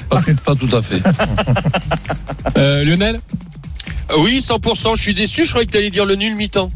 Pas, 0.10 0.22
pas 0.46 0.56
tout 0.56 0.70
à 0.74 0.82
fait. 0.84 1.02
Euh, 2.58 2.84
Lionel? 2.86 3.18
Euh, 4.12 4.16
Oui, 4.20 4.40
100%. 4.40 4.96
Je 4.96 5.02
suis 5.02 5.14
déçu. 5.16 5.44
Je 5.46 5.50
croyais 5.50 5.66
que 5.66 5.72
tu 5.72 5.78
allais 5.78 5.90
dire 5.90 6.06
le 6.06 6.16
nul 6.16 6.36
mi-temps. 6.36 6.72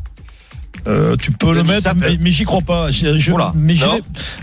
Euh, 0.88 1.16
tu 1.18 1.32
peux 1.32 1.48
le 1.54 1.64
mettre, 1.74 1.84
mais, 1.96 2.18
mais 2.22 2.32
j'y 2.32 2.44
crois 2.46 2.62
pas. 2.62 2.90
Je- 3.20 3.32
mais 3.56 3.76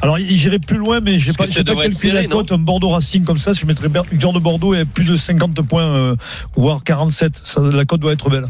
alors, 0.02 0.18
j'irai 0.18 0.58
plus 0.58 0.76
loin, 0.78 1.00
mais 1.00 1.18
j'ai 1.18 1.32
pas, 1.32 1.44
pas 1.64 1.72
calculé 1.84 2.12
serré, 2.12 2.22
la 2.22 2.28
cote. 2.28 2.52
Un 2.52 2.58
Bordeaux 2.58 2.90
Racing 2.90 3.24
comme 3.24 3.38
ça, 3.38 3.52
je 3.52 3.64
mettrais 3.66 3.88
de 4.32 4.38
Bordeaux 4.38 4.74
et 4.74 4.84
plus 4.84 5.04
de 5.06 5.16
50 5.16 5.66
points, 5.66 5.86
euh, 5.86 6.16
voire 6.56 6.82
47. 6.84 7.40
Ça, 7.44 7.60
la 7.60 7.84
cote 7.84 8.00
doit 8.00 8.12
être 8.12 8.28
belle. 8.30 8.46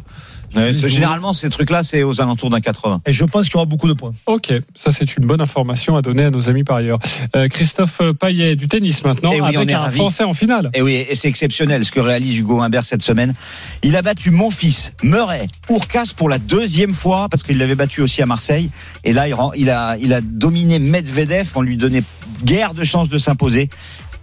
Ouais, 0.55 0.73
je- 0.73 0.89
Généralement, 0.89 1.33
ces 1.33 1.51
trucs-là, 1.51 1.83
c'est 1.83 2.03
aux 2.03 2.21
alentours 2.21 2.51
d'un 2.51 2.61
80. 2.61 3.01
Et 3.07 3.13
je 3.13 3.25
pense 3.25 3.45
qu'il 3.45 3.55
y 3.55 3.57
aura 3.57 3.67
beaucoup 3.67 3.89
de 3.89 3.93
points. 3.95 4.15
Ok, 4.27 4.53
ça 4.75 4.93
c'est 4.93 5.17
une 5.17 5.27
bonne 5.27 5.41
information 5.41 5.97
à 5.97 6.03
donner 6.03 6.25
à 6.25 6.31
nos 6.31 6.49
amis 6.49 6.65
par 6.65 6.77
ailleurs. 6.77 6.99
Euh, 7.35 7.49
Christophe 7.49 8.01
Payet 8.21 8.57
du 8.57 8.67
tennis 8.67 9.05
maintenant, 9.05 9.31
Eh 9.33 9.41
oui, 9.41 9.49
on 9.55 9.57
avec 9.59 9.71
est 9.71 9.75
un 9.75 9.81
ravis. 9.81 9.99
Français 9.99 10.25
en 10.25 10.33
finale. 10.33 10.71
Et 10.75 10.83
oui, 10.83 11.05
et 11.09 11.15
c'est 11.15 11.29
exceptionnel 11.29 11.85
ce 11.85 11.91
que 11.93 12.01
réalise 12.01 12.37
Hugo 12.39 12.61
Humbert 12.61 12.85
cette 12.85 13.03
semaine. 13.03 13.35
Il 13.83 13.97
a 13.97 14.03
battu 14.03 14.31
mon 14.31 14.51
fils, 14.51 14.93
Murray, 15.03 15.49
Urcas 15.69 16.13
pour 16.17 16.29
la 16.29 16.39
deuxième 16.39 16.93
fois, 16.95 17.29
parce 17.31 17.43
qu'il 17.43 17.59
l'avait 17.59 17.75
battu 17.75 18.01
aussi 18.01 18.23
à 18.23 18.27
Marseille. 18.27 18.71
Et 19.05 19.13
là, 19.13 19.29
il, 19.29 19.35
rend- 19.35 19.53
il, 19.55 19.69
a, 19.71 19.97
il 19.99 20.13
a 20.13 20.21
dominé 20.21 20.79
Medvedev, 20.79 21.51
on 21.55 21.63
lui 21.63 21.77
donnait 21.77 22.03
guère 22.45 22.75
de 22.75 22.85
chance 22.85 23.09
de 23.09 23.19
s'imposer. 23.19 23.69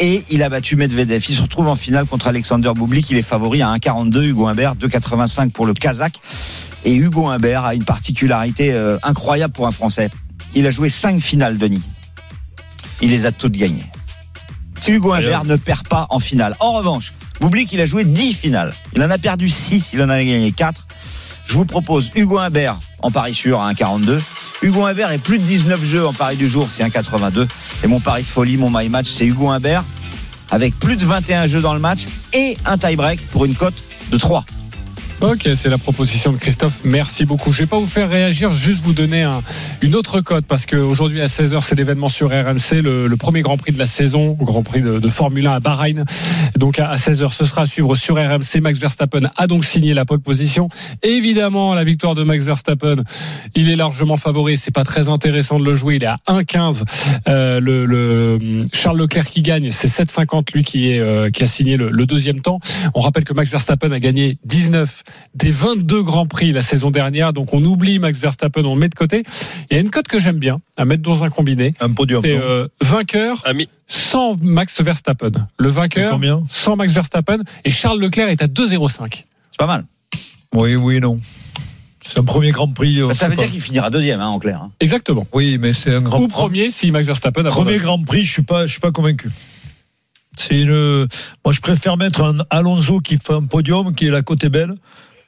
Et 0.05 0.21
il 0.29 0.43
a 0.43 0.49
battu 0.49 0.75
Medvedev. 0.75 1.23
Il 1.29 1.35
se 1.37 1.41
retrouve 1.41 1.69
en 1.69 1.77
finale 1.77 2.05
contre 2.05 2.27
Alexander 2.27 2.73
Bublik. 2.75 3.09
Il 3.09 3.15
est 3.15 3.21
favori 3.21 3.61
à 3.61 3.73
1,42. 3.73 4.21
Hugo 4.21 4.47
Humbert, 4.47 4.75
2,85 4.75 5.51
pour 5.51 5.65
le 5.65 5.73
Kazakh. 5.73 6.19
Et 6.83 6.93
Hugo 6.93 7.29
Humbert 7.29 7.63
a 7.63 7.73
une 7.73 7.85
particularité 7.85 8.73
euh, 8.73 8.97
incroyable 9.01 9.53
pour 9.53 9.65
un 9.65 9.71
Français. 9.71 10.09
Il 10.55 10.67
a 10.67 10.71
joué 10.71 10.89
cinq 10.89 11.21
finales, 11.21 11.57
Denis. 11.57 11.81
Il 13.01 13.11
les 13.11 13.25
a 13.25 13.31
toutes 13.31 13.53
gagnées. 13.53 13.85
Hugo 14.85 15.13
Humbert 15.13 15.45
ne 15.45 15.55
perd 15.55 15.87
pas 15.87 16.07
en 16.09 16.19
finale. 16.19 16.57
En 16.59 16.73
revanche, 16.73 17.13
Bublik, 17.39 17.71
il 17.71 17.79
a 17.79 17.85
joué 17.85 18.03
10 18.03 18.33
finales. 18.33 18.73
Il 18.97 19.01
en 19.03 19.09
a 19.09 19.17
perdu 19.17 19.47
6, 19.47 19.91
il 19.93 20.01
en 20.01 20.09
a 20.09 20.17
gagné 20.17 20.51
4. 20.51 20.85
Je 21.47 21.53
vous 21.53 21.63
propose 21.63 22.11
Hugo 22.13 22.39
Humbert 22.39 22.77
en 22.99 23.09
pari 23.09 23.33
sûr 23.33 23.61
à 23.61 23.71
1,42. 23.71 24.19
Hugo 24.63 24.85
Humbert 24.85 25.11
est 25.11 25.17
plus 25.17 25.39
de 25.39 25.43
19 25.43 25.83
jeux 25.83 26.07
en 26.07 26.13
pari 26.13 26.37
du 26.37 26.47
jour, 26.47 26.67
c'est 26.69 26.83
1,82. 26.83 27.47
Et 27.83 27.87
mon 27.87 27.99
pari 27.99 28.23
de 28.23 28.27
folie, 28.27 28.55
mon 28.55 28.69
my 28.71 28.87
match, 28.87 29.09
c'est 29.09 29.25
Hugo 29.25 29.49
Humbert 29.49 29.83
avec 30.51 30.79
plus 30.79 30.95
de 30.95 31.05
21 31.05 31.47
jeux 31.47 31.59
dans 31.59 31.73
le 31.73 31.81
match 31.81 32.05
et 32.31 32.55
un 32.65 32.77
tie-break 32.77 33.19
pour 33.27 33.43
une 33.43 33.55
cote 33.55 33.73
de 34.09 34.17
3. 34.17 34.45
Ok, 35.23 35.47
c'est 35.55 35.69
la 35.69 35.77
proposition 35.77 36.33
de 36.33 36.37
Christophe. 36.37 36.81
Merci 36.83 37.23
beaucoup. 37.23 37.53
Je 37.53 37.59
vais 37.59 37.65
pas 37.65 37.79
vous 37.79 37.87
faire 37.87 38.09
réagir, 38.09 38.51
juste 38.51 38.83
vous 38.83 38.91
donner 38.91 39.23
un- 39.23 39.41
une 39.81 39.95
autre 39.95 40.19
cote 40.19 40.45
parce 40.45 40.65
qu'aujourd'hui 40.65 41.21
à 41.21 41.27
16h, 41.27 41.61
c'est 41.63 41.75
l'événement 41.75 42.09
sur 42.09 42.27
RMC, 42.29 42.81
le, 42.81 43.07
le 43.07 43.15
premier 43.15 43.41
Grand 43.41 43.55
Prix 43.55 43.71
de 43.71 43.79
la 43.79 43.85
saison, 43.85 44.33
Grand 44.37 44.63
Prix 44.63 44.81
de, 44.81 44.99
de 44.99 45.09
Formule 45.09 45.47
1 45.47 45.53
à 45.53 45.59
Bahreïn. 45.61 46.03
Donc 46.57 46.77
à, 46.77 46.89
à 46.89 46.97
16h, 46.97 47.31
ce 47.31 47.45
sera 47.45 47.61
à 47.61 47.65
suivre 47.65 47.95
sur 47.95 48.15
RMC. 48.17 48.59
Max 48.61 48.77
Verstappen 48.79 49.21
a 49.37 49.47
donc 49.47 49.63
signé 49.63 49.93
la 49.93 50.03
pole 50.03 50.19
position. 50.19 50.67
Évidemment, 51.03 51.73
la 51.73 51.85
victoire 51.85 52.15
de 52.15 52.23
Max 52.23 52.43
Verstappen, 52.43 52.97
il 53.55 53.69
est 53.69 53.77
largement 53.77 54.17
favori. 54.17 54.57
C'est 54.57 54.75
pas 54.75 54.83
très 54.83 55.07
intéressant 55.07 55.57
de 55.57 55.63
le 55.63 55.73
jouer. 55.73 55.95
Il 55.95 56.03
est 56.03 56.07
à 56.07 56.17
1,15. 56.27 56.83
Euh, 57.29 57.61
le, 57.61 57.85
le 57.85 58.67
Charles 58.73 58.97
Leclerc 58.99 59.27
qui 59.29 59.41
gagne, 59.41 59.71
c'est 59.71 59.87
7,50 59.87 60.53
lui 60.53 60.65
qui 60.65 60.89
est 60.91 60.99
euh, 60.99 61.29
qui 61.29 61.43
a 61.43 61.47
signé 61.47 61.77
le, 61.77 61.89
le 61.91 62.05
deuxième 62.05 62.41
temps. 62.41 62.59
On 62.93 62.99
rappelle 62.99 63.23
que 63.23 63.33
Max 63.33 63.49
Verstappen 63.49 63.91
a 63.93 63.99
gagné 64.01 64.37
19 64.43 65.03
des 65.35 65.51
22 65.51 66.01
grands 66.03 66.25
prix 66.25 66.51
la 66.51 66.61
saison 66.61 66.91
dernière. 66.91 67.33
Donc 67.33 67.53
on 67.53 67.63
oublie 67.63 67.99
Max 67.99 68.17
Verstappen, 68.19 68.63
on 68.65 68.75
le 68.75 68.79
met 68.81 68.89
de 68.89 68.95
côté. 68.95 69.23
Il 69.69 69.75
y 69.75 69.77
a 69.77 69.81
une 69.81 69.89
cote 69.89 70.07
que 70.07 70.19
j'aime 70.19 70.37
bien 70.37 70.61
à 70.77 70.85
mettre 70.85 71.03
dans 71.03 71.23
un 71.23 71.29
combiné. 71.29 71.73
Un 71.79 71.91
podium. 71.91 72.21
C'est 72.23 72.37
euh, 72.37 72.67
vainqueur 72.81 73.41
Ami. 73.45 73.67
sans 73.87 74.35
Max 74.41 74.81
Verstappen. 74.81 75.31
Le 75.57 75.69
vainqueur 75.69 76.11
combien 76.11 76.43
sans 76.49 76.75
Max 76.75 76.93
Verstappen 76.93 77.39
et 77.65 77.69
Charles 77.69 77.99
Leclerc 77.99 78.29
est 78.29 78.41
à 78.41 78.47
2,05. 78.47 79.23
C'est 79.51 79.57
pas 79.57 79.67
mal. 79.67 79.85
Oui, 80.55 80.75
oui, 80.75 80.99
non. 80.99 81.19
C'est 82.05 82.19
un 82.19 82.23
premier 82.23 82.51
Grand 82.51 82.67
Prix. 82.67 82.99
Bah, 83.01 83.13
ça 83.13 83.29
veut 83.29 83.35
pas. 83.35 83.43
dire 83.43 83.51
qu'il 83.51 83.61
finira 83.61 83.89
deuxième, 83.89 84.19
hein, 84.19 84.27
en 84.27 84.37
clair. 84.37 84.61
hein. 84.61 84.71
Exactement. 84.81 85.25
Oui, 85.33 85.57
mais 85.57 85.73
c'est 85.73 85.95
un 85.95 86.01
grand 86.01 86.19
Ou 86.21 86.27
premier 86.27 86.69
si 86.69 86.91
Max 86.91 87.07
Verstappen 87.07 87.45
a 87.45 87.49
Premier 87.49 87.77
Grand 87.77 88.03
Prix, 88.03 88.23
je 88.23 88.31
suis 88.33 88.41
pas, 88.41 88.65
je 88.65 88.71
suis 88.71 88.81
pas 88.81 88.91
convaincu. 88.91 89.29
C'est 90.37 90.59
une. 90.59 91.07
Moi, 91.45 91.51
je 91.53 91.61
préfère 91.61 91.97
mettre 91.97 92.23
un 92.23 92.35
Alonso 92.49 92.99
qui 92.99 93.17
fait 93.17 93.33
un 93.33 93.43
podium, 93.45 93.93
qui 93.93 94.07
est 94.07 94.11
la 94.11 94.21
côté 94.21 94.49
belle. 94.49 94.75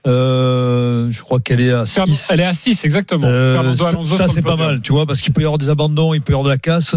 Euh, 0.08 1.08
je 1.10 1.22
crois 1.22 1.40
qu'elle 1.40 1.62
est 1.62 1.72
à 1.72 1.86
6. 1.86 2.28
Elle 2.32 2.40
est 2.42 2.46
à 2.46 2.54
6, 2.54 2.86
exactement. 2.86 3.26
Euh, 3.26 3.56
Fernando 3.76 4.06
ça, 4.06 4.28
c'est 4.28 4.42
pas 4.44 4.56
mal, 4.56 4.82
tu 4.82 4.92
vois, 4.92 5.06
parce 5.08 5.22
qu'il 5.22 5.34
peut 5.34 5.42
y 5.42 5.46
avoir 5.46 5.58
des 5.58 5.70
abandons, 5.70 6.14
il 6.14 6.22
peut 6.22 6.32
y 6.34 6.36
avoir 6.36 6.46
de 6.46 6.50
la 6.50 6.58
casse. 6.60 6.96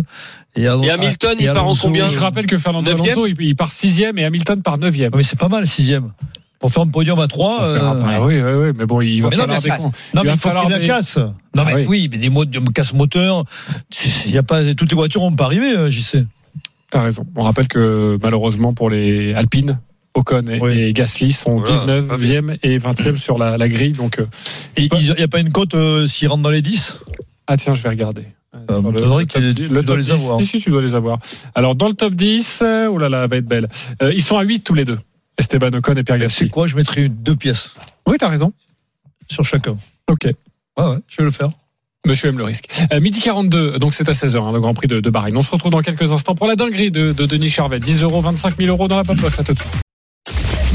Et, 0.56 0.66
Alon- 0.66 0.82
Et 0.82 0.90
Hamilton, 0.90 1.36
et 1.38 1.44
il 1.44 1.52
part 1.52 1.66
en 1.66 1.74
combien 1.74 2.06
Je 2.08 2.18
rappelle 2.18 2.46
que 2.46 2.58
Fernando 2.58 2.90
Alonso, 2.90 3.26
il, 3.26 3.56
part 3.56 3.72
sixième 3.72 4.18
et 4.18 4.24
Hamilton 4.24 4.60
part 4.62 4.76
neuvième. 4.78 5.10
Ah, 5.14 5.16
Mais 5.16 5.22
c'est 5.22 5.38
pas 5.38 5.48
mal, 5.48 5.66
sixième. 5.66 6.12
Pour 6.58 6.72
faire 6.72 6.82
un 6.82 6.88
podium 6.88 7.18
à 7.20 7.28
3. 7.28 7.56
Pour 7.60 7.66
faire 7.72 7.84
un- 7.84 8.02
Ah 8.08 8.22
oui, 8.22 8.42
oui, 8.42 8.52
oui, 8.52 8.72
mais 8.76 8.84
bon, 8.84 9.00
il 9.00 9.22
va 9.22 9.30
Mais 9.30 9.36
non, 9.36 9.42
falloir 9.44 9.60
mais 9.64 9.70
des 9.70 9.76
cons. 9.76 9.84
Non, 9.84 9.92
Il 9.92 10.20
mais 10.24 10.28
va 10.28 10.34
il 10.34 10.38
faut 10.38 10.48
qu'il 10.50 10.58
y 10.70 10.74
ait 10.74 10.78
des- 10.80 10.86
la 10.88 10.94
casse. 10.96 11.16
Non, 11.16 11.32
Ah 11.56 11.64
mais 11.64 11.74
oui. 11.76 11.84
oui. 11.88 12.08
mais 12.10 12.18
des 12.18 12.28
modes 12.30 12.50
de 12.50 12.58
casse 12.72 12.92
moteur. 12.92 13.44
Il 14.26 14.32
y 14.32 14.38
a 14.38 14.42
pas, 14.42 14.74
toutes 14.74 14.90
les 14.90 14.96
voitures 14.96 15.20
vont 15.22 15.32
pas 15.32 15.44
arriver, 15.44 15.72
euh, 15.76 15.88
j'y 15.88 16.02
sais. 16.02 16.26
T'as 16.90 17.02
raison. 17.02 17.24
On 17.36 17.42
rappelle 17.42 17.68
que 17.68 18.18
malheureusement 18.22 18.72
pour 18.74 18.88
les 18.90 19.34
Alpines, 19.34 19.78
Ocon 20.14 20.46
et, 20.48 20.58
Oui. 20.60 20.72
et 20.80 20.92
Gasly 20.92 21.32
sont 21.32 21.58
Voilà, 21.60 22.00
19e 22.00 22.58
et 22.62 22.78
20e 22.78 23.16
sur 23.18 23.38
la, 23.38 23.58
la 23.58 23.68
grille. 23.68 23.92
Donc, 23.92 24.18
euh, 24.18 24.26
Et 24.76 24.88
il 24.92 25.14
n'y 25.14 25.22
a 25.22 25.28
pas 25.28 25.40
une 25.40 25.52
cote 25.52 25.74
euh, 25.74 26.06
s'il 26.06 26.28
rentre 26.28 26.42
dans 26.42 26.50
les 26.50 26.62
10 26.62 26.98
ah 27.50 27.56
tiens, 27.56 27.74
je 27.74 27.82
vais 27.82 27.88
regarder. 27.88 28.26
Euh, 28.70 28.82
le- 28.82 28.90
le 29.20 29.24
tu 29.26 29.40
le 29.70 29.82
dois 29.82 29.96
les 29.96 30.02
10, 30.02 30.10
avoir. 30.12 30.38
Si, 30.40 30.44
si, 30.46 30.60
tu 30.60 30.68
dois 30.68 30.82
les 30.82 30.94
avoir. 30.94 31.18
Alors, 31.54 31.74
dans 31.74 31.88
le 31.88 31.94
top 31.94 32.12
10, 32.14 32.60
euh, 32.62 32.88
oh 32.88 32.98
là 32.98 33.08
là, 33.08 33.24
elle 33.24 33.30
va 33.30 33.36
être 33.38 33.46
belle. 33.46 33.68
Euh, 34.02 34.12
ils 34.12 34.22
sont 34.22 34.36
à 34.36 34.42
8 34.42 34.60
tous 34.60 34.74
les 34.74 34.84
deux. 34.84 34.98
Esteban 35.38 35.68
Ocon 35.72 35.94
et 35.96 36.02
Pierre 36.02 36.16
C'est 36.18 36.44
Gasly. 36.44 36.50
quoi? 36.50 36.66
Je 36.66 36.76
mettrais 36.76 37.08
deux 37.08 37.36
pièces 37.36 37.72
Oui, 38.06 38.16
t'as 38.18 38.28
raison. 38.28 38.52
sur 39.30 39.44
chacun. 39.46 39.78
Ok. 40.10 40.24
Ouais, 40.24 40.84
ouais, 40.84 40.96
je 41.08 41.16
vais 41.18 41.24
le 41.24 41.30
faire. 41.30 41.50
Monsieur 42.06 42.28
aime 42.28 42.38
le 42.38 42.44
risque. 42.44 42.66
Euh, 42.92 43.00
midi 43.00 43.20
42, 43.20 43.78
donc 43.78 43.94
c'est 43.94 44.08
à 44.08 44.12
16h, 44.12 44.36
hein, 44.36 44.52
le 44.52 44.60
Grand 44.60 44.72
Prix 44.72 44.86
de, 44.86 45.00
de 45.00 45.10
Bahreïn. 45.10 45.36
On 45.36 45.42
se 45.42 45.50
retrouve 45.50 45.72
dans 45.72 45.82
quelques 45.82 46.12
instants 46.12 46.34
pour 46.34 46.46
la 46.46 46.56
dinguerie 46.56 46.90
de, 46.90 47.12
de 47.12 47.26
Denis 47.26 47.50
Charvet. 47.50 47.80
10 47.80 48.02
euros, 48.02 48.20
25 48.20 48.56
000 48.56 48.68
euros 48.68 48.88
dans 48.88 48.96
la 48.96 49.04
poche. 49.04 49.18
À 49.38 49.44
tout 49.44 49.54
de 49.54 49.58
suite. 49.58 49.82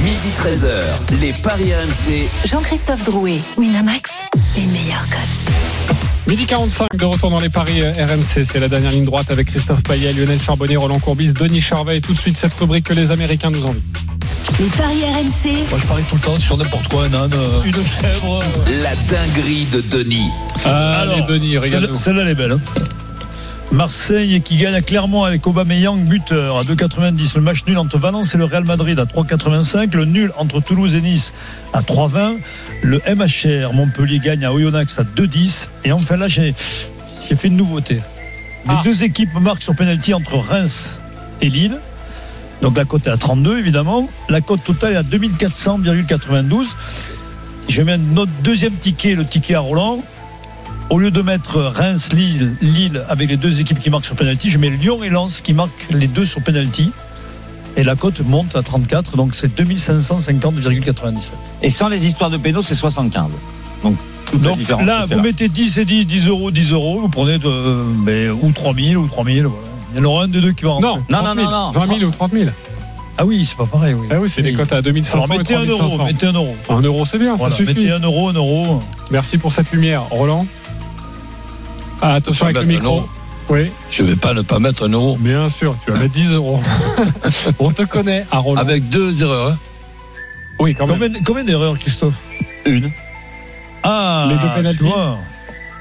Midi 0.04 0.30
13h, 0.38 1.22
les 1.22 1.34
Paris 1.42 1.74
RMC. 1.74 2.28
Jean-Christophe 2.46 3.06
Drouet, 3.06 3.40
Winamax, 3.58 4.12
les 4.58 4.68
meilleurs 4.68 5.08
codes. 5.10 5.73
Midi 6.34 6.48
45 6.48 6.96
de 6.98 7.06
retour 7.06 7.30
dans 7.30 7.38
les 7.38 7.50
paris 7.50 7.84
euh, 7.84 7.92
RMC. 7.94 8.44
C'est 8.44 8.58
la 8.60 8.68
dernière 8.68 8.90
ligne 8.90 9.06
droite 9.06 9.30
avec 9.30 9.50
Christophe 9.50 9.84
Payet, 9.84 10.14
Lionel 10.14 10.42
Charbonnier, 10.42 10.78
Roland 10.78 10.98
Courbis, 10.98 11.32
Denis 11.32 11.62
Charvet. 11.62 11.98
Et 11.98 12.02
tout 12.02 12.12
de 12.14 12.18
suite, 12.18 12.36
cette 12.36 12.56
rubrique 12.56 12.86
que 12.86 12.94
les 12.96 13.12
Américains 13.12 13.52
nous 13.52 13.64
envient. 13.64 13.84
Les 14.60 14.66
paris 14.66 15.04
RMC, 15.04 15.70
Moi, 15.70 15.78
je 15.80 15.86
parie 15.86 16.02
tout 16.10 16.16
le 16.16 16.22
temps 16.22 16.36
sur 16.40 16.58
n'importe 16.58 16.88
quoi, 16.88 17.06
un 17.06 17.14
âne, 17.14 17.34
euh, 17.36 17.64
une 17.66 17.86
chèvre. 17.86 18.40
euh. 18.42 18.82
La 18.82 18.96
dinguerie 18.96 19.66
de 19.66 19.82
Denis. 19.82 20.32
Allez, 20.66 21.14
Alors, 21.14 21.28
Denis, 21.28 21.52
Celle- 21.52 21.60
regarde-nous. 21.62 21.96
Celle-là, 21.98 22.22
elle 22.24 22.30
est 22.30 22.36
belle. 22.36 22.52
hein. 22.54 22.60
Marseille 23.74 24.40
qui 24.44 24.58
gagne 24.58 24.76
à 24.76 24.82
Clermont 24.82 25.24
avec 25.24 25.48
Aubameyang 25.48 25.98
buteur 26.06 26.58
à 26.60 26.64
2,90. 26.64 27.36
Le 27.36 27.42
match 27.42 27.66
nul 27.66 27.80
entre 27.80 27.98
Valence 27.98 28.36
et 28.36 28.38
le 28.38 28.46
Real 28.46 28.64
Madrid 28.66 29.00
à 29.00 29.06
3,85. 29.06 29.96
Le 29.96 30.06
nul 30.06 30.32
entre 30.38 30.60
Toulouse 30.62 30.94
et 30.94 31.02
Nice 31.02 31.34
à 31.74 31.82
3,20. 31.82 32.38
Le 32.84 33.00
MHR 33.00 33.74
Montpellier 33.74 34.20
gagne 34.20 34.46
à 34.46 34.54
Oyonnax 34.54 35.00
à 35.00 35.04
2,10. 35.04 35.70
Et 35.86 35.92
enfin 35.92 36.18
là, 36.18 36.28
j'ai 36.28 36.54
fait 36.54 37.48
une 37.48 37.58
nouveauté. 37.58 37.96
Les 37.96 38.02
Ah. 38.68 38.82
deux 38.84 39.02
équipes 39.04 39.34
marquent 39.42 39.64
sur 39.64 39.76
penalty 39.76 40.14
entre 40.14 40.36
Reims 40.38 41.02
et 41.42 41.50
Lille. 41.50 41.80
Donc 42.62 42.78
la 42.78 42.86
cote 42.86 43.08
est 43.08 43.10
à 43.10 43.18
32 43.18 43.58
évidemment. 43.58 44.08
La 44.30 44.42
cote 44.42 44.64
totale 44.64 44.94
est 44.94 44.98
à 44.98 45.04
2400,92. 45.04 46.68
Je 47.68 47.82
mets 47.82 47.98
notre 47.98 48.32
deuxième 48.44 48.74
ticket, 48.74 49.16
le 49.16 49.26
ticket 49.26 49.56
à 49.56 49.62
Roland. 49.62 50.04
Au 50.94 51.00
lieu 51.00 51.10
de 51.10 51.24
mettre 51.24 51.60
Reims, 51.60 52.14
Lille, 52.14 52.56
Lille 52.62 53.02
avec 53.10 53.28
les 53.28 53.36
deux 53.36 53.60
équipes 53.60 53.80
qui 53.80 53.90
marquent 53.90 54.06
sur 54.06 54.16
penalty, 54.16 54.52
je 54.52 54.60
mets 54.60 54.70
Lyon 54.70 55.04
et 55.04 55.10
Lens 55.10 55.42
qui 55.42 55.54
marquent 55.54 55.88
les 55.90 56.06
deux 56.06 56.24
sur 56.28 56.40
penalty. 56.44 56.92
Et 57.76 57.84
la 57.84 57.96
cote 57.96 58.22
monte 58.24 58.56
à 58.56 58.62
34, 58.62 59.18
donc 59.18 59.34
c'est 59.34 59.60
2550,97. 59.60 61.32
Et 61.64 61.72
sans 61.72 61.88
les 61.88 62.06
histoires 62.06 62.30
de 62.30 62.38
pénaux, 62.38 62.62
c'est 62.62 62.76
75. 62.76 63.32
Donc, 63.82 63.96
Donc 64.34 64.60
là, 64.86 65.08
vous 65.10 65.20
mettez 65.20 65.48
10 65.48 65.80
et 65.80 65.86
10, 65.86 66.06
10 66.06 66.28
euros, 66.28 66.52
10 66.52 66.74
euros, 66.74 67.00
vous 67.00 67.10
prenez 67.10 67.40
de, 67.40 67.50
mais, 68.06 68.30
ou 68.30 68.52
3000 68.52 68.96
ou 68.96 69.08
3000, 69.08 69.48
voilà. 69.48 69.68
Il 69.96 69.98
y 69.98 70.02
en 70.02 70.06
aura 70.06 70.26
un 70.26 70.28
des 70.28 70.42
deux 70.42 70.52
qui 70.52 70.64
va 70.66 70.74
rentrer. 70.74 70.90
Non, 70.90 70.98
Non, 71.10 71.18
30 71.24 71.24
non, 71.26 71.42
000, 71.42 71.52
non, 71.52 71.58
non. 71.66 71.72
20 71.72 71.86
000 71.98 72.00
ou 72.04 72.12
30 72.12 72.32
000. 72.34 72.50
Ah 73.18 73.26
oui, 73.26 73.46
c'est 73.46 73.58
pas 73.58 73.66
pareil, 73.66 73.96
oui. 73.96 74.08
Ah 74.12 74.16
oui, 74.20 74.30
c'est 74.30 74.44
des 74.44 74.54
cotes 74.54 74.72
à 74.74 74.84
2500 74.84 75.24
Alors 75.26 75.38
mettez 75.40 75.54
et 75.54 75.56
un 75.58 75.66
euro, 75.66 75.78
3500. 75.98 76.06
mettez 76.06 76.28
un 76.28 76.34
euro. 76.34 76.56
Un 76.70 76.82
euro, 76.82 77.06
c'est 77.06 77.18
bien, 77.18 77.36
Voilà, 77.36 77.52
ça 77.52 77.58
suffit. 77.58 77.74
mettez 77.80 77.92
un 77.92 78.00
euro, 78.00 78.30
un 78.30 78.34
euro. 78.34 78.84
Merci 79.12 79.40
pour 79.40 79.54
cette 79.54 79.72
lumière. 79.72 80.04
Roland 80.12 80.46
ah, 82.04 82.14
Attention 82.16 82.46
avec 82.46 82.58
Mettre 82.58 82.68
le 82.70 82.76
micro. 82.76 82.96
euro. 82.98 83.10
Oui, 83.50 83.72
Je 83.90 84.04
vais 84.04 84.16
pas 84.16 84.34
ne 84.34 84.42
pas 84.42 84.60
mettre 84.60 84.86
un 84.88 84.90
euro. 84.90 85.18
bien 85.20 85.50
sûr, 85.50 85.76
tu 85.86 85.92
vas 85.92 86.00
mettre 86.00 86.14
10 86.14 86.32
euros. 86.34 86.62
On 87.60 87.72
te 87.72 87.82
connaît 87.84 88.26
à 88.32 88.38
Roland. 88.38 88.62
Avec 88.62 88.88
deux 88.90 89.22
erreurs. 89.24 89.52
hein. 89.54 89.58
Oui, 90.60 90.76
quand 90.76 90.88
même. 90.88 90.98
Combien, 91.00 91.22
combien 91.26 91.44
d'erreurs, 91.44 91.78
Christophe? 91.78 92.16
Une. 92.66 92.90
Ah, 93.84 94.28
Les 94.30 94.36
deux 94.38 94.48
pénaltys. 94.56 94.78
tu 94.80 94.84
vois. 94.86 95.18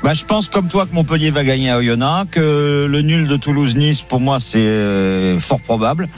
Bah, 0.03 0.15
je 0.15 0.25
pense 0.25 0.49
comme 0.49 0.67
toi 0.67 0.87
que 0.87 0.95
Montpellier 0.95 1.31
va 1.31 1.45
gagner 1.45 1.71
à 1.71 1.79
Oyonnax, 1.79 2.31
que 2.33 2.87
le 2.91 3.03
nul 3.03 3.29
de 3.29 3.37
Toulouse-Nice, 3.37 4.01
pour 4.03 4.19
moi, 4.21 4.39
c'est 4.41 4.59
euh, 4.59 5.39
fort 5.39 5.61
probable. 5.61 6.09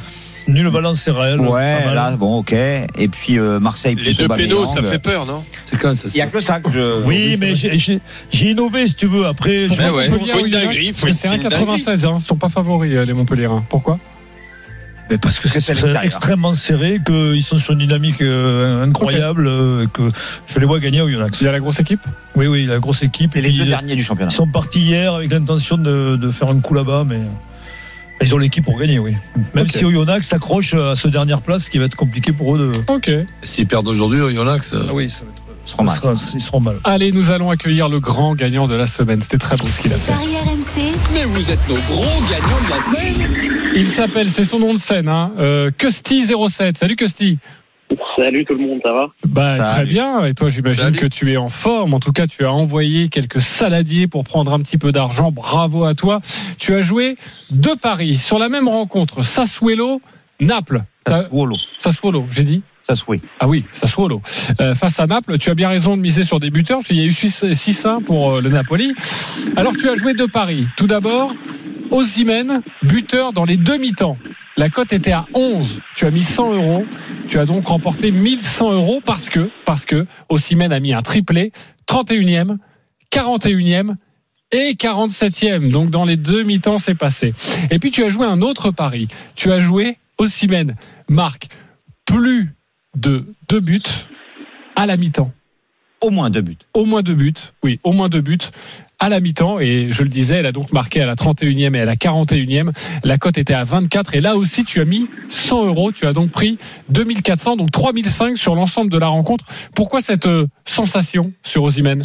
Nul 0.46 0.68
Valence, 0.68 1.00
c'est 1.00 1.11
réel. 1.11 1.40
Ouais, 1.40 1.78
pas 1.80 1.85
mal. 1.87 1.94
là, 1.94 2.11
bon, 2.16 2.38
ok. 2.38 2.52
Et 2.52 3.09
puis 3.11 3.38
euh, 3.38 3.59
Marseille. 3.61 3.96
Les 3.98 4.14
deux 4.14 4.28
pénaux, 4.28 4.66
ça 4.66 4.83
fait 4.83 4.98
peur, 4.98 5.26
non 5.26 5.44
C'est 5.64 5.78
quand 5.78 5.94
ça 5.96 6.09
Il 6.12 6.16
y 6.16 6.20
a 6.22 6.26
que 6.26 6.40
ça 6.40 6.61
que 6.61 6.70
je. 6.70 7.02
Oui, 7.04 7.37
mais 7.40 7.54
j'ai- 7.54 8.00
innové, 8.42 8.88
si 8.88 8.94
tu 8.94 9.07
veux. 9.07 9.26
Après, 9.26 9.66
Mais 9.78 9.90
ouais, 9.90 10.09
faut 10.09 10.44
une 10.44 10.50
dinguerie, 10.50 10.92
C'est 10.94 11.12
c'est 11.14 11.35
une 11.37 11.42
1,96, 11.42 12.07
hein. 12.07 12.16
Ils 12.18 12.22
sont 12.22 12.37
pas 12.37 12.48
favoris, 12.48 12.92
euh, 12.94 13.04
les 13.04 13.12
Montpelliérains. 13.12 13.64
Pourquoi 13.68 13.98
Mais 15.11 15.18
parce 15.18 15.38
que 15.40 15.48
c'est 15.48 15.62
extrêmement 16.02 16.54
serré, 16.54 16.98
qu'ils 17.04 17.42
sont 17.42 17.59
sur 17.59 17.72
une 17.72 17.78
dynamique 17.80 18.20
euh, 18.22 18.85
incroyable, 18.85 19.46
euh, 19.46 19.87
que 19.92 20.02
je 20.46 20.59
les 20.59 20.66
vois 20.66 20.80
gagner 20.80 21.00
au 21.00 21.09
Yonax. 21.09 21.40
Il 21.40 21.44
y 21.44 21.48
a 21.48 21.52
la 21.52 21.61
grosse 21.61 21.80
équipe 21.80 22.00
Oui, 22.37 22.46
oui, 22.46 22.66
la 22.66 22.78
grosse 22.78 23.02
équipe. 23.02 23.30
C'est 23.35 23.40
les 23.40 23.52
deux 23.52 23.66
derniers 23.66 23.96
du 23.96 24.02
championnat. 24.02 24.30
Ils 24.30 24.35
sont 24.35 24.46
partis 24.46 24.80
hier 24.80 25.14
avec 25.14 25.33
l'intention 25.33 25.76
de, 25.78 26.16
de 26.16 26.30
faire 26.30 26.48
un 26.48 26.61
coup 26.61 26.74
là-bas, 26.74 27.04
mais 27.07 27.20
ils 28.25 28.35
ont 28.35 28.39
l'équipe 28.39 28.65
pour 28.65 28.79
gagner, 28.79 28.99
oui. 28.99 29.15
Même 29.55 29.69
si 29.69 29.85
Oyonnax 29.85 30.27
s'accroche 30.27 30.75
à 30.75 30.95
ce 30.97 31.09
dernière 31.09 31.41
place, 31.43 31.65
ce 31.65 31.71
qui 31.71 31.79
va 31.79 31.85
être 31.85 31.95
compliqué 31.97 32.33
pour 32.33 32.57
eux 32.57 32.73
de. 32.73 32.93
Ok. 32.93 33.11
S'ils 33.43 33.67
perdent 33.67 33.89
aujourd'hui, 33.89 34.21
que 34.59 34.65
ça. 34.65 34.77
Ah 34.89 34.93
oui, 34.93 35.09
ça 35.11 35.25
va 35.25 35.31
être. 35.31 35.43
Ils 35.67 35.71
seront 35.71 35.85
mal. 35.85 35.97
sera- 35.97 36.31
ils 36.35 36.41
seront 36.43 36.61
mal. 36.61 36.77
Allez, 36.85 37.11
nous 37.11 37.31
allons 37.31 37.49
accueillir 37.51 37.89
le 37.89 37.99
grand 37.99 38.35
gagnant 38.35 38.67
de 38.67 38.75
la 38.75 38.87
semaine. 38.87 39.21
C'était 39.23 39.39
très 39.39 39.57
beau 39.57 39.67
ce 39.67 39.81
qu'il 39.81 39.93
a 39.93 39.97
fait. 39.97 40.13
paris 40.13 40.37
RMC, 40.45 40.93
Mais 41.15 41.25
vous 41.25 41.51
êtes 41.51 41.69
nos 41.69 41.75
gros 41.75 42.05
gagnants 42.31 42.65
de 42.67 42.71
la 42.71 42.81
semaine. 42.81 43.73
Il 43.75 43.89
s'appelle, 43.89 44.31
c'est 44.31 44.45
son 44.45 44.59
nom 44.59 44.75
de 44.75 44.79
scène, 44.79 45.09
hein, 45.09 45.33
euh, 45.39 45.71
Custy07. 45.71 46.77
Salut 46.77 46.97
Custy. 46.97 47.39
Salut 48.16 48.44
tout 48.44 48.55
le 48.55 48.61
monde, 48.61 48.81
ça 48.83 48.92
va 48.92 49.07
Bah, 49.27 49.57
Salut. 49.57 49.70
très 49.70 49.85
bien. 49.87 50.25
Et 50.25 50.35
toi, 50.35 50.49
j'imagine 50.49 50.85
Salut. 50.85 50.99
que 50.99 51.07
tu 51.07 51.33
es 51.33 51.37
en 51.37 51.49
forme. 51.49 51.94
En 51.94 52.01
tout 52.01 52.12
cas, 52.12 52.27
tu 52.27 52.44
as 52.44 52.53
envoyé 52.53 53.09
quelques 53.09 53.40
saladiers 53.42 54.07
pour 54.07 54.25
prendre 54.25 54.53
un 54.53 54.61
petit 54.61 54.79
peu 54.79 54.90
d'argent. 54.92 55.31
Bravo 55.31 55.85
à 55.85 55.94
toi. 55.94 56.20
Tu 56.59 56.75
as 56.75 56.81
joué 56.81 57.16
deux 57.51 57.77
paris 57.77 58.16
sur 58.16 58.38
la 58.38 58.49
même 58.49 58.68
rencontre. 58.68 59.23
Sassuolo, 59.23 60.01
Naples. 60.40 60.83
T'as- 61.05 61.23
Sassuolo. 61.23 61.57
Sassuolo, 61.77 62.25
j'ai 62.31 62.42
dit. 62.44 62.62
Sassuolo. 62.83 63.20
Ah 63.40 63.49
oui, 63.49 63.64
Sassuolo. 63.73 64.20
Euh, 64.61 64.75
face 64.75 65.01
à 65.01 65.07
Naples, 65.07 65.38
tu 65.38 65.51
as 65.51 65.55
bien 65.55 65.68
raison 65.68 65.97
de 65.97 66.03
miser 66.03 66.23
sur 66.23 66.38
des 66.40 66.51
buteurs. 66.51 66.79
parce 66.79 66.88
qu'il 66.88 66.99
y 66.99 67.03
a 67.03 67.07
eu 67.07 67.11
6-1 67.12 68.03
pour 68.03 68.33
euh, 68.33 68.40
le 68.40 68.49
Napoli. 68.51 68.94
Alors, 69.57 69.73
tu 69.77 69.88
as 69.88 69.94
joué 69.94 70.14
deux 70.14 70.29
paris. 70.29 70.66
Tout 70.77 70.87
d'abord, 70.87 71.35
Osimhen, 71.90 72.62
buteur 72.83 73.33
dans 73.33 73.44
les 73.44 73.57
deux 73.57 73.79
mi-temps. 73.79 74.16
La 74.57 74.68
cote 74.70 74.92
était 74.92 75.12
à 75.12 75.27
11. 75.35 75.81
Tu 75.94 76.07
as 76.07 76.11
mis 76.11 76.23
100 76.23 76.55
euros. 76.55 76.87
Tu 77.27 77.38
as 77.38 77.47
donc 77.47 77.66
remporté 77.66 78.11
1100 78.11 78.73
euros 78.73 79.01
parce 79.05 79.29
que, 79.29 79.51
parce 79.64 79.85
que 79.85 80.07
a 80.29 80.81
mis 80.81 80.92
un 80.92 81.03
triplé. 81.03 81.53
31e, 81.88 82.59
41e 83.12 83.97
et 84.53 84.75
47e. 84.75 85.70
Donc, 85.70 85.90
dans 85.90 86.05
les 86.05 86.16
deux 86.16 86.42
mi-temps, 86.44 86.79
c'est 86.79 86.94
passé. 86.94 87.35
Et 87.70 87.79
puis, 87.79 87.90
tu 87.90 88.05
as 88.05 88.09
joué 88.09 88.27
un 88.27 88.42
autre 88.42 88.70
pari. 88.70 89.09
Tu 89.35 89.51
as 89.51 89.61
joué 89.61 89.99
Osimhen, 90.18 90.77
marque 91.09 91.49
plus 92.05 92.55
de 92.97 93.25
deux 93.49 93.61
buts 93.61 93.83
à 94.77 94.87
la 94.87 94.97
mi-temps. 94.97 95.33
Au 96.05 96.11
moins 96.11 96.29
deux 96.29 96.43
buts. 96.43 96.59
Au 96.75 96.85
moins 96.85 97.01
deux 97.01 97.14
buts, 97.14 97.33
oui, 97.62 97.81
au 97.83 97.93
moins 97.93 98.11
deux 98.11 98.21
buts 98.21 98.37
à 98.99 99.09
la 99.09 99.21
mi-temps. 99.21 99.59
Et 99.59 99.88
je 99.90 100.03
le 100.03 100.11
disais, 100.11 100.37
elle 100.37 100.47
a 100.47 100.53
donc 100.53 100.71
marqué 100.71 101.01
à 101.01 101.07
la 101.07 101.14
31e 101.14 101.75
et 101.75 101.81
à 101.81 101.85
la 101.87 101.95
41e. 101.95 102.73
La 103.05 103.17
cote 103.17 103.38
était 103.38 103.55
à 103.55 103.64
24. 103.64 104.14
Et 104.14 104.21
là 104.21 104.37
aussi, 104.37 104.64
tu 104.64 104.81
as 104.81 104.85
mis 104.85 105.09
100 105.29 105.67
euros. 105.67 105.93
Tu 105.93 106.05
as 106.05 106.12
donc 106.12 106.31
pris 106.31 106.59
2400, 106.90 107.57
donc 107.57 107.71
3005 107.71 108.37
sur 108.37 108.55
l'ensemble 108.55 108.90
de 108.90 108.99
la 108.99 109.07
rencontre. 109.07 109.47
Pourquoi 109.75 110.03
cette 110.03 110.27
euh, 110.27 110.47
sensation 110.67 111.33
sur 111.43 111.62
Osimhen? 111.62 112.05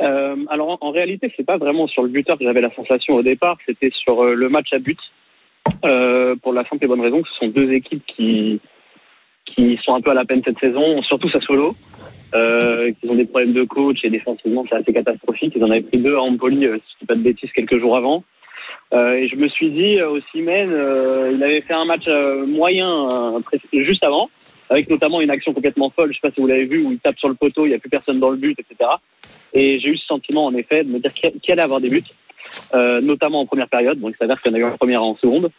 Euh, 0.00 0.36
alors 0.48 0.70
en, 0.70 0.78
en 0.88 0.90
réalité, 0.90 1.30
c'est 1.36 1.44
pas 1.44 1.58
vraiment 1.58 1.86
sur 1.86 2.02
le 2.02 2.08
buteur 2.08 2.38
que 2.38 2.44
j'avais 2.44 2.62
la 2.62 2.74
sensation 2.74 3.14
au 3.14 3.22
départ, 3.22 3.58
c'était 3.66 3.90
sur 4.02 4.24
euh, 4.24 4.34
le 4.34 4.48
match 4.48 4.72
à 4.72 4.78
but. 4.78 4.98
Euh, 5.84 6.34
pour 6.36 6.54
la 6.54 6.66
simple 6.66 6.84
et 6.84 6.88
bonne 6.88 7.02
raison 7.02 7.20
que 7.20 7.28
ce 7.28 7.46
sont 7.46 7.48
deux 7.48 7.72
équipes 7.72 8.02
qui 8.06 8.58
qui 9.44 9.78
sont 9.84 9.94
un 9.94 10.00
peu 10.00 10.10
à 10.10 10.14
la 10.14 10.24
peine 10.24 10.40
cette 10.44 10.58
saison, 10.58 11.02
surtout 11.02 11.28
Sassuolo, 11.30 11.74
euh, 12.34 12.92
qui 12.92 13.08
ont 13.08 13.14
des 13.14 13.24
problèmes 13.24 13.52
de 13.52 13.64
coach 13.64 13.98
et 14.04 14.10
défensivement 14.10 14.64
c'est 14.68 14.76
assez 14.76 14.92
catastrophique. 14.92 15.52
Ils 15.56 15.64
en 15.64 15.70
avaient 15.70 15.82
pris 15.82 15.98
deux 15.98 16.14
à 16.14 16.20
Empoli, 16.20 16.66
euh, 16.66 16.76
si 16.76 16.94
je 16.94 16.98
dis 17.00 17.06
pas 17.06 17.14
de 17.14 17.22
bêtises, 17.22 17.52
quelques 17.52 17.78
jours 17.78 17.96
avant. 17.96 18.24
Euh, 18.94 19.14
et 19.14 19.28
je 19.28 19.36
me 19.36 19.48
suis 19.48 19.70
dit, 19.70 19.98
euh, 19.98 20.10
Osimhen, 20.10 20.70
euh, 20.72 21.32
il 21.34 21.42
avait 21.42 21.60
fait 21.60 21.74
un 21.74 21.84
match 21.84 22.08
moyen 22.46 23.08
juste 23.72 24.04
avant, 24.04 24.30
avec 24.70 24.88
notamment 24.88 25.20
une 25.20 25.30
action 25.30 25.52
complètement 25.52 25.90
folle. 25.90 26.10
Je 26.12 26.14
sais 26.14 26.28
pas 26.28 26.34
si 26.34 26.40
vous 26.40 26.46
l'avez 26.46 26.64
vu, 26.64 26.84
où 26.84 26.92
il 26.92 26.98
tape 26.98 27.18
sur 27.18 27.28
le 27.28 27.34
poteau, 27.34 27.66
il 27.66 27.70
n'y 27.70 27.74
a 27.74 27.78
plus 27.78 27.90
personne 27.90 28.18
dans 28.18 28.30
le 28.30 28.36
but, 28.36 28.58
etc. 28.58 28.90
Et 29.52 29.78
j'ai 29.80 29.88
eu 29.88 29.96
ce 29.96 30.06
sentiment, 30.06 30.46
en 30.46 30.54
effet, 30.54 30.84
de 30.84 30.90
me 30.90 30.98
dire 30.98 31.12
qu'il 31.12 31.52
allait 31.52 31.62
avoir 31.62 31.80
des 31.80 31.90
buts, 31.90 32.02
notamment 33.02 33.40
en 33.40 33.46
première 33.46 33.68
période. 33.68 33.98
Bon, 33.98 34.08
il 34.08 34.16
s'avère 34.16 34.40
qu'il 34.40 34.52
y 34.52 34.54
en 34.54 34.58
a 34.58 34.60
eu 34.60 34.64
en 34.64 34.76
première 34.76 35.00
et 35.00 35.04
en 35.04 35.16
seconde. 35.16 35.50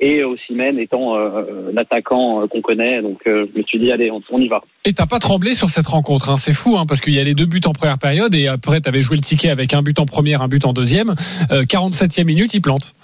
Et 0.00 0.22
Osimhen 0.22 0.78
étant 0.78 1.16
euh, 1.16 1.72
l'attaquant 1.72 2.42
euh, 2.42 2.46
qu'on 2.46 2.60
connaît, 2.60 3.02
donc 3.02 3.18
euh, 3.26 3.46
je 3.52 3.58
me 3.58 3.64
suis 3.64 3.80
dit, 3.80 3.90
allez, 3.90 4.12
on, 4.12 4.22
on 4.30 4.40
y 4.40 4.46
va. 4.46 4.62
Et 4.84 4.92
t'as 4.92 5.06
pas 5.06 5.18
tremblé 5.18 5.54
sur 5.54 5.70
cette 5.70 5.88
rencontre, 5.88 6.30
hein. 6.30 6.36
c'est 6.36 6.54
fou, 6.54 6.76
hein, 6.78 6.84
parce 6.86 7.00
qu'il 7.00 7.14
y 7.14 7.18
a 7.18 7.24
les 7.24 7.34
deux 7.34 7.46
buts 7.46 7.60
en 7.66 7.72
première 7.72 7.98
période 7.98 8.32
et 8.34 8.46
après 8.46 8.80
t'avais 8.80 9.02
joué 9.02 9.16
le 9.16 9.22
ticket 9.22 9.50
avec 9.50 9.74
un 9.74 9.82
but 9.82 9.98
en 9.98 10.06
première, 10.06 10.40
un 10.40 10.48
but 10.48 10.64
en 10.64 10.72
deuxième. 10.72 11.10
Euh, 11.50 11.62
47e 11.62 12.26
minute, 12.26 12.54
il 12.54 12.62
plante. 12.62 12.94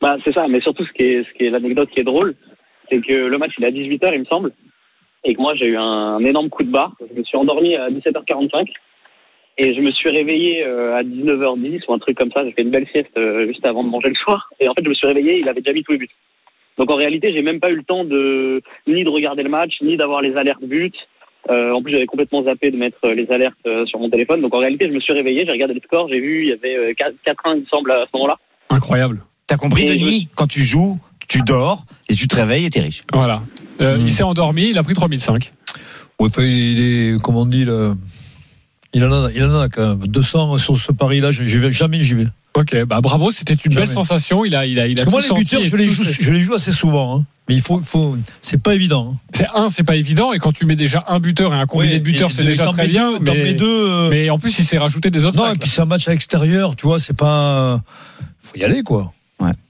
Bah, 0.00 0.16
c'est 0.24 0.32
ça, 0.32 0.48
mais 0.48 0.62
surtout 0.62 0.86
ce 0.86 0.92
qui 0.92 1.02
est, 1.02 1.24
ce 1.24 1.36
qui 1.36 1.44
est 1.44 1.50
l'anecdote 1.50 1.90
qui 1.90 2.00
est 2.00 2.04
drôle, 2.04 2.34
c'est 2.88 3.00
que 3.02 3.12
le 3.12 3.36
match 3.36 3.52
il 3.58 3.64
est 3.64 3.68
à 3.68 3.70
18h, 3.70 4.14
il 4.14 4.20
me 4.20 4.24
semble, 4.24 4.52
et 5.24 5.34
que 5.34 5.40
moi 5.42 5.54
j'ai 5.56 5.66
eu 5.66 5.76
un, 5.76 5.82
un 5.82 6.24
énorme 6.24 6.48
coup 6.48 6.62
de 6.62 6.70
barre. 6.70 6.94
Je 7.00 7.18
me 7.18 7.24
suis 7.24 7.36
endormi 7.36 7.76
à 7.76 7.90
17h45 7.90 8.66
et 9.58 9.74
je 9.74 9.80
me 9.82 9.90
suis 9.90 10.08
réveillé 10.08 10.64
euh, 10.64 10.96
à 10.96 11.02
19h10 11.02 11.82
ou 11.86 11.92
un 11.92 11.98
truc 11.98 12.16
comme 12.16 12.32
ça. 12.32 12.44
J'ai 12.46 12.52
fait 12.52 12.62
une 12.62 12.70
belle 12.70 12.88
sieste 12.90 13.10
euh, 13.18 13.46
juste 13.46 13.64
avant 13.66 13.84
de 13.84 13.90
manger 13.90 14.08
le 14.08 14.14
soir, 14.14 14.50
et 14.58 14.68
en 14.68 14.74
fait 14.74 14.82
je 14.82 14.88
me 14.88 14.94
suis 14.94 15.06
réveillé, 15.06 15.38
il 15.38 15.48
avait 15.50 15.60
déjà 15.60 15.74
mis 15.74 15.82
tous 15.82 15.92
les 15.92 15.98
buts. 15.98 16.08
Donc 16.80 16.90
en 16.90 16.96
réalité, 16.96 17.30
j'ai 17.32 17.42
même 17.42 17.60
pas 17.60 17.70
eu 17.70 17.76
le 17.76 17.84
temps 17.84 18.04
de 18.04 18.62
ni 18.88 19.04
de 19.04 19.08
regarder 19.10 19.42
le 19.42 19.50
match, 19.50 19.74
ni 19.82 19.96
d'avoir 19.98 20.22
les 20.22 20.34
alertes 20.36 20.64
buts. 20.64 20.90
Euh, 21.50 21.72
en 21.72 21.82
plus, 21.82 21.92
j'avais 21.92 22.06
complètement 22.06 22.42
zappé 22.42 22.70
de 22.70 22.76
mettre 22.78 22.96
euh, 23.04 23.14
les 23.14 23.30
alertes 23.30 23.54
euh, 23.66 23.84
sur 23.86 23.98
mon 23.98 24.08
téléphone. 24.08 24.40
Donc 24.40 24.54
en 24.54 24.58
réalité, 24.58 24.88
je 24.88 24.92
me 24.94 25.00
suis 25.00 25.12
réveillé, 25.12 25.44
j'ai 25.44 25.52
regardé 25.52 25.74
le 25.74 25.80
score, 25.80 26.08
j'ai 26.08 26.20
vu, 26.20 26.42
il 26.44 26.48
y 26.48 26.52
avait 26.52 26.76
euh, 26.76 26.92
4-1, 26.94 27.56
il 27.56 27.60
me 27.60 27.66
semble, 27.66 27.92
à 27.92 28.04
ce 28.10 28.16
moment-là. 28.16 28.36
Incroyable. 28.70 29.20
T'as 29.46 29.56
compris, 29.58 29.82
Et 29.82 29.96
Denis 29.96 30.28
Quand 30.34 30.46
tu 30.46 30.60
joues, 30.62 30.98
tu 31.28 31.42
dors 31.42 31.84
et 32.08 32.14
tu 32.14 32.28
te 32.28 32.36
réveilles 32.36 32.64
et 32.66 32.70
t'es 32.70 32.80
riche. 32.80 33.04
Voilà. 33.12 33.42
Euh, 33.82 33.96
Hmm. 33.98 34.00
Il 34.02 34.10
s'est 34.10 34.22
endormi, 34.22 34.70
il 34.70 34.78
a 34.78 34.82
pris 34.82 34.94
3005. 34.94 35.52
Ouais, 36.18 36.28
enfin, 36.28 36.42
il 36.42 36.80
est, 37.14 37.22
comme 37.22 37.36
on 37.36 37.46
dit, 37.46 37.64
le- 37.64 37.92
il 38.92 39.04
en 39.04 39.12
a, 39.12 39.30
il 39.34 39.42
en 39.44 39.60
a 39.60 39.68
quand 39.68 39.96
même. 39.96 40.06
200 40.06 40.58
sur 40.58 40.76
ce 40.76 40.92
pari-là, 40.92 41.30
je- 41.30 41.44
j'y 41.44 41.58
vais, 41.58 41.72
jamais 41.72 41.98
j'y 42.00 42.14
vais. 42.14 42.26
Ok, 42.54 42.84
bah 42.84 43.00
bravo, 43.00 43.30
c'était 43.30 43.54
une 43.54 43.70
Jamais. 43.70 43.86
belle 43.86 43.88
sensation. 43.94 44.44
Il 44.44 44.54
a, 44.56 44.66
il 44.66 44.80
a, 44.80 44.86
il 44.88 44.98
a 44.98 45.04
Parce 45.04 45.06
que 45.06 45.10
moi, 45.10 45.20
les 45.22 45.44
buteurs, 45.44 45.64
je 45.64 45.76
les, 45.76 45.88
joue, 45.88 46.02
fait. 46.04 46.22
je 46.22 46.32
les 46.32 46.40
joue 46.40 46.54
assez 46.54 46.72
souvent. 46.72 47.18
hein. 47.18 47.24
Mais 47.48 47.54
il 47.54 47.60
faut, 47.62 47.80
faut, 47.84 48.16
c'est 48.40 48.60
pas 48.62 48.74
évident. 48.74 49.12
hein. 49.14 49.20
C'est 49.32 49.46
un, 49.54 49.68
c'est 49.70 49.84
pas 49.84 49.94
évident, 49.96 50.32
et 50.32 50.38
quand 50.38 50.52
tu 50.52 50.66
mets 50.66 50.74
déjà 50.76 51.02
un 51.06 51.20
buteur 51.20 51.54
et 51.54 51.56
un 51.56 51.66
combiné 51.66 51.92
Ouais, 51.94 51.98
de 52.00 52.04
buteurs, 52.04 52.32
c'est 52.32 52.42
déjà 52.44 52.66
très 52.66 52.88
bien. 52.88 53.18
deux, 53.20 53.32
mais, 53.32 53.54
deux, 53.54 53.66
euh, 53.88 54.10
mais 54.10 54.30
en 54.30 54.38
plus, 54.38 54.58
il 54.58 54.64
s'est 54.64 54.78
rajouté 54.78 55.10
des 55.10 55.20
Non, 55.20 55.52
et 55.52 55.58
puis 55.58 55.70
c'est 55.70 55.80
un 55.80 55.84
match 55.86 56.08
à 56.08 56.10
l'extérieur, 56.10 56.74
tu 56.74 56.86
vois, 56.86 56.98
c'est 56.98 57.16
pas. 57.16 57.82
Faut 58.42 58.56
y 58.58 58.64
aller, 58.64 58.82
quoi. 58.82 59.12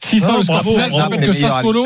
6 0.00 0.26
Non, 0.26 0.36
le 0.38 0.42
score 0.42 0.54
bravo, 0.56 0.70
final. 0.72 0.90
Je 0.92 0.96
rappelle 0.98 1.20
que 1.20 1.32
Sassuolo, 1.32 1.84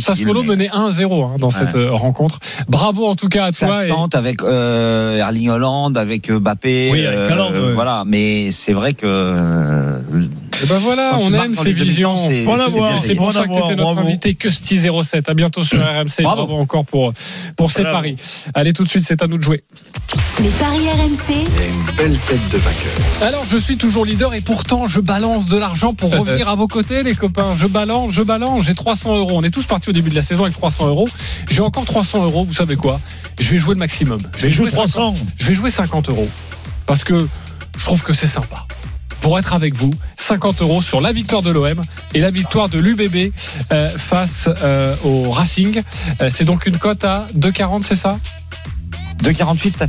Sassuolo 0.00 0.42
mais- 0.42 0.48
menait 0.48 0.68
1-0 0.72 1.24
hein, 1.24 1.36
dans 1.38 1.50
cette 1.50 1.74
Ouais. 1.74 1.80
euh, 1.86 1.92
rencontre. 1.92 2.38
Bravo 2.68 3.06
en 3.06 3.14
tout 3.16 3.28
cas 3.28 3.46
à 3.46 3.52
Ça 3.52 3.66
toi. 3.66 3.80
se 3.80 3.84
et- 3.86 3.88
tente 3.88 4.14
avec 4.14 4.42
euh, 4.42 5.16
Erling 5.16 5.48
Holland, 5.50 5.96
avec 5.96 6.30
euh, 6.30 6.38
Mbappé. 6.38 6.90
Oui, 6.92 7.04
avec 7.06 7.30
ouais. 7.30 7.72
Voilà, 7.74 8.04
mais 8.06 8.50
c'est 8.52 8.72
vrai 8.72 8.92
que. 8.92 9.06
Et 10.62 10.66
ben 10.66 10.78
voilà, 10.78 11.10
Quand 11.12 11.20
on 11.22 11.32
aime 11.34 11.54
ces 11.54 11.72
visions. 11.72 12.16
c'est- 12.16 12.44
Voilà, 12.44 12.66
c'est 12.98 13.14
pour 13.14 13.32
ça 13.32 13.42
que 13.46 13.52
tu 13.52 13.58
étais 13.58 13.76
notre 13.76 13.94
bravo. 13.94 14.00
invité 14.00 14.34
Custi 14.34 14.78
07. 14.80 15.28
À 15.28 15.34
bientôt 15.34 15.62
sur 15.62 15.78
RMC. 15.80 16.22
Bravo. 16.22 16.46
Bravo 16.46 16.60
encore 16.62 16.84
pour, 16.86 17.12
pour 17.56 17.70
ces 17.70 17.82
paris. 17.82 18.16
Allez, 18.54 18.72
tout 18.72 18.84
de 18.84 18.88
suite, 18.88 19.04
c'est 19.04 19.22
à 19.22 19.26
nous 19.26 19.38
de 19.38 19.42
jouer. 19.42 19.64
Les 20.42 20.48
paris 20.50 20.88
RMC. 20.88 21.32
Et 21.34 21.68
une 21.68 21.96
belle 21.96 22.18
tête 22.18 22.48
de 22.50 22.58
vainqueur. 22.58 23.22
Alors, 23.22 23.44
je 23.50 23.56
suis 23.58 23.76
toujours 23.76 24.04
leader 24.04 24.34
et 24.34 24.40
pourtant, 24.40 24.86
je 24.86 25.00
balance 25.00 25.46
de 25.46 25.56
l'argent 25.58 25.92
pour 25.94 26.10
revenir 26.18 26.48
à 26.48 26.54
vos 26.54 26.68
côtés, 26.68 27.02
les 27.02 27.14
copains. 27.14 27.54
Je 27.56 27.66
balance, 27.66 28.12
je 28.12 28.22
balance. 28.22 28.64
J'ai 28.64 28.74
300 28.74 29.16
euros. 29.16 29.32
On 29.34 29.42
est 29.44 29.50
tous 29.50 29.66
partis 29.66 29.90
au 29.90 29.92
début 29.92 30.10
de 30.10 30.14
la 30.16 30.22
saison 30.22 30.44
avec 30.44 30.56
300 30.56 30.86
euros. 30.88 31.08
J'ai 31.50 31.60
encore 31.62 31.84
300 31.84 32.24
euros. 32.24 32.44
Vous 32.44 32.54
savez 32.54 32.76
quoi? 32.76 32.98
Je 33.38 33.50
vais 33.50 33.58
jouer 33.58 33.74
le 33.74 33.78
maximum. 33.80 34.20
Je 34.38 34.46
vais 34.46 34.50
jouer 34.52 34.70
50 34.70 34.88
300. 34.90 35.14
Je 35.38 35.46
vais 35.46 35.54
jouer 35.54 35.70
50 35.70 36.08
euros. 36.08 36.28
Parce 36.86 37.04
que 37.04 37.26
je 37.78 37.84
trouve 37.84 38.02
que 38.02 38.12
c'est 38.14 38.26
sympa. 38.26 38.66
Pour 39.20 39.38
être 39.38 39.54
avec 39.54 39.74
vous, 39.74 39.90
50 40.16 40.62
euros 40.62 40.82
sur 40.82 41.00
la 41.00 41.12
victoire 41.12 41.42
de 41.42 41.50
l'OM 41.50 41.82
et 42.14 42.20
la 42.20 42.30
victoire 42.30 42.68
de 42.68 42.78
l'UBB 42.78 43.32
euh, 43.72 43.88
face 43.88 44.48
euh, 44.62 44.94
au 45.04 45.30
Racing. 45.30 45.82
Euh, 46.20 46.30
c'est 46.30 46.44
donc 46.44 46.66
une 46.66 46.78
cote 46.78 47.04
à 47.04 47.26
2,40, 47.36 47.82
c'est 47.82 47.96
ça? 47.96 48.18
2,48 49.22 49.88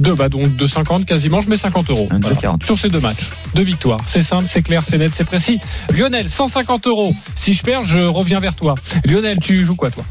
2, 0.00 0.14
bah 0.14 0.28
donc 0.30 0.46
2,50 0.46 1.04
quasiment. 1.04 1.40
Je 1.42 1.50
mets 1.50 1.58
50 1.58 1.90
euros. 1.90 2.08
Un 2.10 2.20
Voilà. 2.20 2.36
2,40. 2.36 2.64
Sur 2.64 2.78
ces 2.78 2.88
deux 2.88 3.00
matchs. 3.00 3.28
Deux 3.54 3.62
victoires. 3.62 4.00
C'est 4.06 4.22
simple, 4.22 4.46
c'est 4.48 4.62
clair, 4.62 4.82
c'est 4.82 4.96
net, 4.96 5.12
c'est 5.14 5.24
précis. 5.24 5.60
Lionel, 5.94 6.28
150 6.28 6.86
euros. 6.86 7.14
Si 7.34 7.52
je 7.52 7.62
perds, 7.62 7.84
je 7.84 7.98
reviens 7.98 8.40
vers 8.40 8.54
toi. 8.54 8.74
Lionel, 9.04 9.38
tu 9.40 9.64
joues 9.64 9.76
quoi, 9.76 9.90
toi? 9.90 10.04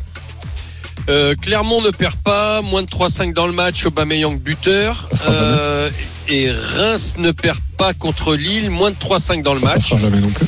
Euh, 1.09 1.33
Clermont 1.41 1.81
ne 1.81 1.89
perd 1.89 2.15
pas, 2.17 2.61
moins 2.61 2.83
de 2.83 2.87
3-5 2.87 3.33
dans 3.33 3.47
le 3.47 3.53
match, 3.53 3.85
Aubameyang 3.85 4.39
buteur. 4.39 5.09
Euh, 5.27 5.89
et 6.27 6.51
Reims 6.51 7.15
ne 7.17 7.31
perd 7.31 7.57
pas 7.77 7.93
contre 7.93 8.35
Lille, 8.35 8.69
moins 8.69 8.91
de 8.91 8.95
3-5 8.95 9.41
dans 9.41 9.53
le 9.55 9.59
Ça 9.59 9.65
match. 9.65 9.89
jamais 9.97 10.19
non 10.19 10.29
plus. 10.29 10.45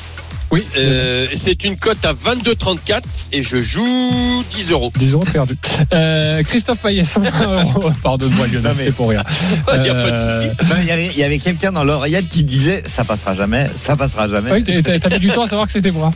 Oui, 0.51 0.67
Euh, 0.77 1.27
c'est 1.33 1.63
une 1.63 1.77
cote 1.77 2.03
à 2.05 2.11
22,34 2.13 3.01
et 3.31 3.41
je 3.41 3.57
joue 3.63 4.43
10 4.51 4.69
euros. 4.69 4.91
10 4.97 5.13
euros 5.13 5.23
perdus. 5.23 5.55
Euh, 5.93 6.43
Christophe 6.43 6.79
Payet, 6.79 7.05
120 7.05 7.29
euros. 7.63 7.89
Pardonne-moi, 8.03 8.47
Lionel, 8.47 8.73
mais- 8.77 8.83
c'est 8.83 8.91
pour 8.91 9.09
rien. 9.09 9.23
Il 9.73 9.81
n'y 9.81 9.89
a 9.89 9.95
pas 9.95 10.11
de 10.11 10.15
Euh, 10.17 10.41
souci. 10.51 10.69
Non, 10.69 10.75
Il 10.81 10.87
y 10.87 10.91
avait, 10.91 11.07
il 11.07 11.17
y 11.17 11.23
avait 11.23 11.39
quelqu'un 11.39 11.71
dans 11.71 11.85
l'oreillette 11.85 12.27
qui 12.27 12.43
disait 12.43 12.83
ça 12.85 13.05
passera 13.05 13.33
jamais, 13.33 13.65
ça 13.75 13.95
passera 13.95 14.27
jamais. 14.27 14.51
Oui, 14.51 14.63
t'as 14.63 15.09
mis 15.09 15.19
du 15.19 15.29
temps 15.29 15.43
à 15.43 15.47
savoir 15.47 15.67
que 15.67 15.71
c'était 15.73 15.91
moi. 15.91 16.11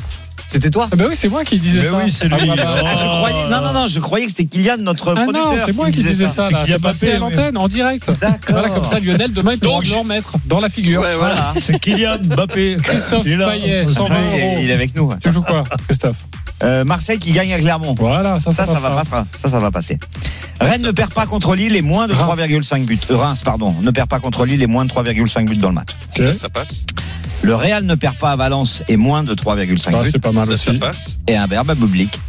C'était 0.47 0.69
toi 0.69 0.87
Ah 0.91 0.95
bah 0.95 1.05
oui, 1.09 1.15
c'est 1.17 1.27
moi 1.27 1.43
qui 1.43 1.59
disais 1.59 1.79
Mais 1.79 1.83
ça. 1.85 1.99
oui, 2.03 2.11
c'est 2.11 2.27
lui. 2.27 2.35
Ah, 2.39 2.55
bah, 2.55 2.63
bah. 2.63 2.75
Ah, 2.85 2.95
je 2.99 3.05
croyais, 3.05 3.49
non, 3.49 3.61
non, 3.61 3.73
non, 3.73 3.87
je 3.87 3.99
croyais 3.99 4.25
que 4.25 4.31
c'était 4.31 4.45
Kylian, 4.45 4.77
notre 4.77 5.11
Ah 5.11 5.23
producteur. 5.23 5.51
non, 5.53 5.57
c'est 5.65 5.73
moi 5.75 5.89
qui 5.91 6.03
disais 6.03 6.27
ça. 6.27 6.47
Kylian 6.47 6.63
C'est 6.67 6.81
passé 6.81 7.11
à 7.11 7.19
l'antenne, 7.19 7.57
en 7.57 7.67
direct. 7.67 8.09
D'accord. 8.21 8.37
Voilà, 8.49 8.69
comme 8.69 8.85
ça, 8.85 8.99
Lionel, 8.99 9.33
demain, 9.33 9.53
il 9.53 9.59
pourra 9.59 9.81
me 9.81 9.85
le 9.89 9.95
remettre 9.95 10.35
dans 10.45 10.59
la 10.59 10.69
figure. 10.69 11.01
Ouais, 11.01 11.15
voilà. 11.15 11.53
C'est 11.61 11.79
Kylian 11.79 12.17
Mbappé. 12.23 12.77
Christophe 12.81 13.23
Il 13.25 13.33
est 13.33 13.37
là. 13.37 13.49
Payet, 13.51 13.85
120 13.85 14.15
Ah, 14.15 14.37
euros. 14.37 14.57
il 14.61 14.69
est 14.69 14.73
avec 14.73 14.95
nous. 14.95 15.09
Tu 15.21 15.31
joues 15.31 15.41
quoi, 15.41 15.63
Christophe 15.87 16.17
Euh, 16.63 16.85
Marseille 16.85 17.19
qui 17.19 17.31
gagne 17.33 17.51
à 17.53 17.57
Clermont. 17.57 17.95
Voilà, 17.97 18.39
ça, 18.39 18.51
ça, 18.51 18.65
Ça, 18.65 18.73
ça 18.75 18.79
va 18.79 18.89
passera. 18.91 19.25
passer. 19.25 19.41
Ça, 19.41 19.49
ça 19.49 19.59
va 19.59 19.71
passer. 19.71 19.99
Rennes 20.61 20.83
ne 20.83 20.91
perd 20.91 21.13
pas 21.13 21.25
contre 21.25 21.53
Lille 21.53 21.75
et 21.75 21.81
moins 21.81 22.07
de 22.07 22.13
Reims. 22.13 22.29
3,5 22.37 22.85
buts. 22.85 22.97
Euh, 23.11 23.17
Reims, 23.17 23.41
pardon, 23.43 23.75
ne 23.81 23.91
perd 23.91 24.07
pas 24.07 24.19
contre 24.19 24.45
Lille 24.45 24.61
et 24.61 24.67
moins 24.67 24.85
de 24.85 24.89
3,5 24.91 25.45
buts 25.49 25.57
dans 25.57 25.67
le 25.69 25.75
match. 25.75 25.89
Ça, 26.15 26.33
ça 26.33 26.47
passe. 26.49 26.85
Le 27.45 27.53
Real 27.55 27.83
ne 27.85 27.93
perd 27.93 28.15
pas 28.15 28.31
à 28.31 28.35
Valence 28.35 28.81
et 28.87 28.97
moins 28.97 29.23
de 29.23 29.35
3,5 29.35 29.91
Ah, 29.93 30.01
buts. 30.01 30.09
c'est 30.11 30.19
pas 30.19 30.31
mal 30.31 30.47
Ça, 30.47 30.57
ça 30.57 30.71
aussi. 30.71 30.79
passe. 30.79 31.19
Et 31.27 31.37
un 31.37 31.45
verbe 31.45 31.75
public. 31.75 32.19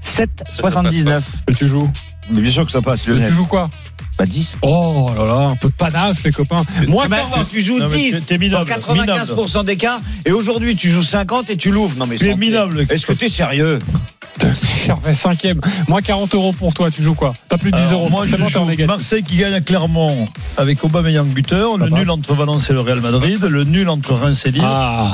7,79. 0.00 1.22
Et 1.48 1.54
tu 1.54 1.66
joues 1.66 1.90
Mais 2.30 2.40
bien 2.40 2.50
sûr 2.52 2.64
que 2.64 2.70
ça 2.70 2.80
passe. 2.80 3.02
Tu 3.02 3.16
joues 3.32 3.46
quoi? 3.46 3.68
Bah 4.16 4.26
10. 4.26 4.54
Oh 4.62 5.10
là 5.16 5.26
là, 5.26 5.38
un 5.50 5.56
peu 5.56 5.68
de 5.68 5.74
panache, 5.74 6.22
les 6.24 6.30
copains. 6.32 6.62
Moi, 6.86 7.06
Mais 7.08 7.16
attends, 7.18 7.44
tu 7.44 7.60
joues 7.60 7.78
Non, 7.78 7.88
mais 7.88 7.96
10 7.96 8.10
t'es- 8.12 8.20
t'es 8.38 8.48
dans 8.48 8.60
minable, 8.64 8.70
95% 8.70 9.64
des 9.64 9.76
cas 9.76 9.98
et 10.24 10.32
aujourd'hui 10.32 10.74
tu 10.76 10.88
joues 10.90 11.02
50 11.04 11.50
et 11.50 11.56
tu 11.56 11.70
l'ouvres. 11.70 11.96
Non 11.96 12.06
mais 12.06 12.16
Tu 12.16 12.26
es 12.28 12.30
sans- 12.32 12.36
minable. 12.36 12.86
Est-ce 12.90 13.06
que 13.06 13.12
t'es 13.12 13.28
sérieux? 13.28 13.78
Fait 15.02 15.14
cinquième. 15.14 15.60
Moi, 15.88 16.00
40 16.02 16.34
euros 16.34 16.52
pour 16.52 16.72
toi, 16.74 16.90
tu 16.90 17.02
joues 17.02 17.14
quoi 17.14 17.32
T'as 17.48 17.58
plus 17.58 17.70
de 17.70 17.76
10 17.76 17.82
Alors, 17.88 18.00
euros. 18.02 18.10
Moi, 18.10 18.24
je 18.24 18.30
C'est 18.30 18.36
bon, 18.38 18.48
t'es 18.48 18.56
en 18.56 18.60
joue 18.64 18.70
négatif. 18.70 18.86
Marseille 18.86 19.22
qui 19.22 19.36
gagne 19.36 19.54
à 19.54 19.60
Clermont 19.60 20.28
avec 20.56 20.82
Aubameyang 20.84 21.26
buteur, 21.26 21.72
Ça 21.72 21.78
le 21.84 21.90
passe. 21.90 21.98
nul 21.98 22.10
entre 22.10 22.34
Valence 22.34 22.70
et 22.70 22.72
le 22.72 22.80
Real 22.80 23.00
Madrid, 23.00 23.42
le 23.42 23.64
nul 23.64 23.88
entre 23.88 24.14
Reims 24.14 24.42
et 24.46 24.50
Lille, 24.50 24.62
Ah, 24.64 25.12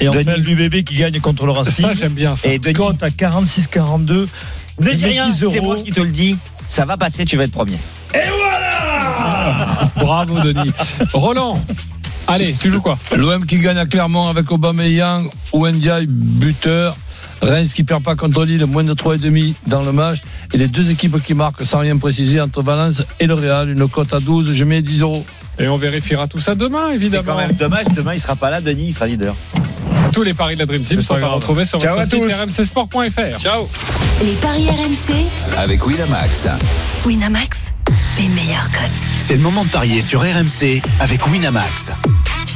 et 0.00 0.08
enfin 0.08 0.22
Denis. 0.22 0.40
l'UBB 0.42 0.82
qui 0.84 0.96
gagne 0.96 1.18
contre 1.20 1.46
le 1.46 1.52
Racing. 1.52 1.84
ça, 1.86 1.92
j'aime 1.94 2.12
bien 2.12 2.34
ça. 2.36 2.48
Et 2.48 2.58
Denis, 2.58 2.74
Compte 2.74 3.02
à 3.02 3.10
46-42. 3.10 4.26
ne 4.80 4.92
dis 4.94 5.04
rien, 5.04 5.28
10 5.28 5.48
c'est 5.52 5.60
moi 5.60 5.76
qui 5.76 5.92
te 5.92 6.00
le 6.00 6.10
dis. 6.10 6.36
Ça 6.66 6.84
va 6.84 6.96
passer, 6.96 7.24
tu 7.24 7.36
vas 7.36 7.44
être 7.44 7.52
premier. 7.52 7.78
Bravo, 9.96 10.40
Denis. 10.40 10.72
Roland, 11.12 11.62
allez, 12.26 12.54
tu 12.60 12.70
joues 12.70 12.80
quoi 12.80 12.98
L'OM 13.16 13.44
qui 13.46 13.58
gagne 13.58 13.78
à 13.78 13.86
Clermont 13.86 14.28
avec 14.28 14.50
Aubameyang, 14.50 15.28
Ouendiaï, 15.52 16.06
buteur. 16.08 16.96
Reims 17.42 17.74
qui 17.74 17.82
perd 17.84 18.02
pas 18.02 18.14
contre 18.14 18.44
Lille, 18.44 18.64
moins 18.66 18.84
de 18.84 18.94
3,5 18.94 19.54
dans 19.66 19.82
le 19.82 19.92
match. 19.92 20.20
Et 20.54 20.58
les 20.58 20.68
deux 20.68 20.90
équipes 20.90 21.22
qui 21.22 21.34
marquent 21.34 21.64
sans 21.64 21.78
rien 21.80 21.96
préciser 21.96 22.40
entre 22.40 22.62
Valence 22.62 23.02
et 23.20 23.26
le 23.26 23.34
Real. 23.34 23.68
Une 23.70 23.88
cote 23.88 24.12
à 24.12 24.20
12, 24.20 24.54
je 24.54 24.64
mets 24.64 24.82
10 24.82 25.00
euros. 25.00 25.24
Et 25.58 25.68
on 25.68 25.76
vérifiera 25.76 26.26
tout 26.28 26.40
ça 26.40 26.54
demain, 26.54 26.86
C'est 26.90 26.94
évidemment. 26.96 27.22
quand 27.32 27.36
même 27.36 27.52
dommage, 27.52 27.86
demain 27.94 28.14
il 28.14 28.20
sera 28.20 28.36
pas 28.36 28.48
là, 28.50 28.60
Denis 28.60 28.86
il 28.88 28.92
sera 28.92 29.06
leader. 29.06 29.34
Tous 30.12 30.22
les 30.22 30.32
paris 30.34 30.54
de 30.54 30.60
la 30.60 30.66
Dream 30.66 30.82
Team 30.82 31.00
sont 31.02 31.14
à 31.14 31.26
retrouver 31.28 31.64
sur 31.64 31.80
Ciao 31.80 31.96
votre 31.96 32.08
site 32.08 32.20
tous. 32.20 32.32
rmcsport.fr. 32.32 33.38
Ciao. 33.38 33.68
Les 34.24 34.32
paris 34.34 34.68
RMC. 34.68 35.26
Avec 35.58 35.86
Winamax. 35.86 36.46
Winamax, 37.06 37.72
les 38.18 38.28
meilleurs 38.28 38.70
cotes. 38.70 38.90
C'est 39.18 39.34
le 39.36 39.40
moment 39.42 39.64
de 39.64 39.70
parier 39.70 40.00
sur 40.02 40.20
RMC 40.20 40.80
avec 41.00 41.26
Winamax. 41.26 41.90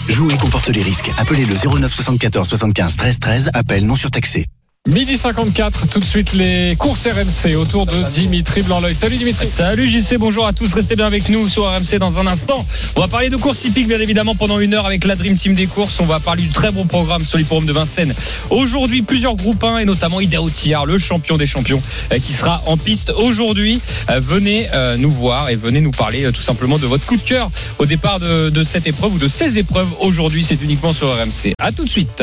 Jouer 0.08 0.36
comporte 0.36 0.68
les 0.68 0.82
risques. 0.82 1.10
Appelez 1.18 1.44
le 1.44 1.54
09 1.54 1.92
74 1.92 2.48
75 2.48 2.96
13 2.96 3.18
13. 3.20 3.50
Appel 3.54 3.84
non 3.86 3.96
surtaxé. 3.96 4.46
Midi 4.86 5.18
54, 5.18 5.88
tout 5.88 5.98
de 5.98 6.04
suite 6.04 6.32
les 6.32 6.76
courses 6.76 7.08
RMC 7.08 7.56
autour 7.56 7.86
de 7.86 8.08
Dimitri 8.10 8.62
Blanc-L'œil. 8.62 8.94
Salut 8.94 9.16
Dimitri. 9.16 9.44
Salut 9.44 9.88
JC, 9.88 10.16
bonjour 10.16 10.46
à 10.46 10.52
tous, 10.52 10.72
restez 10.74 10.94
bien 10.94 11.06
avec 11.06 11.28
nous 11.28 11.48
sur 11.48 11.64
RMC 11.64 11.98
dans 11.98 12.20
un 12.20 12.26
instant. 12.28 12.64
On 12.94 13.00
va 13.00 13.08
parler 13.08 13.28
de 13.28 13.36
course 13.36 13.64
hippique 13.64 13.88
bien 13.88 13.98
évidemment 13.98 14.36
pendant 14.36 14.60
une 14.60 14.74
heure 14.74 14.86
avec 14.86 15.04
la 15.04 15.16
Dream 15.16 15.34
Team 15.34 15.54
des 15.54 15.66
courses. 15.66 15.98
On 15.98 16.04
va 16.04 16.20
parler 16.20 16.42
du 16.42 16.50
très 16.50 16.70
bon 16.70 16.86
programme 16.86 17.22
sur 17.22 17.36
l'hipporome 17.36 17.66
de 17.66 17.72
Vincennes. 17.72 18.14
Aujourd'hui, 18.50 19.02
plusieurs 19.02 19.34
groupes 19.34 19.64
1 19.64 19.78
et 19.78 19.84
notamment 19.84 20.20
Ider 20.20 20.38
Tillard, 20.54 20.86
le 20.86 20.98
champion 20.98 21.36
des 21.36 21.46
champions, 21.46 21.82
euh, 22.12 22.20
qui 22.20 22.32
sera 22.32 22.62
en 22.66 22.76
piste 22.76 23.10
aujourd'hui. 23.10 23.80
Euh, 24.08 24.20
Venez 24.20 24.68
euh, 24.72 24.96
nous 24.96 25.10
voir 25.10 25.50
et 25.50 25.56
venez 25.56 25.80
nous 25.80 25.90
parler 25.90 26.30
tout 26.32 26.42
simplement 26.42 26.78
de 26.78 26.86
votre 26.86 27.04
coup 27.06 27.16
de 27.16 27.22
cœur 27.22 27.50
au 27.80 27.86
départ 27.86 28.20
de, 28.20 28.50
de 28.50 28.64
cette 28.64 28.86
épreuve 28.86 29.14
ou 29.14 29.18
de 29.18 29.28
ces 29.28 29.58
épreuves 29.58 29.88
aujourd'hui. 30.00 30.44
C'est 30.44 30.62
uniquement 30.62 30.92
sur 30.92 31.08
RMC. 31.08 31.54
À 31.58 31.72
tout 31.72 31.84
de 31.84 31.90
suite. 31.90 32.22